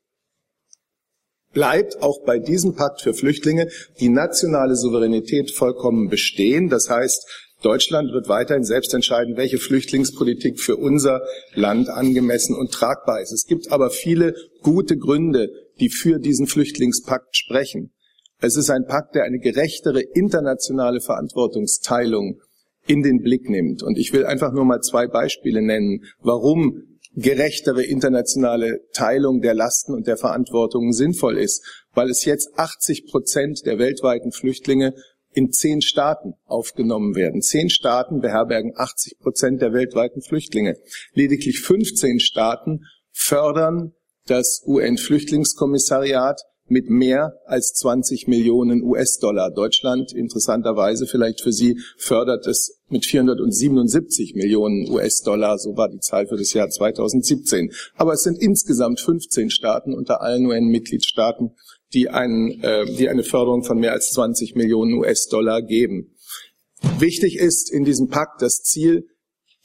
bleibt 1.54 2.02
auch 2.02 2.24
bei 2.26 2.40
diesem 2.40 2.76
Pakt 2.76 3.02
für 3.02 3.14
Flüchtlinge 3.14 3.70
die 4.00 4.10
nationale 4.10 4.76
Souveränität 4.76 5.52
vollkommen 5.52 6.10
bestehen. 6.10 6.68
Das 6.70 6.90
heißt, 6.90 7.47
Deutschland 7.62 8.14
wird 8.14 8.30
weiterhin 8.30 8.64
selbst 8.64 8.94
entscheiden, 8.94 9.36
welche 9.36 9.58
Flüchtlingspolitik 9.58 10.60
für 10.60 10.78
unser 10.78 11.22
Land 11.54 11.90
angemessen 11.90 12.56
und 12.56 12.72
tragbar 12.72 13.22
ist. 13.22 13.32
Es 13.32 13.46
gibt 13.46 13.72
aber 13.72 13.90
viele 13.90 14.36
gute 14.62 14.98
Gründe, 14.98 15.50
die 15.80 15.90
für 15.90 16.20
diesen 16.20 16.48
Flüchtlingspakt 16.48 17.36
sprechen. 17.36 17.92
Es 18.40 18.56
ist 18.56 18.70
ein 18.70 18.86
Pakt, 18.86 19.16
der 19.16 19.24
eine 19.24 19.40
gerechtere 19.40 20.02
internationale 20.02 21.02
Verantwortungsteilung 21.02 22.40
in 22.86 23.02
den 23.02 23.22
Blick 23.22 23.50
nimmt. 23.50 23.82
Und 23.82 23.98
ich 23.98 24.14
will 24.14 24.26
einfach 24.26 24.54
nur 24.54 24.66
mal 24.66 24.82
zwei 24.82 25.08
Beispiele 25.08 25.62
nennen, 25.62 26.04
warum 26.20 26.84
gerechtere 27.16 27.84
internationale 27.84 28.82
Teilung 28.94 29.42
der 29.42 29.56
Lasten 29.56 29.94
und 29.94 30.06
der 30.06 30.18
Verantwortungen 30.18 30.94
sinnvoll 30.94 31.40
ist, 31.40 31.66
weil 31.96 32.12
es 32.12 32.26
jetzt 32.26 32.52
80 32.58 33.08
Prozent 33.08 33.66
der 33.66 33.80
weltweiten 33.80 34.32
Flüchtlinge 34.32 34.94
in 35.38 35.52
zehn 35.52 35.84
Staaten 35.84 36.34
aufgenommen 36.46 37.16
werden. 37.16 37.44
Zehn 37.44 37.70
Staaten 37.70 38.22
beherbergen 38.22 38.74
80 38.76 39.20
Prozent 39.20 39.62
der 39.62 39.72
weltweiten 39.72 40.24
Flüchtlinge. 40.24 40.76
Lediglich 41.14 41.60
15 41.60 42.20
Staaten 42.20 42.86
fördern 43.12 43.94
das 44.26 44.64
UN-Flüchtlingskommissariat 44.66 46.42
mit 46.70 46.90
mehr 46.90 47.34
als 47.46 47.74
20 47.74 48.28
Millionen 48.28 48.82
US-Dollar. 48.82 49.52
Deutschland, 49.52 50.12
interessanterweise 50.12 51.06
vielleicht 51.06 51.42
für 51.42 51.54
Sie, 51.54 51.80
fördert 51.98 52.48
es 52.48 52.80
mit 52.90 53.06
477 53.06 54.34
Millionen 54.34 54.90
US-Dollar. 54.90 55.60
So 55.60 55.78
war 55.78 55.88
die 55.88 56.00
Zahl 56.00 56.28
für 56.28 56.36
das 56.36 56.52
Jahr 56.54 56.70
2017. 56.70 57.72
Aber 57.96 58.14
es 58.14 58.24
sind 58.24 58.42
insgesamt 58.42 59.00
15 59.00 59.52
Staaten 59.52 59.94
unter 59.94 60.22
allen 60.22 60.48
UN-Mitgliedstaaten, 60.48 61.52
die, 61.94 62.10
einen, 62.10 62.62
äh, 62.62 62.86
die 62.86 63.10
eine 63.10 63.24
Förderung 63.24 63.64
von 63.64 63.80
mehr 63.80 63.94
als 63.94 64.12
20 64.12 64.56
Millionen 64.56 64.94
US-Dollar 64.94 65.62
geben. 65.62 66.16
Wichtig 67.00 67.38
ist 67.38 67.72
in 67.72 67.86
diesem 67.86 68.10
Pakt 68.10 68.42
das 68.42 68.62
Ziel, 68.62 69.08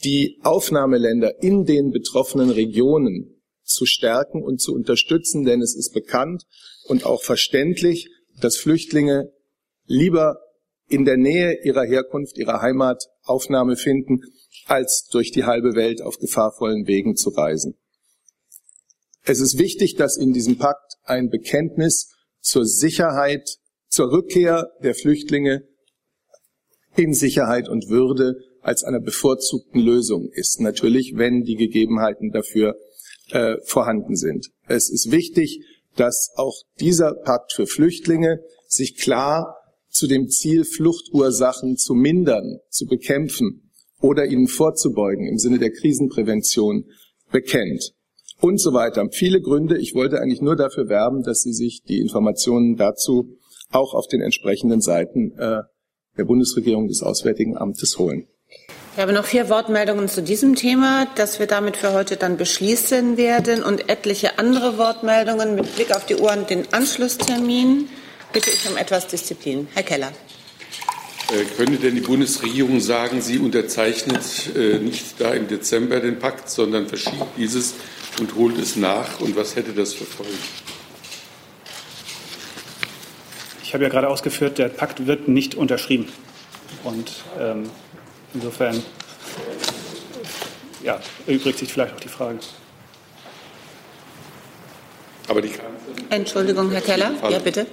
die 0.04 0.40
Aufnahmeländer 0.42 1.42
in 1.42 1.64
den 1.64 1.90
betroffenen 1.90 2.50
Regionen 2.50 3.42
zu 3.62 3.86
stärken 3.86 4.42
und 4.42 4.60
zu 4.60 4.74
unterstützen, 4.74 5.44
denn 5.44 5.62
es 5.62 5.74
ist 5.74 5.92
bekannt 5.92 6.44
und 6.88 7.06
auch 7.06 7.22
verständlich, 7.22 8.10
dass 8.40 8.56
Flüchtlinge 8.56 9.32
lieber 9.86 10.38
in 10.88 11.04
der 11.04 11.16
Nähe 11.16 11.58
ihrer 11.64 11.84
Herkunft, 11.84 12.36
ihrer 12.38 12.60
Heimat 12.60 13.04
Aufnahme 13.22 13.76
finden, 13.76 14.22
als 14.66 15.08
durch 15.10 15.30
die 15.30 15.44
halbe 15.44 15.74
Welt 15.74 16.02
auf 16.02 16.18
gefahrvollen 16.18 16.86
Wegen 16.86 17.16
zu 17.16 17.30
reisen. 17.30 17.78
Es 19.24 19.40
ist 19.40 19.56
wichtig, 19.58 19.94
dass 19.94 20.16
in 20.16 20.32
diesem 20.32 20.58
Pakt 20.58 20.94
ein 21.04 21.28
Bekenntnis 21.28 22.10
zur 22.40 22.66
Sicherheit, 22.66 23.58
zur 23.88 24.10
Rückkehr 24.10 24.68
der 24.82 24.94
Flüchtlinge 24.94 25.62
in 26.96 27.14
Sicherheit 27.14 27.68
und 27.68 27.88
Würde 27.88 28.34
als 28.62 28.82
einer 28.82 29.00
bevorzugten 29.00 29.80
Lösung 29.80 30.28
ist. 30.32 30.60
Natürlich, 30.60 31.12
wenn 31.14 31.42
die 31.42 31.54
Gegebenheiten 31.54 32.32
dafür 32.32 32.74
äh, 33.30 33.56
vorhanden 33.64 34.16
sind. 34.16 34.48
Es 34.66 34.90
ist 34.90 35.12
wichtig, 35.12 35.64
dass 35.96 36.30
auch 36.34 36.56
dieser 36.80 37.14
Pakt 37.14 37.52
für 37.52 37.66
Flüchtlinge 37.66 38.40
sich 38.66 38.96
klar 38.96 39.56
zu 39.88 40.08
dem 40.08 40.28
Ziel, 40.28 40.64
Fluchtursachen 40.64 41.76
zu 41.76 41.94
mindern, 41.94 42.58
zu 42.70 42.86
bekämpfen 42.86 43.70
oder 44.00 44.26
ihnen 44.26 44.48
vorzubeugen 44.48 45.28
im 45.28 45.38
Sinne 45.38 45.58
der 45.58 45.70
Krisenprävention 45.70 46.86
bekennt 47.30 47.92
und 48.42 48.60
so 48.60 48.74
weiter. 48.74 49.06
Viele 49.10 49.40
Gründe. 49.40 49.78
Ich 49.78 49.94
wollte 49.94 50.20
eigentlich 50.20 50.42
nur 50.42 50.56
dafür 50.56 50.88
werben, 50.88 51.22
dass 51.22 51.42
Sie 51.42 51.52
sich 51.52 51.82
die 51.88 52.00
Informationen 52.00 52.76
dazu 52.76 53.38
auch 53.70 53.94
auf 53.94 54.06
den 54.08 54.20
entsprechenden 54.20 54.80
Seiten 54.80 55.32
äh, 55.38 55.62
der 56.18 56.24
Bundesregierung 56.24 56.88
des 56.88 57.02
Auswärtigen 57.02 57.56
Amtes 57.56 57.98
holen. 57.98 58.26
Ich 58.94 59.00
habe 59.00 59.14
noch 59.14 59.24
vier 59.24 59.48
Wortmeldungen 59.48 60.08
zu 60.08 60.22
diesem 60.22 60.54
Thema, 60.54 61.06
das 61.16 61.38
wir 61.38 61.46
damit 61.46 61.78
für 61.78 61.94
heute 61.94 62.16
dann 62.16 62.36
beschließen 62.36 63.16
werden 63.16 63.62
und 63.62 63.88
etliche 63.88 64.38
andere 64.38 64.76
Wortmeldungen 64.76 65.54
mit 65.54 65.74
Blick 65.74 65.96
auf 65.96 66.04
die 66.04 66.16
Uhr 66.16 66.32
und 66.32 66.50
den 66.50 66.70
Anschlusstermin. 66.72 67.88
Bitte 68.34 68.50
ich 68.50 68.68
um 68.68 68.76
etwas 68.76 69.06
Disziplin. 69.06 69.68
Herr 69.72 69.82
Keller. 69.82 70.12
Äh, 71.32 71.44
könnte 71.56 71.76
denn 71.76 71.94
die 71.94 72.00
Bundesregierung 72.00 72.80
sagen, 72.80 73.22
sie 73.22 73.38
unterzeichnet 73.38 74.54
äh, 74.54 74.78
nicht 74.78 75.20
da 75.20 75.32
im 75.32 75.48
Dezember 75.48 76.00
den 76.00 76.18
Pakt, 76.18 76.50
sondern 76.50 76.86
verschiebt 76.86 77.36
dieses 77.36 77.74
und 78.20 78.34
holt 78.36 78.58
es 78.58 78.76
nach? 78.76 79.20
Und 79.20 79.34
was 79.36 79.56
hätte 79.56 79.72
das 79.72 79.94
für 79.94 80.04
Folgen? 80.04 80.38
ich 83.72 83.74
habe 83.74 83.84
ja 83.84 83.90
gerade 83.90 84.10
ausgeführt, 84.10 84.58
der 84.58 84.68
Pakt 84.68 85.06
wird 85.06 85.28
nicht 85.28 85.54
unterschrieben. 85.54 86.06
Und 86.84 87.10
ähm, 87.40 87.70
insofern 88.34 88.82
ja, 90.82 91.00
erübrigt 91.26 91.58
sich 91.58 91.72
vielleicht 91.72 91.94
auch 91.94 92.00
die 92.00 92.08
Frage. 92.08 92.40
Aber 95.26 95.40
die 95.40 95.52
Entschuldigung, 96.10 96.70
Herr 96.70 96.82
Keller. 96.82 97.12
Ja, 97.30 97.38
bitte. 97.38 97.66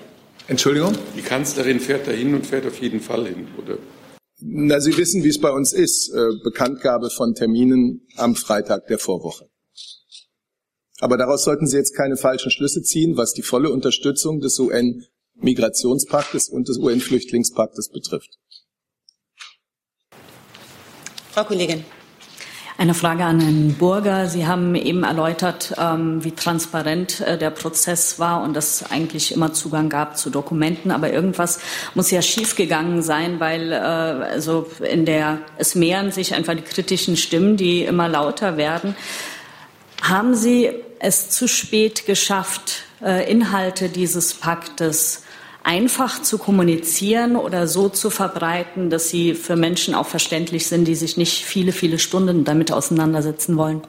Entschuldigung? 0.49 0.97
Die 1.15 1.21
Kanzlerin 1.21 1.79
fährt 1.79 2.07
dahin 2.07 2.33
und 2.33 2.45
fährt 2.45 2.65
auf 2.65 2.81
jeden 2.81 3.01
Fall 3.01 3.27
hin, 3.27 3.47
oder? 3.55 3.77
Na, 4.39 4.79
Sie 4.79 4.97
wissen, 4.97 5.23
wie 5.23 5.27
es 5.29 5.39
bei 5.39 5.51
uns 5.51 5.73
ist. 5.73 6.09
Äh, 6.09 6.29
Bekanntgabe 6.43 7.11
von 7.11 7.35
Terminen 7.35 8.07
am 8.15 8.35
Freitag 8.35 8.87
der 8.87 8.97
Vorwoche. 8.97 9.47
Aber 11.01 11.17
daraus 11.17 11.43
sollten 11.43 11.67
Sie 11.67 11.77
jetzt 11.77 11.95
keine 11.95 12.17
falschen 12.17 12.49
Schlüsse 12.49 12.81
ziehen, 12.81 13.15
was 13.15 13.33
die 13.33 13.43
volle 13.43 13.69
Unterstützung 13.69 14.39
des 14.39 14.57
UN-Migrationspaktes 14.57 16.49
und 16.49 16.67
des 16.67 16.79
UN-Flüchtlingspaktes 16.79 17.89
betrifft. 17.89 18.39
Frau 21.31 21.43
Kollegin. 21.43 21.85
Eine 22.79 22.93
Frage 22.93 23.25
an 23.25 23.41
Herrn 23.41 23.73
Burger. 23.73 24.29
Sie 24.29 24.47
haben 24.47 24.73
eben 24.73 25.03
erläutert, 25.03 25.73
ähm, 25.77 26.23
wie 26.23 26.31
transparent 26.31 27.19
äh, 27.19 27.37
der 27.37 27.49
Prozess 27.49 28.19
war 28.19 28.41
und 28.41 28.53
dass 28.53 28.79
es 28.83 28.89
eigentlich 28.89 29.33
immer 29.33 29.51
Zugang 29.51 29.89
gab 29.89 30.17
zu 30.17 30.29
Dokumenten. 30.29 30.89
Aber 30.91 31.11
irgendwas 31.11 31.59
muss 31.93 32.09
ja 32.09 32.21
schiefgegangen 32.21 33.01
sein, 33.01 33.41
weil 33.41 33.73
äh, 33.73 33.75
also 33.75 34.65
in 34.81 35.03
der, 35.03 35.39
es 35.57 35.75
mehren 35.75 36.13
sich 36.13 36.33
einfach 36.33 36.55
die 36.55 36.61
kritischen 36.61 37.17
Stimmen, 37.17 37.57
die 37.57 37.83
immer 37.83 38.07
lauter 38.07 38.55
werden. 38.55 38.95
Haben 40.01 40.33
Sie 40.33 40.69
es 40.99 41.31
zu 41.31 41.49
spät 41.49 42.05
geschafft, 42.05 42.83
äh, 43.03 43.29
Inhalte 43.29 43.89
dieses 43.89 44.35
Paktes 44.35 45.23
einfach 45.69 46.19
zu 46.23 46.39
kommunizieren 46.39 47.35
oder 47.35 47.67
so 47.67 47.89
zu 47.89 48.09
verbreiten, 48.09 48.89
dass 48.89 49.09
sie 49.09 49.35
für 49.35 49.55
Menschen 49.55 49.93
auch 49.93 50.07
verständlich 50.07 50.65
sind, 50.65 50.87
die 50.87 50.95
sich 50.95 51.15
nicht 51.15 51.45
viele, 51.45 51.73
viele 51.73 51.99
Stunden 51.99 52.43
damit 52.43 52.71
auseinandersetzen 52.71 53.55
wollen? 53.55 53.81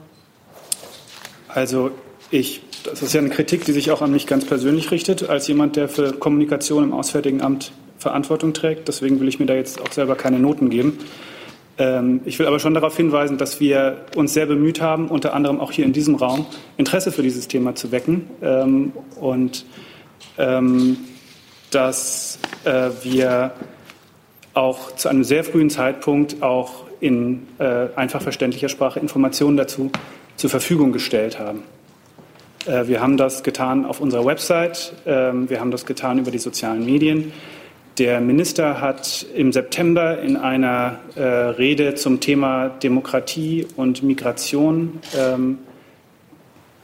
Also 1.47 1.89
ich, 2.29 2.61
das 2.83 3.01
ist 3.01 3.13
ja 3.13 3.19
eine 3.19 3.31
Kritik, 3.31 3.65
die 3.65 3.71
sich 3.71 3.89
auch 3.89 4.03
an 4.03 4.11
mich 4.11 4.27
ganz 4.27 4.45
persönlich 4.45 4.91
richtet, 4.91 5.27
als 5.27 5.47
jemand, 5.47 5.75
der 5.75 5.89
für 5.89 6.13
Kommunikation 6.13 6.83
im 6.83 6.93
Auswärtigen 6.93 7.41
Amt 7.41 7.71
Verantwortung 7.97 8.53
trägt. 8.53 8.87
Deswegen 8.87 9.19
will 9.19 9.27
ich 9.27 9.39
mir 9.39 9.47
da 9.47 9.55
jetzt 9.55 9.81
auch 9.81 9.91
selber 9.91 10.15
keine 10.15 10.37
Noten 10.37 10.69
geben. 10.69 10.99
Ähm, 11.79 12.21
ich 12.25 12.37
will 12.37 12.45
aber 12.45 12.59
schon 12.59 12.75
darauf 12.75 12.95
hinweisen, 12.95 13.39
dass 13.39 13.59
wir 13.59 14.05
uns 14.15 14.35
sehr 14.35 14.45
bemüht 14.45 14.81
haben, 14.81 15.07
unter 15.07 15.33
anderem 15.33 15.59
auch 15.59 15.71
hier 15.71 15.85
in 15.85 15.93
diesem 15.93 16.13
Raum 16.13 16.45
Interesse 16.77 17.11
für 17.11 17.23
dieses 17.23 17.47
Thema 17.47 17.73
zu 17.73 17.91
wecken. 17.91 18.29
Ähm, 18.43 18.93
und 19.19 19.65
ähm, 20.37 20.97
dass 21.71 22.39
äh, 22.65 22.89
wir 23.01 23.51
auch 24.53 24.95
zu 24.95 25.09
einem 25.09 25.23
sehr 25.23 25.43
frühen 25.43 25.69
Zeitpunkt 25.69 26.43
auch 26.43 26.85
in 26.99 27.47
äh, 27.57 27.87
einfach 27.95 28.21
verständlicher 28.21 28.69
Sprache 28.69 28.99
Informationen 28.99 29.57
dazu 29.57 29.91
zur 30.35 30.49
Verfügung 30.49 30.91
gestellt 30.91 31.39
haben. 31.39 31.63
Äh, 32.65 32.87
wir 32.87 33.01
haben 33.01 33.17
das 33.17 33.43
getan 33.43 33.85
auf 33.85 34.01
unserer 34.01 34.25
Website, 34.25 34.93
ähm, 35.05 35.49
wir 35.49 35.59
haben 35.59 35.71
das 35.71 35.85
getan 35.85 36.19
über 36.19 36.31
die 36.31 36.37
sozialen 36.37 36.85
Medien. 36.85 37.31
Der 37.97 38.21
Minister 38.21 38.79
hat 38.79 39.25
im 39.35 39.51
September 39.51 40.19
in 40.21 40.37
einer 40.37 40.99
äh, 41.15 41.21
Rede 41.21 41.95
zum 41.95 42.19
Thema 42.19 42.69
Demokratie 42.69 43.67
und 43.75 44.01
Migration 44.01 44.99
ähm, 45.17 45.59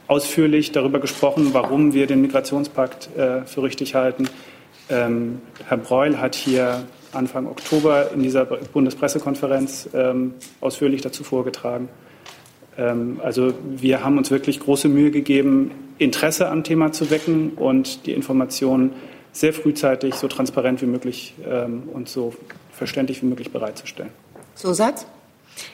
ausführlich 0.06 0.72
darüber 0.72 1.00
gesprochen, 1.00 1.50
warum 1.52 1.92
wir 1.92 2.06
den 2.06 2.20
Migrationspakt 2.20 3.08
äh, 3.16 3.42
für 3.46 3.62
richtig 3.62 3.94
halten. 3.94 4.28
Ähm, 4.90 5.40
Herr 5.66 5.76
Breul 5.76 6.18
hat 6.18 6.34
hier 6.34 6.84
Anfang 7.12 7.46
Oktober 7.46 8.10
in 8.12 8.22
dieser 8.22 8.44
Bundespressekonferenz 8.44 9.88
ähm, 9.94 10.34
ausführlich 10.60 11.00
dazu 11.00 11.24
vorgetragen. 11.24 11.88
Ähm, 12.76 13.20
also 13.22 13.52
wir 13.64 14.04
haben 14.04 14.18
uns 14.18 14.30
wirklich 14.30 14.60
große 14.60 14.88
Mühe 14.88 15.10
gegeben, 15.10 15.70
Interesse 15.98 16.48
am 16.48 16.64
Thema 16.64 16.92
zu 16.92 17.10
wecken 17.10 17.50
und 17.50 18.06
die 18.06 18.12
Informationen 18.12 18.92
sehr 19.32 19.52
frühzeitig, 19.52 20.14
so 20.14 20.28
transparent 20.28 20.80
wie 20.82 20.86
möglich 20.86 21.34
ähm, 21.48 21.84
und 21.92 22.08
so 22.08 22.34
verständlich 22.72 23.22
wie 23.22 23.26
möglich 23.26 23.50
bereitzustellen. 23.52 24.10
Zusatz? 24.54 25.06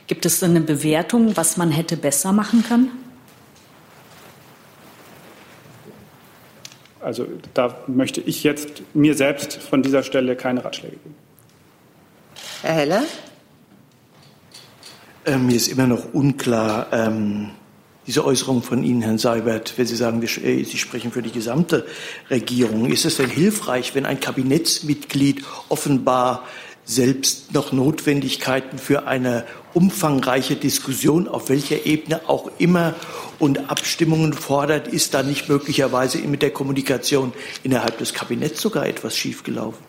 Gibt 0.06 0.24
es 0.24 0.42
eine 0.42 0.60
Bewertung, 0.60 1.36
was 1.36 1.56
man 1.56 1.70
hätte 1.70 1.96
besser 1.96 2.32
machen 2.32 2.64
können? 2.66 2.90
Also 7.04 7.26
da 7.52 7.76
möchte 7.86 8.22
ich 8.22 8.44
jetzt 8.44 8.82
mir 8.94 9.14
selbst 9.14 9.54
von 9.54 9.82
dieser 9.82 10.02
Stelle 10.02 10.36
keine 10.36 10.64
Ratschläge 10.64 10.96
geben. 10.96 11.14
Herr 12.62 12.72
Heller? 12.72 13.02
Äh, 15.26 15.36
mir 15.36 15.54
ist 15.54 15.68
immer 15.68 15.86
noch 15.86 16.14
unklar, 16.14 16.86
ähm, 16.92 17.50
diese 18.06 18.24
Äußerung 18.24 18.62
von 18.62 18.82
Ihnen, 18.82 19.02
Herrn 19.02 19.18
Seibert, 19.18 19.74
wenn 19.76 19.86
Sie 19.86 19.96
sagen, 19.96 20.22
äh, 20.22 20.64
Sie 20.64 20.78
sprechen 20.78 21.12
für 21.12 21.20
die 21.20 21.30
gesamte 21.30 21.86
Regierung. 22.30 22.90
Ist 22.90 23.04
es 23.04 23.18
denn 23.18 23.28
hilfreich, 23.28 23.94
wenn 23.94 24.06
ein 24.06 24.20
Kabinettsmitglied 24.20 25.44
offenbar 25.68 26.44
selbst 26.86 27.52
noch 27.52 27.72
Notwendigkeiten 27.72 28.78
für 28.78 29.06
eine 29.06 29.44
umfangreiche 29.74 30.56
Diskussion, 30.56 31.28
auf 31.28 31.48
welcher 31.48 31.84
Ebene 31.86 32.28
auch 32.28 32.50
immer, 32.58 32.94
und 33.38 33.70
Abstimmungen 33.70 34.32
fordert, 34.32 34.88
ist 34.88 35.12
da 35.12 35.22
nicht 35.22 35.48
möglicherweise 35.48 36.18
mit 36.18 36.42
der 36.42 36.52
Kommunikation 36.52 37.32
innerhalb 37.62 37.98
des 37.98 38.14
Kabinetts 38.14 38.60
sogar 38.60 38.86
etwas 38.86 39.16
schiefgelaufen? 39.16 39.84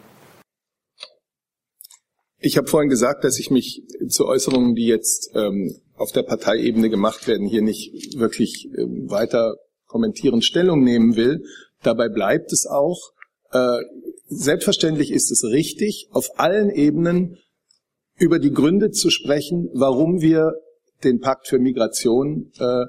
Ich 2.40 2.58
habe 2.58 2.68
vorhin 2.68 2.90
gesagt, 2.90 3.24
dass 3.24 3.40
ich 3.40 3.50
mich 3.50 3.84
zu 4.10 4.26
Äußerungen, 4.26 4.76
die 4.76 4.86
jetzt 4.86 5.32
ähm, 5.36 5.80
auf 5.96 6.12
der 6.12 6.24
Parteiebene 6.24 6.90
gemacht 6.90 7.28
werden, 7.28 7.48
hier 7.48 7.62
nicht 7.62 8.18
wirklich 8.18 8.68
ähm, 8.78 9.10
weiter 9.10 9.56
kommentieren, 9.88 10.42
Stellung 10.42 10.84
nehmen 10.84 11.16
will. 11.16 11.44
Dabei 11.82 12.10
bleibt 12.10 12.52
es 12.52 12.68
auch. 12.68 13.14
Äh, 13.52 13.80
selbstverständlich 14.28 15.12
ist 15.12 15.32
es 15.32 15.44
richtig, 15.44 16.10
auf 16.12 16.28
allen 16.38 16.70
Ebenen 16.70 17.38
über 18.18 18.40
die 18.40 18.52
Gründe 18.52 18.92
zu 18.92 19.10
sprechen, 19.10 19.70
warum 19.74 20.22
wir 20.22 20.54
den 21.04 21.20
Pakt 21.20 21.48
für 21.48 21.60
Migration 21.60 22.52
äh, 22.60 22.86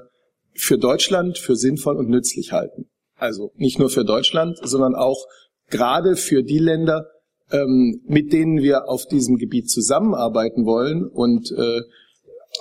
für 0.53 0.77
Deutschland 0.77 1.37
für 1.37 1.55
sinnvoll 1.55 1.97
und 1.97 2.09
nützlich 2.09 2.51
halten. 2.51 2.89
Also 3.15 3.51
nicht 3.55 3.79
nur 3.79 3.89
für 3.89 4.05
Deutschland, 4.05 4.57
sondern 4.63 4.95
auch 4.95 5.25
gerade 5.69 6.15
für 6.15 6.43
die 6.43 6.59
Länder, 6.59 7.05
ähm, 7.51 8.01
mit 8.07 8.33
denen 8.33 8.61
wir 8.61 8.89
auf 8.89 9.05
diesem 9.05 9.37
Gebiet 9.37 9.69
zusammenarbeiten 9.69 10.65
wollen 10.65 11.05
und 11.05 11.51
äh, 11.51 11.81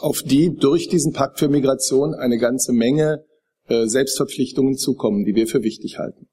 auf 0.01 0.23
die 0.23 0.55
durch 0.55 0.89
diesen 0.89 1.13
Pakt 1.13 1.39
für 1.39 1.49
Migration 1.49 2.15
eine 2.15 2.39
ganze 2.39 2.73
Menge 2.73 3.25
äh, 3.69 3.87
Selbstverpflichtungen 3.87 4.77
zukommen, 4.77 5.25
die 5.25 5.35
wir 5.35 5.47
für 5.47 5.63
wichtig 5.63 5.99
halten. 5.99 6.29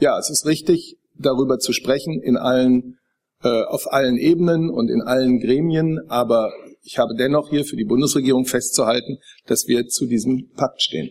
Ja, 0.00 0.18
es 0.18 0.30
ist 0.30 0.46
richtig, 0.46 0.96
darüber 1.18 1.58
zu 1.58 1.72
sprechen 1.72 2.20
in 2.22 2.36
allen 2.36 2.98
äh, 3.42 3.62
auf 3.62 3.92
allen 3.92 4.16
Ebenen 4.16 4.70
und 4.70 4.90
in 4.90 5.02
allen 5.02 5.38
Gremien, 5.40 6.00
aber 6.08 6.52
ich 6.82 6.98
habe 6.98 7.14
dennoch 7.16 7.50
hier 7.50 7.64
für 7.64 7.76
die 7.76 7.84
Bundesregierung 7.84 8.46
festzuhalten, 8.46 9.18
dass 9.46 9.66
wir 9.66 9.86
zu 9.88 10.06
diesem 10.06 10.50
Pakt 10.54 10.82
stehen. 10.82 11.10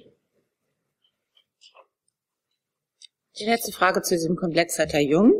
Die 3.39 3.45
letzte 3.45 3.71
Frage 3.71 4.01
zu 4.01 4.15
diesem 4.15 4.35
Komplex 4.35 4.79
hat 4.79 4.93
Herr 4.93 5.01
Jung. 5.01 5.33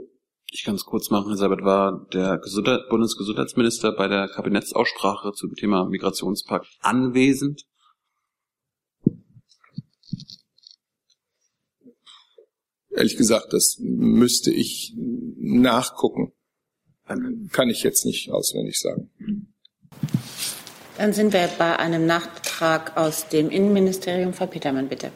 Ich 0.51 0.63
kann 0.63 0.75
es 0.75 0.85
kurz 0.85 1.09
machen, 1.09 1.29
Herr 1.29 1.37
Seibert, 1.37 1.63
war 1.63 2.07
der 2.13 2.37
Gesundheit, 2.37 2.87
Bundesgesundheitsminister 2.89 3.91
bei 3.93 4.07
der 4.07 4.29
Kabinettsaussprache 4.29 5.33
zum 5.33 5.55
Thema 5.55 5.85
Migrationspakt 5.89 6.67
anwesend? 6.79 7.63
Ehrlich 12.91 13.17
gesagt, 13.17 13.51
das 13.51 13.77
müsste 13.79 14.51
ich 14.51 14.93
nachgucken. 14.95 16.33
Kann 17.07 17.69
ich 17.69 17.83
jetzt 17.83 18.05
nicht 18.05 18.31
auswendig 18.31 18.79
sagen. 18.79 19.09
Dann 20.97 21.13
sind 21.13 21.31
wir 21.31 21.47
bei 21.57 21.77
einem 21.77 22.05
Nachtrag 22.05 22.97
aus 22.97 23.29
dem 23.29 23.49
Innenministerium. 23.49 24.33
Frau 24.33 24.47
Petermann, 24.47 24.87
bitte. 24.87 25.11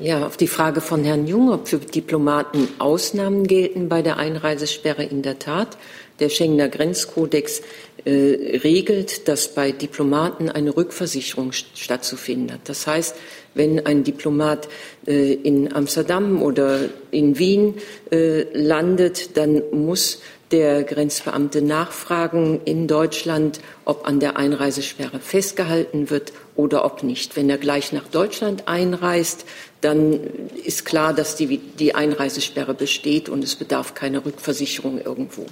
Ja, 0.00 0.24
auf 0.24 0.36
die 0.36 0.46
Frage 0.46 0.80
von 0.80 1.02
Herrn 1.02 1.26
Jung, 1.26 1.50
ob 1.50 1.66
für 1.66 1.78
Diplomaten 1.78 2.68
Ausnahmen 2.78 3.48
gelten 3.48 3.88
bei 3.88 4.00
der 4.00 4.16
Einreisesperre 4.16 5.02
in 5.02 5.22
der 5.22 5.40
Tat. 5.40 5.76
Der 6.20 6.28
Schengener 6.28 6.68
Grenzkodex 6.68 7.62
äh, 8.04 8.58
regelt, 8.62 9.26
dass 9.26 9.54
bei 9.54 9.72
Diplomaten 9.72 10.50
eine 10.50 10.76
Rückversicherung 10.76 11.50
stattzufinden 11.52 12.52
hat. 12.52 12.68
Das 12.68 12.86
heißt, 12.86 13.16
wenn 13.54 13.84
ein 13.86 14.04
Diplomat 14.04 14.68
äh, 15.06 15.32
in 15.34 15.74
Amsterdam 15.74 16.42
oder 16.42 16.78
in 17.10 17.38
Wien 17.38 17.74
äh, 18.12 18.44
landet, 18.56 19.36
dann 19.36 19.62
muss 19.72 20.20
der 20.50 20.82
Grenzbeamte 20.84 21.62
nachfragen 21.62 22.60
in 22.64 22.86
Deutschland, 22.86 23.60
ob 23.84 24.06
an 24.06 24.20
der 24.20 24.36
Einreisesperre 24.36 25.20
festgehalten 25.20 26.10
wird 26.10 26.32
oder 26.56 26.84
ob 26.84 27.02
nicht. 27.02 27.36
Wenn 27.36 27.50
er 27.50 27.58
gleich 27.58 27.92
nach 27.92 28.08
Deutschland 28.08 28.66
einreist, 28.66 29.44
dann 29.80 30.20
ist 30.64 30.84
klar, 30.84 31.12
dass 31.12 31.36
die, 31.36 31.58
die 31.58 31.94
Einreisesperre 31.94 32.74
besteht 32.74 33.28
und 33.28 33.44
es 33.44 33.56
bedarf 33.56 33.94
keiner 33.94 34.24
Rückversicherung 34.24 35.00
irgendwo. 35.00 35.46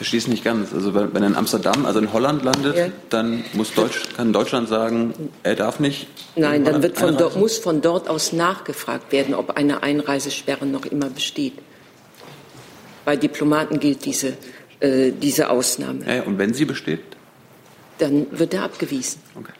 Ich 0.00 0.08
verstehe 0.08 0.20
es 0.20 0.28
nicht 0.28 0.44
ganz. 0.44 0.72
Also 0.72 0.94
wenn, 0.94 1.12
wenn 1.12 1.22
er 1.22 1.28
in 1.28 1.36
Amsterdam, 1.36 1.84
also 1.84 1.98
in 1.98 2.10
Holland 2.10 2.42
landet, 2.42 2.74
ja. 2.74 2.86
dann 3.10 3.44
muss 3.52 3.74
Deutsch, 3.74 4.00
kann 4.16 4.32
Deutschland 4.32 4.66
sagen, 4.66 5.12
er 5.42 5.56
darf 5.56 5.78
nicht. 5.78 6.06
Nein, 6.36 6.64
dann 6.64 6.82
wird 6.82 6.98
von 6.98 7.18
dort, 7.18 7.36
muss 7.36 7.58
von 7.58 7.82
dort 7.82 8.08
aus 8.08 8.32
nachgefragt 8.32 9.12
werden, 9.12 9.34
ob 9.34 9.58
eine 9.58 9.82
Einreisesperre 9.82 10.64
noch 10.64 10.86
immer 10.86 11.10
besteht. 11.10 11.52
Bei 13.04 13.16
Diplomaten 13.16 13.78
gilt 13.78 14.06
diese, 14.06 14.38
äh, 14.80 15.12
diese 15.12 15.50
Ausnahme. 15.50 16.00
Ja, 16.06 16.22
und 16.22 16.38
wenn 16.38 16.54
sie 16.54 16.64
besteht? 16.64 17.02
Dann 17.98 18.26
wird 18.30 18.54
er 18.54 18.62
abgewiesen. 18.62 19.20
Okay. 19.34 19.52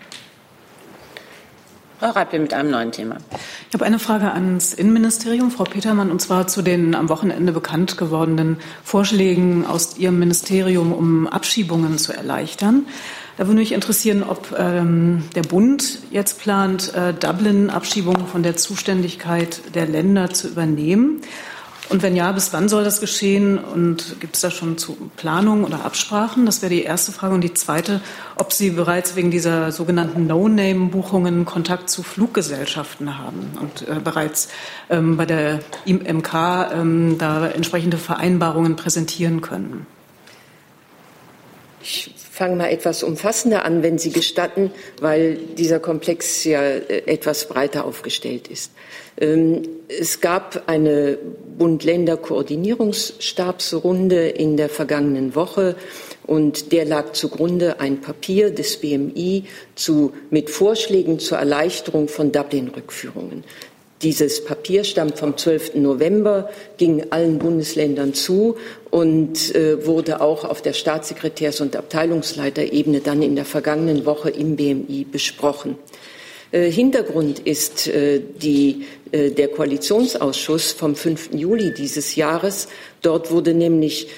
Frau 2.01 2.13
Reible 2.13 2.39
mit 2.39 2.55
einem 2.55 2.71
neuen 2.71 2.93
Thema. 2.93 3.19
Ich 3.69 3.75
habe 3.75 3.85
eine 3.85 3.99
Frage 3.99 4.33
ans 4.33 4.73
Innenministerium, 4.73 5.51
Frau 5.51 5.65
Petermann, 5.65 6.11
und 6.11 6.23
zwar 6.23 6.47
zu 6.47 6.63
den 6.63 6.95
am 6.95 7.11
Wochenende 7.11 7.53
bekannt 7.53 7.99
gewordenen 7.99 8.57
Vorschlägen 8.83 9.67
aus 9.67 9.99
Ihrem 9.99 10.19
Ministerium, 10.19 10.95
um 10.95 11.27
Abschiebungen 11.27 11.99
zu 11.99 12.15
erleichtern. 12.15 12.87
Da 13.37 13.47
würde 13.47 13.61
mich 13.61 13.73
interessieren, 13.73 14.23
ob 14.23 14.59
ähm, 14.59 15.25
der 15.35 15.43
Bund 15.43 15.99
jetzt 16.11 16.41
plant, 16.41 16.95
äh, 16.95 17.13
Dublin-Abschiebungen 17.13 18.27
von 18.27 18.43
der 18.43 18.57
Zuständigkeit 18.57 19.61
der 19.75 19.85
Länder 19.85 20.31
zu 20.31 20.49
übernehmen. 20.49 21.21
Und 21.91 22.05
wenn 22.05 22.15
ja, 22.15 22.31
bis 22.31 22.53
wann 22.53 22.69
soll 22.69 22.85
das 22.85 23.01
geschehen? 23.01 23.59
Und 23.59 24.21
gibt 24.21 24.37
es 24.37 24.43
da 24.43 24.53
schon 24.53 24.79
zu 24.79 24.97
Planungen 25.17 25.65
oder 25.65 25.85
Absprachen? 25.85 26.47
Das 26.47 26.63
wäre 26.63 26.71
die 26.71 26.85
erste 26.85 27.11
Frage. 27.11 27.35
Und 27.35 27.41
die 27.41 27.53
zweite, 27.53 28.01
ob 28.37 28.53
Sie 28.53 28.71
bereits 28.71 29.17
wegen 29.17 29.33
dieser 29.33 29.73
sogenannten 29.73 30.29
No-Name-Buchungen 30.29 31.45
Kontakt 31.45 31.91
zu 31.91 32.05
Fluggesellschaften 32.05 33.19
haben 33.19 33.59
und 33.61 33.89
äh, 33.89 33.99
bereits 34.03 34.51
ähm, 34.89 35.17
bei 35.17 35.27
der 35.27 35.59
IMK 35.85 36.33
ähm, 36.73 37.19
da 37.19 37.49
entsprechende 37.49 37.99
Vereinbarungen 37.99 38.77
präsentieren 38.77 39.41
können. 39.41 39.85
Ich 41.83 42.15
fange 42.41 42.57
mal 42.57 42.71
etwas 42.71 43.03
umfassender 43.03 43.67
an, 43.67 43.83
wenn 43.83 43.99
Sie 43.99 44.13
gestatten, 44.13 44.71
weil 44.99 45.37
dieser 45.59 45.79
Komplex 45.79 46.43
ja 46.45 46.63
äh, 46.63 47.03
etwas 47.05 47.47
breiter 47.47 47.85
aufgestellt 47.85 48.49
ist. 48.49 48.73
Ähm, 49.21 49.61
es 49.89 50.23
gab 50.23 50.63
eine 50.67 51.19
Bund-Länder-Koordinierungsstabsrunde 51.59 54.31
in 54.31 54.57
der 54.57 54.71
vergangenen 54.71 55.35
Woche 55.35 55.77
und 56.27 56.73
der 56.73 56.87
lag 56.87 57.13
zugrunde 57.13 57.79
ein 57.79 58.01
Papier 58.01 58.51
des 58.51 58.79
BMI 58.79 59.45
zu, 59.75 60.15
mit 60.31 60.49
Vorschlägen 60.49 61.19
zur 61.19 61.37
Erleichterung 61.37 62.09
von 62.09 62.33
Dublin-Rückführungen. 62.33 63.45
Dieses 64.03 64.43
Papier 64.43 64.85
stammt 64.85 65.19
vom 65.19 65.37
12. 65.37 65.75
November, 65.75 66.49
ging 66.79 67.09
allen 67.11 67.39
Bundesländern 67.39 68.15
zu 68.15 68.57
und 68.91 69.55
äh, 69.55 69.87
wurde 69.87 70.21
auch 70.21 70.45
auf 70.45 70.63
der 70.63 70.75
Staatssekretärs- 70.75 71.63
und 71.63 71.77
Abteilungsleiterebene 71.77 73.01
dann 73.01 73.23
in 73.23 73.37
der 73.37 73.45
vergangenen 73.45 74.05
Woche 74.05 74.31
im 74.31 74.57
BMI 74.57 75.07
besprochen. 75.11 75.77
Äh, 76.53 76.71
Hintergrund 76.71 77.39
ist 77.41 77.87
äh, 77.87 78.21
die, 78.21 78.87
äh, 79.13 79.31
der 79.31 79.49
Koalitionsausschuss 79.49 80.73
vom 80.73 80.97
5. 80.97 81.31
Juli 81.35 81.73
dieses 81.75 82.17
Jahres. 82.17 82.69
Dort 83.03 83.31
wurde 83.31 83.55
nämlich 83.55 84.09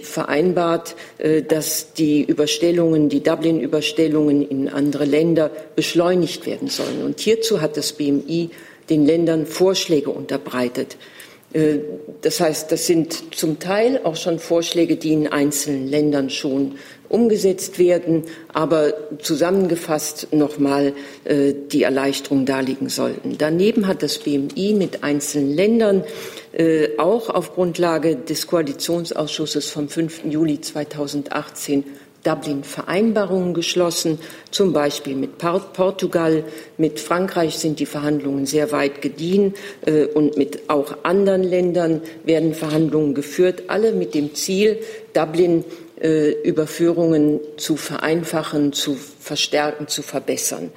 vereinbart, 0.00 0.96
dass 1.46 1.92
die 1.92 2.22
Überstellungen, 2.24 3.10
die 3.10 3.22
Dublin-Überstellungen 3.22 4.48
in 4.48 4.70
andere 4.70 5.04
Länder 5.04 5.50
beschleunigt 5.76 6.46
werden 6.46 6.68
sollen. 6.68 7.02
Und 7.04 7.20
hierzu 7.20 7.60
hat 7.60 7.76
das 7.76 7.92
BMI 7.92 8.48
den 8.88 9.04
Ländern 9.04 9.44
Vorschläge 9.44 10.08
unterbreitet. 10.08 10.96
Das 12.22 12.40
heißt, 12.40 12.72
das 12.72 12.86
sind 12.86 13.36
zum 13.36 13.60
Teil 13.60 14.00
auch 14.02 14.16
schon 14.16 14.40
Vorschläge, 14.40 14.96
die 14.96 15.12
in 15.12 15.28
einzelnen 15.28 15.86
Ländern 15.86 16.28
schon 16.28 16.78
umgesetzt 17.08 17.78
werden, 17.78 18.24
aber 18.52 18.94
zusammengefasst 19.20 20.28
nochmal 20.32 20.94
äh, 21.22 21.54
die 21.70 21.84
Erleichterung 21.84 22.44
darlegen 22.44 22.88
sollten. 22.88 23.36
Daneben 23.38 23.86
hat 23.86 24.02
das 24.02 24.18
BMI 24.18 24.74
mit 24.74 25.04
einzelnen 25.04 25.54
Ländern 25.54 26.02
äh, 26.52 26.98
auch 26.98 27.30
auf 27.30 27.54
Grundlage 27.54 28.16
des 28.16 28.48
Koalitionsausschusses 28.48 29.70
vom 29.70 29.88
5. 29.88 30.24
Juli 30.24 30.60
2018 30.60 31.84
Dublin-Vereinbarungen 32.24 33.54
geschlossen, 33.54 34.18
zum 34.50 34.72
Beispiel 34.72 35.14
mit 35.14 35.38
Portugal, 35.38 36.44
mit 36.76 36.98
Frankreich 36.98 37.56
sind 37.58 37.78
die 37.78 37.86
Verhandlungen 37.86 38.46
sehr 38.46 38.72
weit 38.72 39.00
gediehen 39.00 39.54
äh, 39.86 40.06
und 40.06 40.36
mit 40.36 40.68
auch 40.68 40.96
anderen 41.04 41.42
Ländern 41.42 42.02
werden 42.24 42.54
Verhandlungen 42.54 43.14
geführt, 43.14 43.64
alle 43.68 43.92
mit 43.92 44.14
dem 44.14 44.34
Ziel, 44.34 44.80
Dublin 45.12 45.64
äh, 46.00 46.32
Überführungen 46.42 47.40
zu 47.56 47.76
vereinfachen, 47.76 48.72
zu 48.72 48.94
verstärken, 48.94 49.86
zu 49.86 50.02
verbessern. 50.02 50.72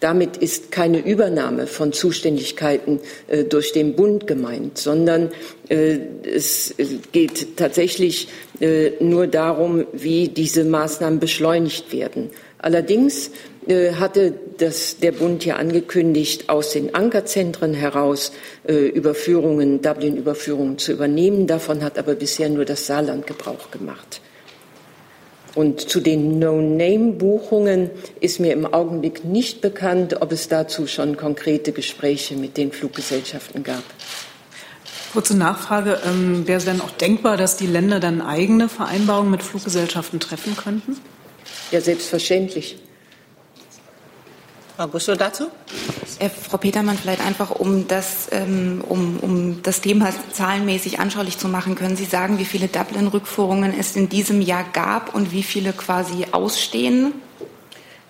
Damit 0.00 0.36
ist 0.36 0.70
keine 0.70 0.98
Übernahme 0.98 1.66
von 1.66 1.92
Zuständigkeiten 1.92 3.00
äh, 3.26 3.44
durch 3.44 3.72
den 3.72 3.96
Bund 3.96 4.26
gemeint, 4.26 4.78
sondern 4.78 5.30
äh, 5.68 5.98
es 6.24 6.74
geht 7.12 7.56
tatsächlich 7.56 8.28
äh, 8.60 8.92
nur 9.00 9.26
darum, 9.26 9.86
wie 9.92 10.28
diese 10.28 10.64
Maßnahmen 10.64 11.18
beschleunigt 11.18 11.92
werden. 11.92 12.30
Allerdings 12.58 13.30
äh, 13.66 13.92
hatte 13.92 14.34
das, 14.58 14.98
der 14.98 15.12
Bund 15.12 15.44
ja 15.44 15.56
angekündigt, 15.56 16.48
aus 16.48 16.72
den 16.72 16.94
Ankerzentren 16.94 17.74
heraus 17.74 18.32
äh, 18.66 18.74
Überführungen, 18.74 19.82
Dublin-Überführungen 19.82 20.78
zu 20.78 20.92
übernehmen. 20.92 21.46
Davon 21.46 21.82
hat 21.82 21.98
aber 21.98 22.14
bisher 22.14 22.48
nur 22.48 22.64
das 22.64 22.86
Saarland 22.86 23.26
Gebrauch 23.26 23.70
gemacht. 23.70 24.20
Und 25.58 25.80
zu 25.80 25.98
den 25.98 26.38
No-Name-Buchungen 26.38 27.90
ist 28.20 28.38
mir 28.38 28.52
im 28.52 28.64
Augenblick 28.64 29.24
nicht 29.24 29.60
bekannt, 29.60 30.22
ob 30.22 30.30
es 30.30 30.46
dazu 30.46 30.86
schon 30.86 31.16
konkrete 31.16 31.72
Gespräche 31.72 32.36
mit 32.36 32.56
den 32.56 32.70
Fluggesellschaften 32.70 33.64
gab. 33.64 33.82
Kurze 35.12 35.36
Nachfrage. 35.36 35.98
Ähm, 36.06 36.46
wäre 36.46 36.58
es 36.58 36.64
denn 36.64 36.80
auch 36.80 36.92
denkbar, 36.92 37.36
dass 37.36 37.56
die 37.56 37.66
Länder 37.66 37.98
dann 37.98 38.22
eigene 38.22 38.68
Vereinbarungen 38.68 39.32
mit 39.32 39.42
Fluggesellschaften 39.42 40.20
treffen 40.20 40.56
könnten? 40.56 40.96
Ja, 41.72 41.80
selbstverständlich. 41.80 42.76
Frau 44.78 44.86
Gusso 44.86 45.16
dazu? 45.16 45.48
Äh, 46.20 46.28
Frau 46.28 46.56
Petermann, 46.56 46.96
vielleicht 46.96 47.20
einfach, 47.26 47.50
um 47.50 47.88
das, 47.88 48.28
ähm, 48.30 48.80
um, 48.88 49.18
um 49.18 49.60
das 49.64 49.80
Thema 49.80 50.14
zahlenmäßig 50.32 51.00
anschaulich 51.00 51.36
zu 51.36 51.48
machen, 51.48 51.74
können 51.74 51.96
Sie 51.96 52.04
sagen, 52.04 52.38
wie 52.38 52.44
viele 52.44 52.68
Dublin-Rückführungen 52.68 53.74
es 53.76 53.96
in 53.96 54.08
diesem 54.08 54.40
Jahr 54.40 54.64
gab 54.72 55.16
und 55.16 55.32
wie 55.32 55.42
viele 55.42 55.72
quasi 55.72 56.26
ausstehen? 56.30 57.12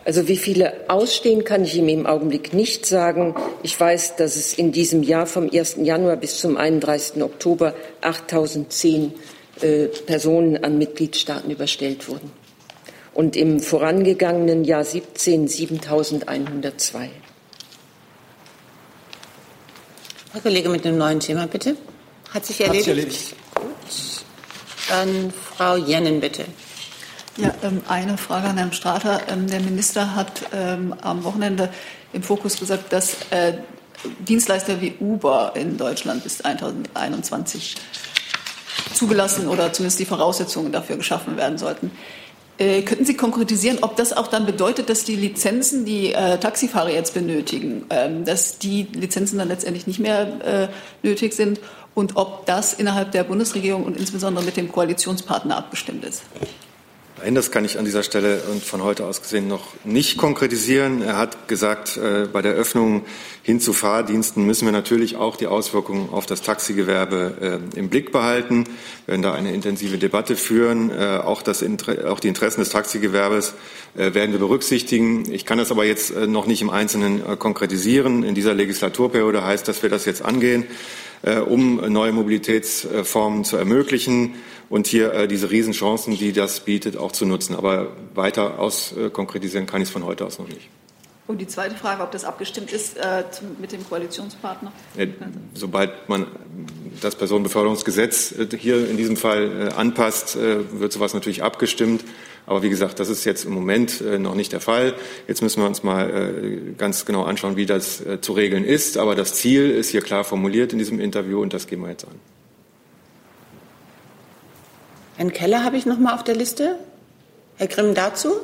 Also 0.04 0.28
wie 0.28 0.36
viele 0.36 0.74
ausstehen, 0.88 1.42
kann 1.42 1.64
ich 1.64 1.74
Ihnen 1.74 1.88
im 1.88 2.06
Augenblick 2.06 2.52
nicht 2.52 2.84
sagen. 2.84 3.34
Ich 3.62 3.80
weiß, 3.80 4.16
dass 4.16 4.36
es 4.36 4.52
in 4.52 4.70
diesem 4.70 5.02
Jahr 5.02 5.24
vom 5.24 5.48
1. 5.50 5.76
Januar 5.78 6.16
bis 6.16 6.38
zum 6.38 6.58
31. 6.58 7.22
Oktober 7.22 7.72
8.010 8.02 9.12
äh, 9.62 9.86
Personen 10.04 10.62
an 10.62 10.76
Mitgliedstaaten 10.76 11.50
überstellt 11.50 12.10
wurden 12.10 12.30
und 13.18 13.34
im 13.34 13.58
vorangegangenen 13.58 14.62
Jahr 14.62 14.84
17 14.84 15.48
7102. 15.48 17.10
Herr 20.30 20.40
Kollege 20.40 20.68
mit 20.68 20.84
dem 20.84 20.98
neuen 20.98 21.18
Thema, 21.18 21.48
bitte. 21.48 21.76
Hat 22.32 22.46
sich 22.46 22.60
erledigt? 22.60 22.86
Hat 22.86 22.94
sich 22.94 23.04
erledigt. 23.04 23.36
Gut. 23.56 24.24
Dann 24.88 25.32
Frau 25.32 25.74
Jennen, 25.74 26.20
bitte. 26.20 26.44
Ja, 27.36 27.52
ähm, 27.64 27.82
eine 27.88 28.16
Frage 28.16 28.46
an 28.46 28.56
Herrn 28.56 28.72
Strater. 28.72 29.20
Ähm, 29.28 29.48
der 29.48 29.62
Minister 29.62 30.14
hat 30.14 30.42
ähm, 30.54 30.94
am 31.02 31.24
Wochenende 31.24 31.70
im 32.12 32.22
Fokus 32.22 32.56
gesagt, 32.56 32.92
dass 32.92 33.16
äh, 33.30 33.54
Dienstleister 34.20 34.80
wie 34.80 34.94
Uber 35.00 35.54
in 35.56 35.76
Deutschland 35.76 36.22
bis 36.22 36.38
2021 36.38 37.74
zugelassen 38.94 39.48
oder 39.48 39.72
zumindest 39.72 39.98
die 39.98 40.04
Voraussetzungen 40.04 40.70
dafür 40.70 40.98
geschaffen 40.98 41.36
werden 41.36 41.58
sollten. 41.58 41.90
Äh, 42.58 42.82
könnten 42.82 43.04
Sie 43.04 43.14
konkretisieren, 43.14 43.78
ob 43.82 43.96
das 43.96 44.12
auch 44.12 44.26
dann 44.26 44.44
bedeutet, 44.44 44.90
dass 44.90 45.04
die 45.04 45.14
Lizenzen, 45.14 45.84
die 45.84 46.12
äh, 46.12 46.38
Taxifahrer 46.38 46.90
jetzt 46.90 47.14
benötigen, 47.14 47.84
ähm, 47.90 48.24
dass 48.24 48.58
die 48.58 48.88
Lizenzen 48.92 49.38
dann 49.38 49.46
letztendlich 49.46 49.86
nicht 49.86 50.00
mehr 50.00 50.70
äh, 51.02 51.06
nötig 51.06 51.34
sind 51.34 51.60
und 51.94 52.16
ob 52.16 52.46
das 52.46 52.74
innerhalb 52.74 53.12
der 53.12 53.22
Bundesregierung 53.22 53.84
und 53.84 53.96
insbesondere 53.96 54.44
mit 54.44 54.56
dem 54.56 54.72
Koalitionspartner 54.72 55.56
abgestimmt 55.56 56.04
ist? 56.04 56.22
Nein, 57.20 57.34
das 57.34 57.50
kann 57.50 57.64
ich 57.64 57.78
an 57.78 57.84
dieser 57.84 58.02
Stelle 58.02 58.42
und 58.52 58.62
von 58.62 58.82
heute 58.84 59.04
aus 59.04 59.22
gesehen 59.22 59.48
noch 59.48 59.74
nicht 59.84 60.18
konkretisieren. 60.18 61.02
Er 61.02 61.16
hat 61.16 61.48
gesagt, 61.48 61.96
äh, 61.96 62.26
bei 62.32 62.42
der 62.42 62.52
Öffnung 62.52 63.04
hin 63.42 63.60
zu 63.60 63.72
Fahrdiensten 63.72 64.44
müssen 64.44 64.66
wir 64.66 64.72
natürlich 64.72 65.16
auch 65.16 65.36
die 65.36 65.48
Auswirkungen 65.48 66.10
auf 66.10 66.26
das 66.26 66.42
Taxigewerbe 66.42 67.60
äh, 67.74 67.78
im 67.78 67.88
Blick 67.88 68.12
behalten. 68.12 68.64
Wir 69.06 69.12
werden 69.12 69.22
da 69.22 69.32
eine 69.32 69.52
intensive 69.52 69.98
Debatte 69.98 70.36
führen. 70.36 70.90
Äh, 70.90 71.18
auch, 71.24 71.42
das, 71.42 71.64
auch 72.06 72.20
die 72.20 72.28
Interessen 72.28 72.60
des 72.60 72.70
Taxigewerbes 72.70 73.54
werden 73.94 74.32
wir 74.32 74.38
berücksichtigen. 74.38 75.32
Ich 75.32 75.44
kann 75.44 75.58
das 75.58 75.72
aber 75.72 75.84
jetzt 75.84 76.14
noch 76.14 76.46
nicht 76.46 76.60
im 76.60 76.70
Einzelnen 76.70 77.22
konkretisieren. 77.38 78.22
In 78.22 78.36
dieser 78.36 78.54
Legislaturperiode 78.54 79.44
heißt, 79.44 79.66
dass 79.66 79.82
wir 79.82 79.90
das 79.90 80.04
jetzt 80.04 80.22
angehen, 80.22 80.66
um 81.22 81.76
neue 81.92 82.12
Mobilitätsformen 82.12 83.44
zu 83.44 83.56
ermöglichen 83.56 84.34
und 84.68 84.86
hier 84.86 85.12
äh, 85.12 85.28
diese 85.28 85.50
Riesenchancen, 85.50 86.16
die 86.16 86.32
das 86.32 86.60
bietet, 86.60 86.96
auch 86.96 87.12
zu 87.12 87.26
nutzen. 87.26 87.54
Aber 87.54 87.88
weiter 88.14 88.58
auskonkretisieren 88.58 89.66
kann 89.66 89.80
ich 89.82 89.88
es 89.88 89.92
von 89.92 90.04
heute 90.04 90.26
aus 90.26 90.38
noch 90.38 90.48
nicht. 90.48 90.68
Und 91.26 91.42
die 91.42 91.46
zweite 91.46 91.74
Frage, 91.74 92.02
ob 92.02 92.10
das 92.10 92.24
abgestimmt 92.24 92.72
ist 92.72 92.96
äh, 92.96 93.22
mit 93.60 93.72
dem 93.72 93.86
Koalitionspartner? 93.86 94.72
Äh, 94.96 95.08
sobald 95.52 96.08
man 96.08 96.26
das 97.02 97.16
Personenbeförderungsgesetz 97.16 98.32
äh, 98.32 98.48
hier 98.56 98.88
in 98.88 98.96
diesem 98.96 99.16
Fall 99.16 99.68
äh, 99.68 99.74
anpasst, 99.74 100.36
äh, 100.36 100.80
wird 100.80 100.92
sowas 100.92 101.12
natürlich 101.12 101.42
abgestimmt. 101.42 102.02
Aber 102.48 102.62
wie 102.62 102.70
gesagt, 102.70 102.98
das 102.98 103.08
ist 103.08 103.24
jetzt 103.24 103.44
im 103.44 103.52
Moment 103.52 104.02
noch 104.18 104.34
nicht 104.34 104.52
der 104.52 104.60
Fall. 104.60 104.94
Jetzt 105.28 105.42
müssen 105.42 105.60
wir 105.60 105.66
uns 105.66 105.82
mal 105.82 106.72
ganz 106.78 107.04
genau 107.04 107.24
anschauen, 107.24 107.56
wie 107.56 107.66
das 107.66 108.02
zu 108.22 108.32
regeln 108.32 108.64
ist. 108.64 108.96
Aber 108.96 109.14
das 109.14 109.34
Ziel 109.34 109.70
ist 109.70 109.90
hier 109.90 110.00
klar 110.00 110.24
formuliert 110.24 110.72
in 110.72 110.78
diesem 110.78 110.98
Interview 110.98 111.42
und 111.42 111.52
das 111.52 111.66
gehen 111.66 111.80
wir 111.80 111.90
jetzt 111.90 112.04
an. 112.04 112.14
Herrn 115.18 115.32
Keller 115.32 115.64
habe 115.64 115.76
ich 115.76 115.84
noch 115.84 115.98
mal 115.98 116.14
auf 116.14 116.22
der 116.22 116.36
Liste. 116.36 116.76
Herr 117.56 117.66
Grimm 117.66 117.92
dazu? 117.92 118.34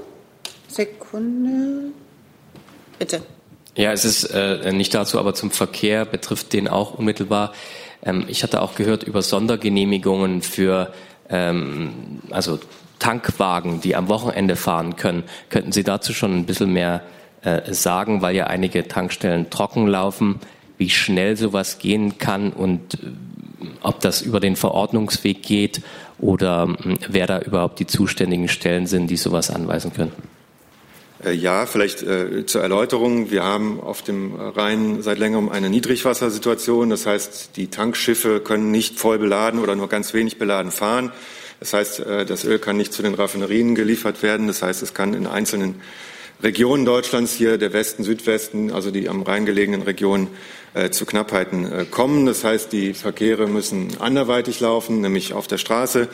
Sekunde. 0.66 1.92
Bitte. 2.98 3.22
Ja, 3.76 3.92
es 3.92 4.04
ist 4.04 4.24
äh, 4.24 4.72
nicht 4.72 4.92
dazu, 4.92 5.20
aber 5.20 5.34
zum 5.34 5.52
Verkehr 5.52 6.04
betrifft 6.04 6.52
den 6.52 6.66
auch 6.66 6.94
unmittelbar. 6.94 7.52
Ähm, 8.04 8.24
ich 8.28 8.42
hatte 8.42 8.60
auch 8.60 8.74
gehört 8.74 9.04
über 9.04 9.22
Sondergenehmigungen 9.22 10.42
für 10.42 10.92
ähm, 11.28 12.20
also 12.30 12.58
Tankwagen, 12.98 13.80
die 13.80 13.96
am 13.96 14.08
Wochenende 14.08 14.56
fahren 14.56 14.96
können. 14.96 15.24
Könnten 15.50 15.72
Sie 15.72 15.84
dazu 15.84 16.12
schon 16.12 16.36
ein 16.38 16.46
bisschen 16.46 16.72
mehr 16.72 17.02
äh, 17.42 17.72
sagen, 17.72 18.22
weil 18.22 18.34
ja 18.34 18.46
einige 18.46 18.88
Tankstellen 18.88 19.50
trocken 19.50 19.86
laufen, 19.86 20.40
wie 20.78 20.90
schnell 20.90 21.36
sowas 21.36 21.78
gehen 21.78 22.18
kann 22.18 22.52
und 22.52 22.94
äh, 22.94 22.98
ob 23.82 24.00
das 24.00 24.22
über 24.22 24.40
den 24.40 24.56
Verordnungsweg 24.56 25.42
geht 25.42 25.82
oder 26.18 26.62
hm, 26.62 26.98
wer 27.08 27.26
da 27.26 27.40
überhaupt 27.40 27.78
die 27.78 27.86
zuständigen 27.86 28.48
Stellen 28.48 28.86
sind, 28.86 29.08
die 29.08 29.16
sowas 29.16 29.50
anweisen 29.50 29.92
können. 29.92 30.12
Äh, 31.24 31.32
ja, 31.32 31.66
vielleicht 31.66 32.02
äh, 32.02 32.44
zur 32.46 32.62
Erläuterung. 32.62 33.30
Wir 33.30 33.44
haben 33.44 33.80
auf 33.80 34.02
dem 34.02 34.34
Rhein 34.34 35.02
seit 35.02 35.18
längerem 35.18 35.48
eine 35.48 35.70
Niedrigwassersituation. 35.70 36.90
Das 36.90 37.06
heißt, 37.06 37.56
die 37.56 37.68
Tankschiffe 37.68 38.40
können 38.40 38.70
nicht 38.70 38.98
voll 38.98 39.18
beladen 39.18 39.60
oder 39.60 39.74
nur 39.74 39.88
ganz 39.88 40.12
wenig 40.12 40.38
beladen 40.38 40.70
fahren. 40.70 41.12
Das 41.60 41.72
heißt, 41.72 42.00
äh, 42.00 42.26
das 42.26 42.44
Öl 42.44 42.58
kann 42.58 42.76
nicht 42.76 42.92
zu 42.92 43.02
den 43.02 43.14
Raffinerien 43.14 43.74
geliefert 43.74 44.22
werden. 44.22 44.48
Das 44.48 44.62
heißt, 44.62 44.82
es 44.82 44.92
kann 44.92 45.14
in 45.14 45.26
einzelnen 45.26 45.80
Regionen 46.42 46.84
Deutschlands, 46.84 47.32
hier 47.32 47.56
der 47.56 47.72
Westen, 47.72 48.04
Südwesten, 48.04 48.70
also 48.70 48.90
die 48.90 49.08
am 49.08 49.22
Rhein 49.22 49.46
gelegenen 49.46 49.82
Regionen, 49.82 50.28
äh, 50.74 50.90
zu 50.90 51.06
Knappheiten 51.06 51.72
äh, 51.72 51.84
kommen. 51.90 52.26
Das 52.26 52.44
heißt, 52.44 52.70
die 52.72 52.92
Verkehre 52.92 53.46
müssen 53.46 53.98
anderweitig 53.98 54.60
laufen, 54.60 55.00
nämlich 55.00 55.32
auf 55.32 55.46
der 55.46 55.58
Straße. 55.58 56.08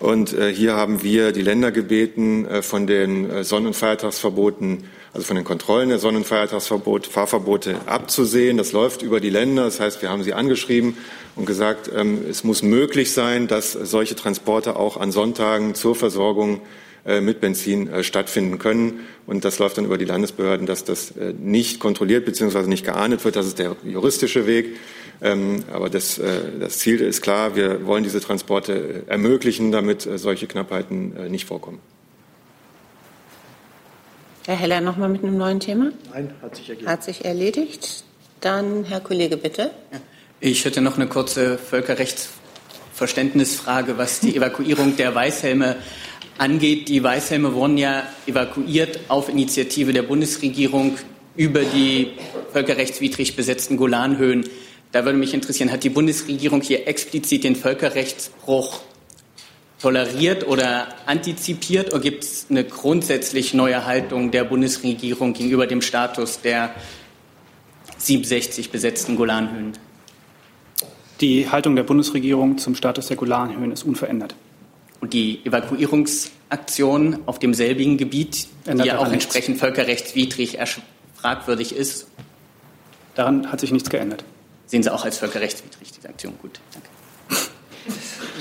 Und 0.00 0.32
äh, 0.32 0.52
hier 0.52 0.74
haben 0.74 1.02
wir 1.02 1.32
die 1.32 1.42
Länder 1.42 1.70
gebeten, 1.70 2.46
äh, 2.46 2.62
von 2.62 2.86
den 2.86 3.30
äh, 3.30 3.44
Sonn- 3.44 3.66
und 3.66 3.74
Feiertagsverboten, 3.74 4.84
also 5.12 5.26
von 5.26 5.36
den 5.36 5.44
Kontrollen 5.44 5.88
der 5.88 5.98
Sonn- 5.98 6.16
und 6.16 6.26
Feiertagsverbote, 6.26 7.10
Fahrverbote 7.10 7.76
abzusehen. 7.86 8.56
Das 8.56 8.72
läuft 8.72 9.02
über 9.02 9.20
die 9.20 9.30
Länder. 9.30 9.64
Das 9.64 9.80
heißt, 9.80 10.02
wir 10.02 10.10
haben 10.10 10.22
sie 10.22 10.34
angeschrieben 10.34 10.96
und 11.36 11.46
gesagt, 11.46 11.90
ähm, 11.94 12.22
es 12.28 12.44
muss 12.44 12.62
möglich 12.62 13.12
sein, 13.12 13.46
dass 13.46 13.72
solche 13.72 14.16
Transporte 14.16 14.76
auch 14.76 14.96
an 14.96 15.12
Sonntagen 15.12 15.74
zur 15.74 15.94
Versorgung 15.94 16.60
äh, 17.06 17.20
mit 17.20 17.40
Benzin 17.40 18.02
stattfinden 18.02 18.58
können. 18.58 19.00
Und 19.26 19.44
das 19.44 19.58
läuft 19.58 19.78
dann 19.78 19.84
über 19.84 19.98
die 19.98 20.04
Landesbehörden, 20.04 20.66
dass 20.66 20.84
das 20.84 21.14
nicht 21.38 21.80
kontrolliert 21.80 22.24
bzw. 22.26 22.66
nicht 22.66 22.84
geahndet 22.84 23.24
wird. 23.24 23.36
Das 23.36 23.46
ist 23.46 23.58
der 23.58 23.76
juristische 23.84 24.46
Weg. 24.46 24.76
Ähm, 25.22 25.64
aber 25.72 25.90
das, 25.90 26.20
das 26.60 26.78
Ziel 26.78 27.00
ist 27.00 27.22
klar, 27.22 27.56
wir 27.56 27.86
wollen 27.86 28.04
diese 28.04 28.20
Transporte 28.20 29.04
ermöglichen, 29.06 29.72
damit 29.72 30.02
solche 30.02 30.46
Knappheiten 30.46 31.30
nicht 31.30 31.46
vorkommen. 31.46 31.80
Herr 34.46 34.56
Heller, 34.56 34.82
noch 34.82 34.98
mal 34.98 35.08
mit 35.08 35.22
einem 35.22 35.38
neuen 35.38 35.58
Thema? 35.58 35.90
Nein, 36.12 36.34
hat 36.42 36.54
sich 36.56 36.68
erledigt. 36.68 36.90
Hat 36.90 37.02
sich 37.02 37.24
erledigt. 37.24 38.04
Dann 38.42 38.84
Herr 38.84 39.00
Kollege, 39.00 39.38
bitte. 39.38 39.70
Ich 40.38 40.66
hätte 40.66 40.82
noch 40.82 40.96
eine 40.96 41.06
kurze 41.06 41.56
Völkerrechtsverständnisfrage, 41.56 43.96
was 43.96 44.20
die 44.20 44.36
Evakuierung 44.36 44.98
der 44.98 45.14
Weißhelme 45.14 45.76
angeht. 46.36 46.90
Die 46.90 47.02
Weißhelme 47.02 47.54
wurden 47.54 47.78
ja 47.78 48.02
evakuiert 48.26 49.00
auf 49.08 49.30
Initiative 49.30 49.94
der 49.94 50.02
Bundesregierung 50.02 50.98
über 51.36 51.62
die 51.62 52.10
völkerrechtswidrig 52.52 53.36
besetzten 53.36 53.78
Golanhöhen. 53.78 54.46
Da 54.94 55.04
würde 55.04 55.18
mich 55.18 55.34
interessieren, 55.34 55.72
hat 55.72 55.82
die 55.82 55.90
Bundesregierung 55.90 56.60
hier 56.60 56.86
explizit 56.86 57.42
den 57.42 57.56
Völkerrechtsbruch 57.56 58.80
toleriert 59.80 60.46
oder 60.46 60.86
antizipiert 61.06 61.92
oder 61.92 62.00
gibt 62.00 62.22
es 62.22 62.46
eine 62.48 62.62
grundsätzlich 62.62 63.54
neue 63.54 63.86
Haltung 63.86 64.30
der 64.30 64.44
Bundesregierung 64.44 65.32
gegenüber 65.32 65.66
dem 65.66 65.82
Status 65.82 66.42
der 66.42 66.72
67 67.98 68.70
besetzten 68.70 69.16
Golanhöhen? 69.16 69.72
Die 71.20 71.50
Haltung 71.50 71.74
der 71.74 71.82
Bundesregierung 71.82 72.58
zum 72.58 72.76
Status 72.76 73.08
der 73.08 73.16
Golanhöhen 73.16 73.72
ist 73.72 73.82
unverändert. 73.82 74.36
Und 75.00 75.12
die 75.12 75.44
Evakuierungsaktion 75.44 77.18
auf 77.26 77.40
demselbigen 77.40 77.96
Gebiet, 77.96 78.46
die 78.64 78.86
ja 78.86 78.98
auch 78.98 79.10
entsprechend 79.10 79.58
völkerrechtswidrig 79.58 80.58
fragwürdig 81.16 81.74
ist. 81.74 82.06
Daran 83.16 83.50
hat 83.50 83.58
sich 83.58 83.72
nichts 83.72 83.90
geändert. 83.90 84.24
Sehen 84.66 84.82
Sie 84.82 84.92
auch 84.92 85.04
als 85.04 85.18
völkerrechtswidrig 85.18 85.92
diese 85.92 86.08
Aktion? 86.08 86.34
Gut, 86.40 86.60
danke. 86.72 86.88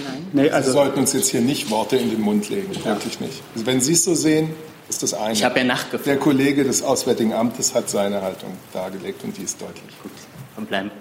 Nein. 0.05 0.27
Nee, 0.31 0.49
also 0.49 0.69
Sie 0.69 0.73
sollten 0.73 0.99
uns 0.99 1.13
jetzt 1.13 1.29
hier 1.29 1.41
nicht 1.41 1.69
Worte 1.69 1.97
in 1.97 2.09
den 2.09 2.21
Mund 2.21 2.49
legen, 2.49 2.73
wirklich 2.83 3.19
nicht. 3.19 3.41
Also 3.53 3.65
wenn 3.65 3.81
Sie 3.81 3.93
es 3.93 4.03
so 4.03 4.15
sehen, 4.15 4.51
ist 4.89 5.03
das 5.03 5.13
eine. 5.13 5.33
Ich 5.33 5.43
habe 5.43 5.59
ja 5.59 5.65
nachgefragt. 5.65 6.05
Der 6.05 6.17
Kollege 6.17 6.63
des 6.63 6.81
Auswärtigen 6.81 7.33
Amtes 7.33 7.73
hat 7.75 7.89
seine 7.89 8.21
Haltung 8.21 8.51
dargelegt 8.73 9.23
und 9.23 9.37
die 9.37 9.43
ist 9.43 9.61
deutlich. 9.61 9.83
Gut, 10.01 10.11
dann 10.55 10.65
bleiben. 10.65 10.91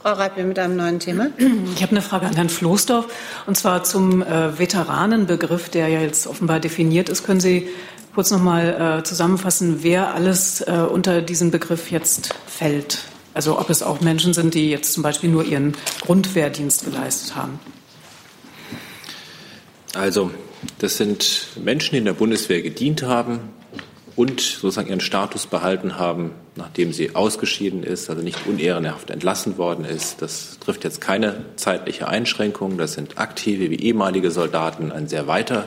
Frau 0.00 0.12
Reipel 0.12 0.44
mit 0.44 0.58
einem 0.58 0.76
neuen 0.76 1.00
Thema. 1.00 1.28
Ich 1.74 1.82
habe 1.82 1.90
eine 1.90 2.02
Frage 2.02 2.26
an 2.26 2.34
Herrn 2.36 2.48
Floßdorf 2.48 3.06
und 3.46 3.56
zwar 3.56 3.82
zum 3.82 4.22
äh, 4.22 4.56
Veteranenbegriff, 4.58 5.70
der 5.70 5.88
ja 5.88 6.00
jetzt 6.00 6.28
offenbar 6.28 6.60
definiert 6.60 7.08
ist. 7.08 7.24
Können 7.24 7.40
Sie 7.40 7.68
kurz 8.14 8.30
noch 8.30 8.40
mal 8.40 9.00
äh, 9.00 9.02
zusammenfassen, 9.02 9.82
wer 9.82 10.14
alles 10.14 10.60
äh, 10.60 10.72
unter 10.72 11.20
diesen 11.20 11.50
Begriff 11.50 11.90
jetzt 11.90 12.34
fällt? 12.46 13.00
Also 13.38 13.56
ob 13.56 13.70
es 13.70 13.84
auch 13.84 14.00
Menschen 14.00 14.34
sind, 14.34 14.54
die 14.54 14.68
jetzt 14.68 14.92
zum 14.92 15.04
Beispiel 15.04 15.30
nur 15.30 15.44
ihren 15.44 15.76
Grundwehrdienst 16.00 16.84
geleistet 16.84 17.36
haben? 17.36 17.60
Also 19.94 20.32
das 20.80 20.96
sind 20.96 21.46
Menschen, 21.54 21.92
die 21.92 21.98
in 21.98 22.04
der 22.04 22.14
Bundeswehr 22.14 22.62
gedient 22.62 23.04
haben, 23.04 23.38
und 24.16 24.40
sozusagen 24.40 24.88
ihren 24.88 25.00
Status 25.00 25.46
behalten 25.46 25.96
haben, 25.96 26.32
nachdem 26.56 26.92
sie 26.92 27.14
ausgeschieden 27.14 27.84
ist, 27.84 28.10
also 28.10 28.20
nicht 28.20 28.48
unehrenhaft 28.48 29.10
entlassen 29.10 29.56
worden 29.58 29.84
ist. 29.84 30.20
Das 30.20 30.58
trifft 30.58 30.82
jetzt 30.82 31.00
keine 31.00 31.44
zeitliche 31.54 32.08
Einschränkung. 32.08 32.76
Das 32.76 32.94
sind 32.94 33.18
aktive 33.18 33.70
wie 33.70 33.76
ehemalige 33.76 34.32
Soldaten. 34.32 34.90
Ein 34.90 35.06
sehr 35.06 35.28
weiter 35.28 35.66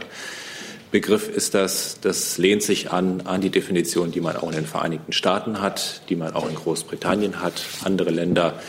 Begriff 0.91 1.29
ist 1.29 1.53
das. 1.53 1.99
Das 2.01 2.37
lehnt 2.37 2.63
sich 2.63 2.91
an, 2.91 3.21
an 3.21 3.39
die 3.39 3.49
Definition, 3.49 4.11
die 4.11 4.19
man 4.19 4.35
auch 4.35 4.49
in 4.49 4.55
den 4.55 4.65
Vereinigten 4.65 5.13
Staaten 5.13 5.61
hat, 5.61 6.01
die 6.09 6.17
man 6.17 6.33
auch 6.33 6.49
in 6.49 6.55
Großbritannien 6.55 7.41
hat. 7.41 7.63
Andere 7.83 8.11
Länder 8.11 8.59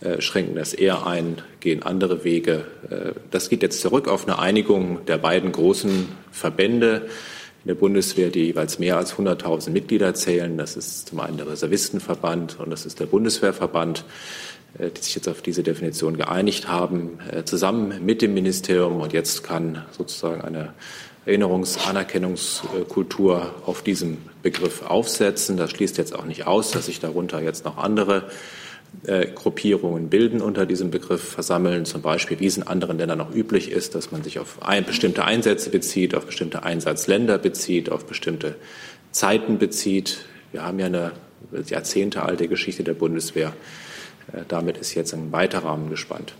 äh, 0.00 0.20
schränken 0.20 0.54
das 0.54 0.74
eher 0.74 1.06
ein, 1.06 1.42
gehen 1.60 1.82
andere 1.82 2.22
Wege. 2.22 2.66
Äh, 2.88 3.12
das 3.32 3.48
geht 3.48 3.62
jetzt 3.62 3.80
zurück 3.80 4.06
auf 4.06 4.26
eine 4.26 4.38
Einigung 4.38 5.04
der 5.06 5.18
beiden 5.18 5.50
großen 5.50 6.08
Verbände 6.30 7.08
in 7.64 7.68
der 7.68 7.74
Bundeswehr, 7.74 8.30
die 8.30 8.44
jeweils 8.46 8.78
mehr 8.78 8.96
als 8.96 9.14
100.000 9.14 9.70
Mitglieder 9.70 10.14
zählen. 10.14 10.56
Das 10.56 10.76
ist 10.76 11.08
zum 11.08 11.20
einen 11.20 11.36
der 11.36 11.48
Reservistenverband 11.48 12.60
und 12.60 12.70
das 12.70 12.86
ist 12.86 13.00
der 13.00 13.06
Bundeswehrverband, 13.06 14.04
äh, 14.78 14.90
die 14.90 15.02
sich 15.02 15.16
jetzt 15.16 15.28
auf 15.28 15.42
diese 15.42 15.64
Definition 15.64 16.16
geeinigt 16.16 16.68
haben, 16.68 17.18
äh, 17.30 17.42
zusammen 17.42 18.04
mit 18.04 18.22
dem 18.22 18.34
Ministerium. 18.34 19.00
Und 19.00 19.12
jetzt 19.12 19.42
kann 19.42 19.84
sozusagen 19.90 20.42
eine 20.42 20.72
Erinnerungs-, 21.26 21.88
Anerkennungskultur 21.88 23.54
auf 23.64 23.82
diesem 23.82 24.18
Begriff 24.42 24.82
aufsetzen. 24.82 25.56
Das 25.56 25.70
schließt 25.70 25.98
jetzt 25.98 26.14
auch 26.14 26.24
nicht 26.24 26.46
aus, 26.46 26.70
dass 26.70 26.86
sich 26.86 27.00
darunter 27.00 27.40
jetzt 27.40 27.64
noch 27.64 27.78
andere 27.78 28.30
äh, 29.06 29.26
Gruppierungen 29.26 30.10
bilden 30.10 30.40
unter 30.40 30.66
diesem 30.66 30.90
Begriff 30.90 31.22
versammeln, 31.22 31.84
zum 31.84 32.02
Beispiel, 32.02 32.40
wie 32.40 32.46
es 32.46 32.56
in 32.56 32.62
anderen 32.62 32.98
Ländern 32.98 33.18
noch 33.18 33.34
üblich 33.34 33.70
ist, 33.70 33.94
dass 33.94 34.12
man 34.12 34.22
sich 34.22 34.38
auf 34.38 34.62
ein, 34.62 34.84
bestimmte 34.84 35.24
Einsätze 35.24 35.70
bezieht, 35.70 36.14
auf 36.14 36.26
bestimmte 36.26 36.62
Einsatzländer 36.62 37.38
bezieht, 37.38 37.90
auf 37.90 38.04
bestimmte 38.04 38.56
Zeiten 39.10 39.58
bezieht. 39.58 40.26
Wir 40.50 40.64
haben 40.64 40.78
ja 40.78 40.86
eine 40.86 41.12
jahrzehntealte 41.66 42.48
Geschichte 42.48 42.84
der 42.84 42.94
Bundeswehr. 42.94 43.54
Äh, 44.32 44.42
damit 44.48 44.76
ist 44.76 44.94
jetzt 44.94 45.14
ein 45.14 45.32
weiter 45.32 45.60
Rahmen 45.60 45.88
gespannt. 45.88 46.34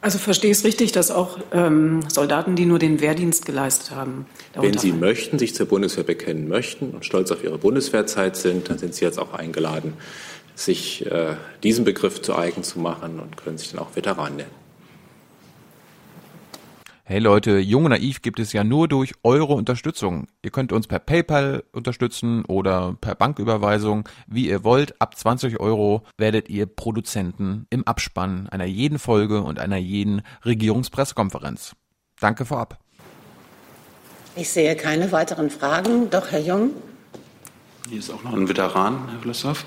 Also 0.00 0.18
verstehe 0.18 0.50
ich 0.50 0.58
es 0.58 0.64
richtig, 0.64 0.92
dass 0.92 1.10
auch 1.10 1.38
ähm, 1.52 2.00
Soldaten, 2.08 2.54
die 2.54 2.66
nur 2.66 2.78
den 2.78 3.00
Wehrdienst 3.00 3.46
geleistet 3.46 3.92
haben, 3.96 4.26
wenn 4.54 4.76
Sie 4.78 4.92
möchten, 4.92 5.38
sich 5.38 5.54
zur 5.54 5.66
Bundeswehr 5.66 6.04
bekennen 6.04 6.48
möchten 6.48 6.90
und 6.90 7.04
stolz 7.04 7.32
auf 7.32 7.42
Ihre 7.42 7.58
Bundeswehrzeit 7.58 8.36
sind, 8.36 8.68
dann 8.68 8.78
sind 8.78 8.94
Sie 8.94 9.04
jetzt 9.04 9.18
auch 9.18 9.32
eingeladen, 9.32 9.94
sich 10.54 11.06
äh, 11.06 11.36
diesen 11.62 11.84
Begriff 11.84 12.22
zu 12.22 12.36
eigen 12.36 12.62
zu 12.62 12.78
machen 12.78 13.20
und 13.20 13.36
können 13.36 13.58
sich 13.58 13.70
dann 13.70 13.80
auch 13.80 13.96
Veteran 13.96 14.36
nennen. 14.36 14.65
Hey 17.08 17.20
Leute, 17.20 17.58
Jung 17.60 17.84
und 17.84 17.92
Naiv 17.92 18.20
gibt 18.20 18.40
es 18.40 18.52
ja 18.52 18.64
nur 18.64 18.88
durch 18.88 19.12
eure 19.22 19.52
Unterstützung. 19.52 20.26
Ihr 20.42 20.50
könnt 20.50 20.72
uns 20.72 20.88
per 20.88 20.98
PayPal 20.98 21.62
unterstützen 21.70 22.44
oder 22.46 22.96
per 23.00 23.14
Banküberweisung, 23.14 24.08
wie 24.26 24.48
ihr 24.48 24.64
wollt. 24.64 25.00
Ab 25.00 25.16
20 25.16 25.60
Euro 25.60 26.02
werdet 26.18 26.48
ihr 26.48 26.66
Produzenten 26.66 27.68
im 27.70 27.86
Abspann 27.86 28.48
einer 28.48 28.64
jeden 28.64 28.98
Folge 28.98 29.42
und 29.42 29.60
einer 29.60 29.76
jeden 29.76 30.22
Regierungspressekonferenz. 30.44 31.76
Danke 32.18 32.44
vorab. 32.44 32.80
Ich 34.34 34.50
sehe 34.50 34.74
keine 34.74 35.12
weiteren 35.12 35.50
Fragen. 35.50 36.10
Doch, 36.10 36.32
Herr 36.32 36.40
Jung. 36.40 36.70
Hier 37.88 38.00
ist 38.00 38.10
auch 38.10 38.24
noch 38.24 38.32
ein 38.32 38.48
Veteran, 38.48 39.08
Herr 39.12 39.20
Vlasov. 39.20 39.64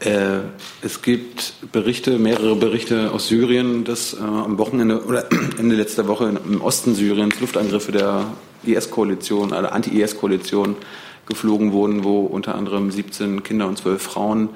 Äh, 0.00 0.40
es 0.82 1.00
gibt 1.00 1.54
Berichte, 1.72 2.18
mehrere 2.18 2.54
Berichte 2.54 3.12
aus 3.12 3.28
Syrien, 3.28 3.84
dass 3.84 4.12
äh, 4.12 4.18
am 4.18 4.58
Wochenende 4.58 5.04
oder 5.04 5.24
Ende 5.58 5.74
letzter 5.74 6.06
Woche 6.06 6.38
im 6.44 6.60
Osten 6.60 6.94
Syriens 6.94 7.40
Luftangriffe 7.40 7.92
der 7.92 8.26
IS-Koalition, 8.64 9.52
also 9.54 9.68
Anti-IS-Koalition 9.70 10.76
geflogen 11.24 11.72
wurden, 11.72 12.04
wo 12.04 12.20
unter 12.20 12.54
anderem 12.56 12.90
17 12.90 13.42
Kinder 13.42 13.66
und 13.66 13.78
12 13.78 14.02
Frauen 14.02 14.50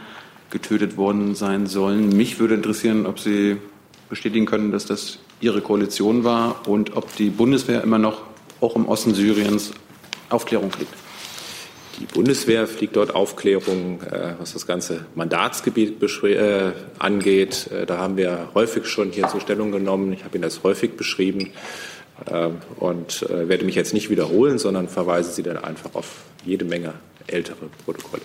getötet 0.51 0.97
worden 0.97 1.35
sein 1.35 1.67
sollen. 1.67 2.11
Mich 2.11 2.39
würde 2.39 2.55
interessieren, 2.55 3.07
ob 3.07 3.19
Sie 3.19 3.57
bestätigen 4.11 4.47
können, 4.47 4.73
dass 4.73 4.85
das 4.85 5.19
Ihre 5.41 5.63
Koalition 5.63 6.23
war 6.23 6.69
und 6.69 6.97
ob 6.97 7.17
die 7.17 7.31
Bundeswehr 7.31 7.83
immer 7.83 7.99
noch 7.99 8.23
auch 8.61 8.77
im 8.77 8.87
Osten 8.87 9.15
Syriens 9.15 9.73
Aufklärung 10.29 10.71
kriegt. 10.71 10.93
Die 12.01 12.07
Bundeswehr 12.07 12.67
fliegt 12.67 12.97
dort 12.97 13.15
Aufklärung, 13.15 14.01
äh, 14.03 14.33
was 14.39 14.55
das 14.55 14.67
ganze 14.67 15.05
Mandatsgebiet 15.15 16.03
äh, 16.03 16.73
angeht. 16.99 17.71
Äh, 17.71 17.85
da 17.85 17.99
haben 17.99 18.17
wir 18.17 18.49
häufig 18.55 18.87
schon 18.87 19.11
hier 19.13 19.29
zur 19.29 19.43
Stellung 19.43 19.71
genommen. 19.71 20.11
Ich 20.15 20.25
habe 20.25 20.37
Ihnen 20.37 20.43
das 20.43 20.63
häufig 20.63 20.97
beschrieben 20.97 21.51
und 22.79 23.25
werde 23.31 23.65
mich 23.65 23.75
jetzt 23.77 23.95
nicht 23.95 24.11
wiederholen, 24.11 24.59
sondern 24.59 24.89
verweise 24.89 25.33
Sie 25.33 25.43
dann 25.43 25.57
einfach 25.57 25.95
auf 25.95 26.25
jede 26.45 26.67
Menge 26.67 26.93
ältere 27.27 27.71
Protokolle. 27.87 28.21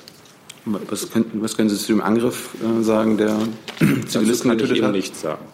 Was 0.65 1.09
können, 1.11 1.31
was 1.35 1.55
können 1.55 1.69
Sie 1.69 1.77
zu 1.77 1.93
dem 1.93 2.01
Angriff 2.01 2.49
sagen, 2.81 3.17
der 3.17 3.37
Zivilisten 4.05 4.51
kann 4.51 4.59
ich 4.59 4.77
Ihnen 4.77 4.91
nichts 4.91 5.21
sagen. 5.21 5.45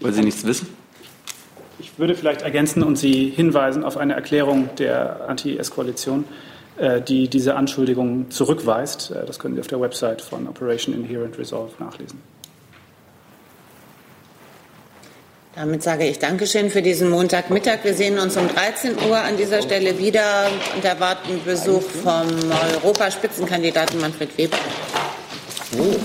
Weil 0.00 0.14
Sie 0.14 0.22
nichts 0.22 0.46
wissen? 0.46 0.68
Ich 1.80 1.98
würde 1.98 2.14
vielleicht 2.14 2.40
ergänzen 2.40 2.82
und 2.82 2.96
Sie 2.96 3.28
hinweisen 3.28 3.84
auf 3.84 3.98
eine 3.98 4.14
Erklärung 4.14 4.70
der 4.78 5.28
Anti-IS-Koalition. 5.28 6.24
Äh, 6.80 7.02
die 7.02 7.28
diese 7.28 7.56
Anschuldigungen 7.56 8.30
zurückweist. 8.30 9.10
Äh, 9.10 9.26
das 9.26 9.38
können 9.38 9.54
Sie 9.54 9.60
auf 9.60 9.66
der 9.66 9.82
Website 9.82 10.22
von 10.22 10.48
Operation 10.48 10.94
Inherent 10.94 11.38
Resolve 11.38 11.72
nachlesen. 11.78 12.22
Damit 15.54 15.82
sage 15.82 16.06
ich 16.06 16.18
Dankeschön 16.18 16.70
für 16.70 16.80
diesen 16.80 17.10
Montagmittag. 17.10 17.80
Wir 17.82 17.92
sehen 17.92 18.18
uns 18.18 18.34
um 18.38 18.48
13 18.48 18.94
Uhr 19.10 19.18
an 19.18 19.36
dieser 19.36 19.60
Stelle 19.60 19.98
wieder 19.98 20.46
und 20.74 20.82
erwarten 20.82 21.42
Besuch 21.44 21.82
vom 21.82 22.26
Europaspitzenkandidaten 22.82 24.00
Manfred 24.00 24.38
Weber. 24.38 24.56
Oh. 25.78 25.96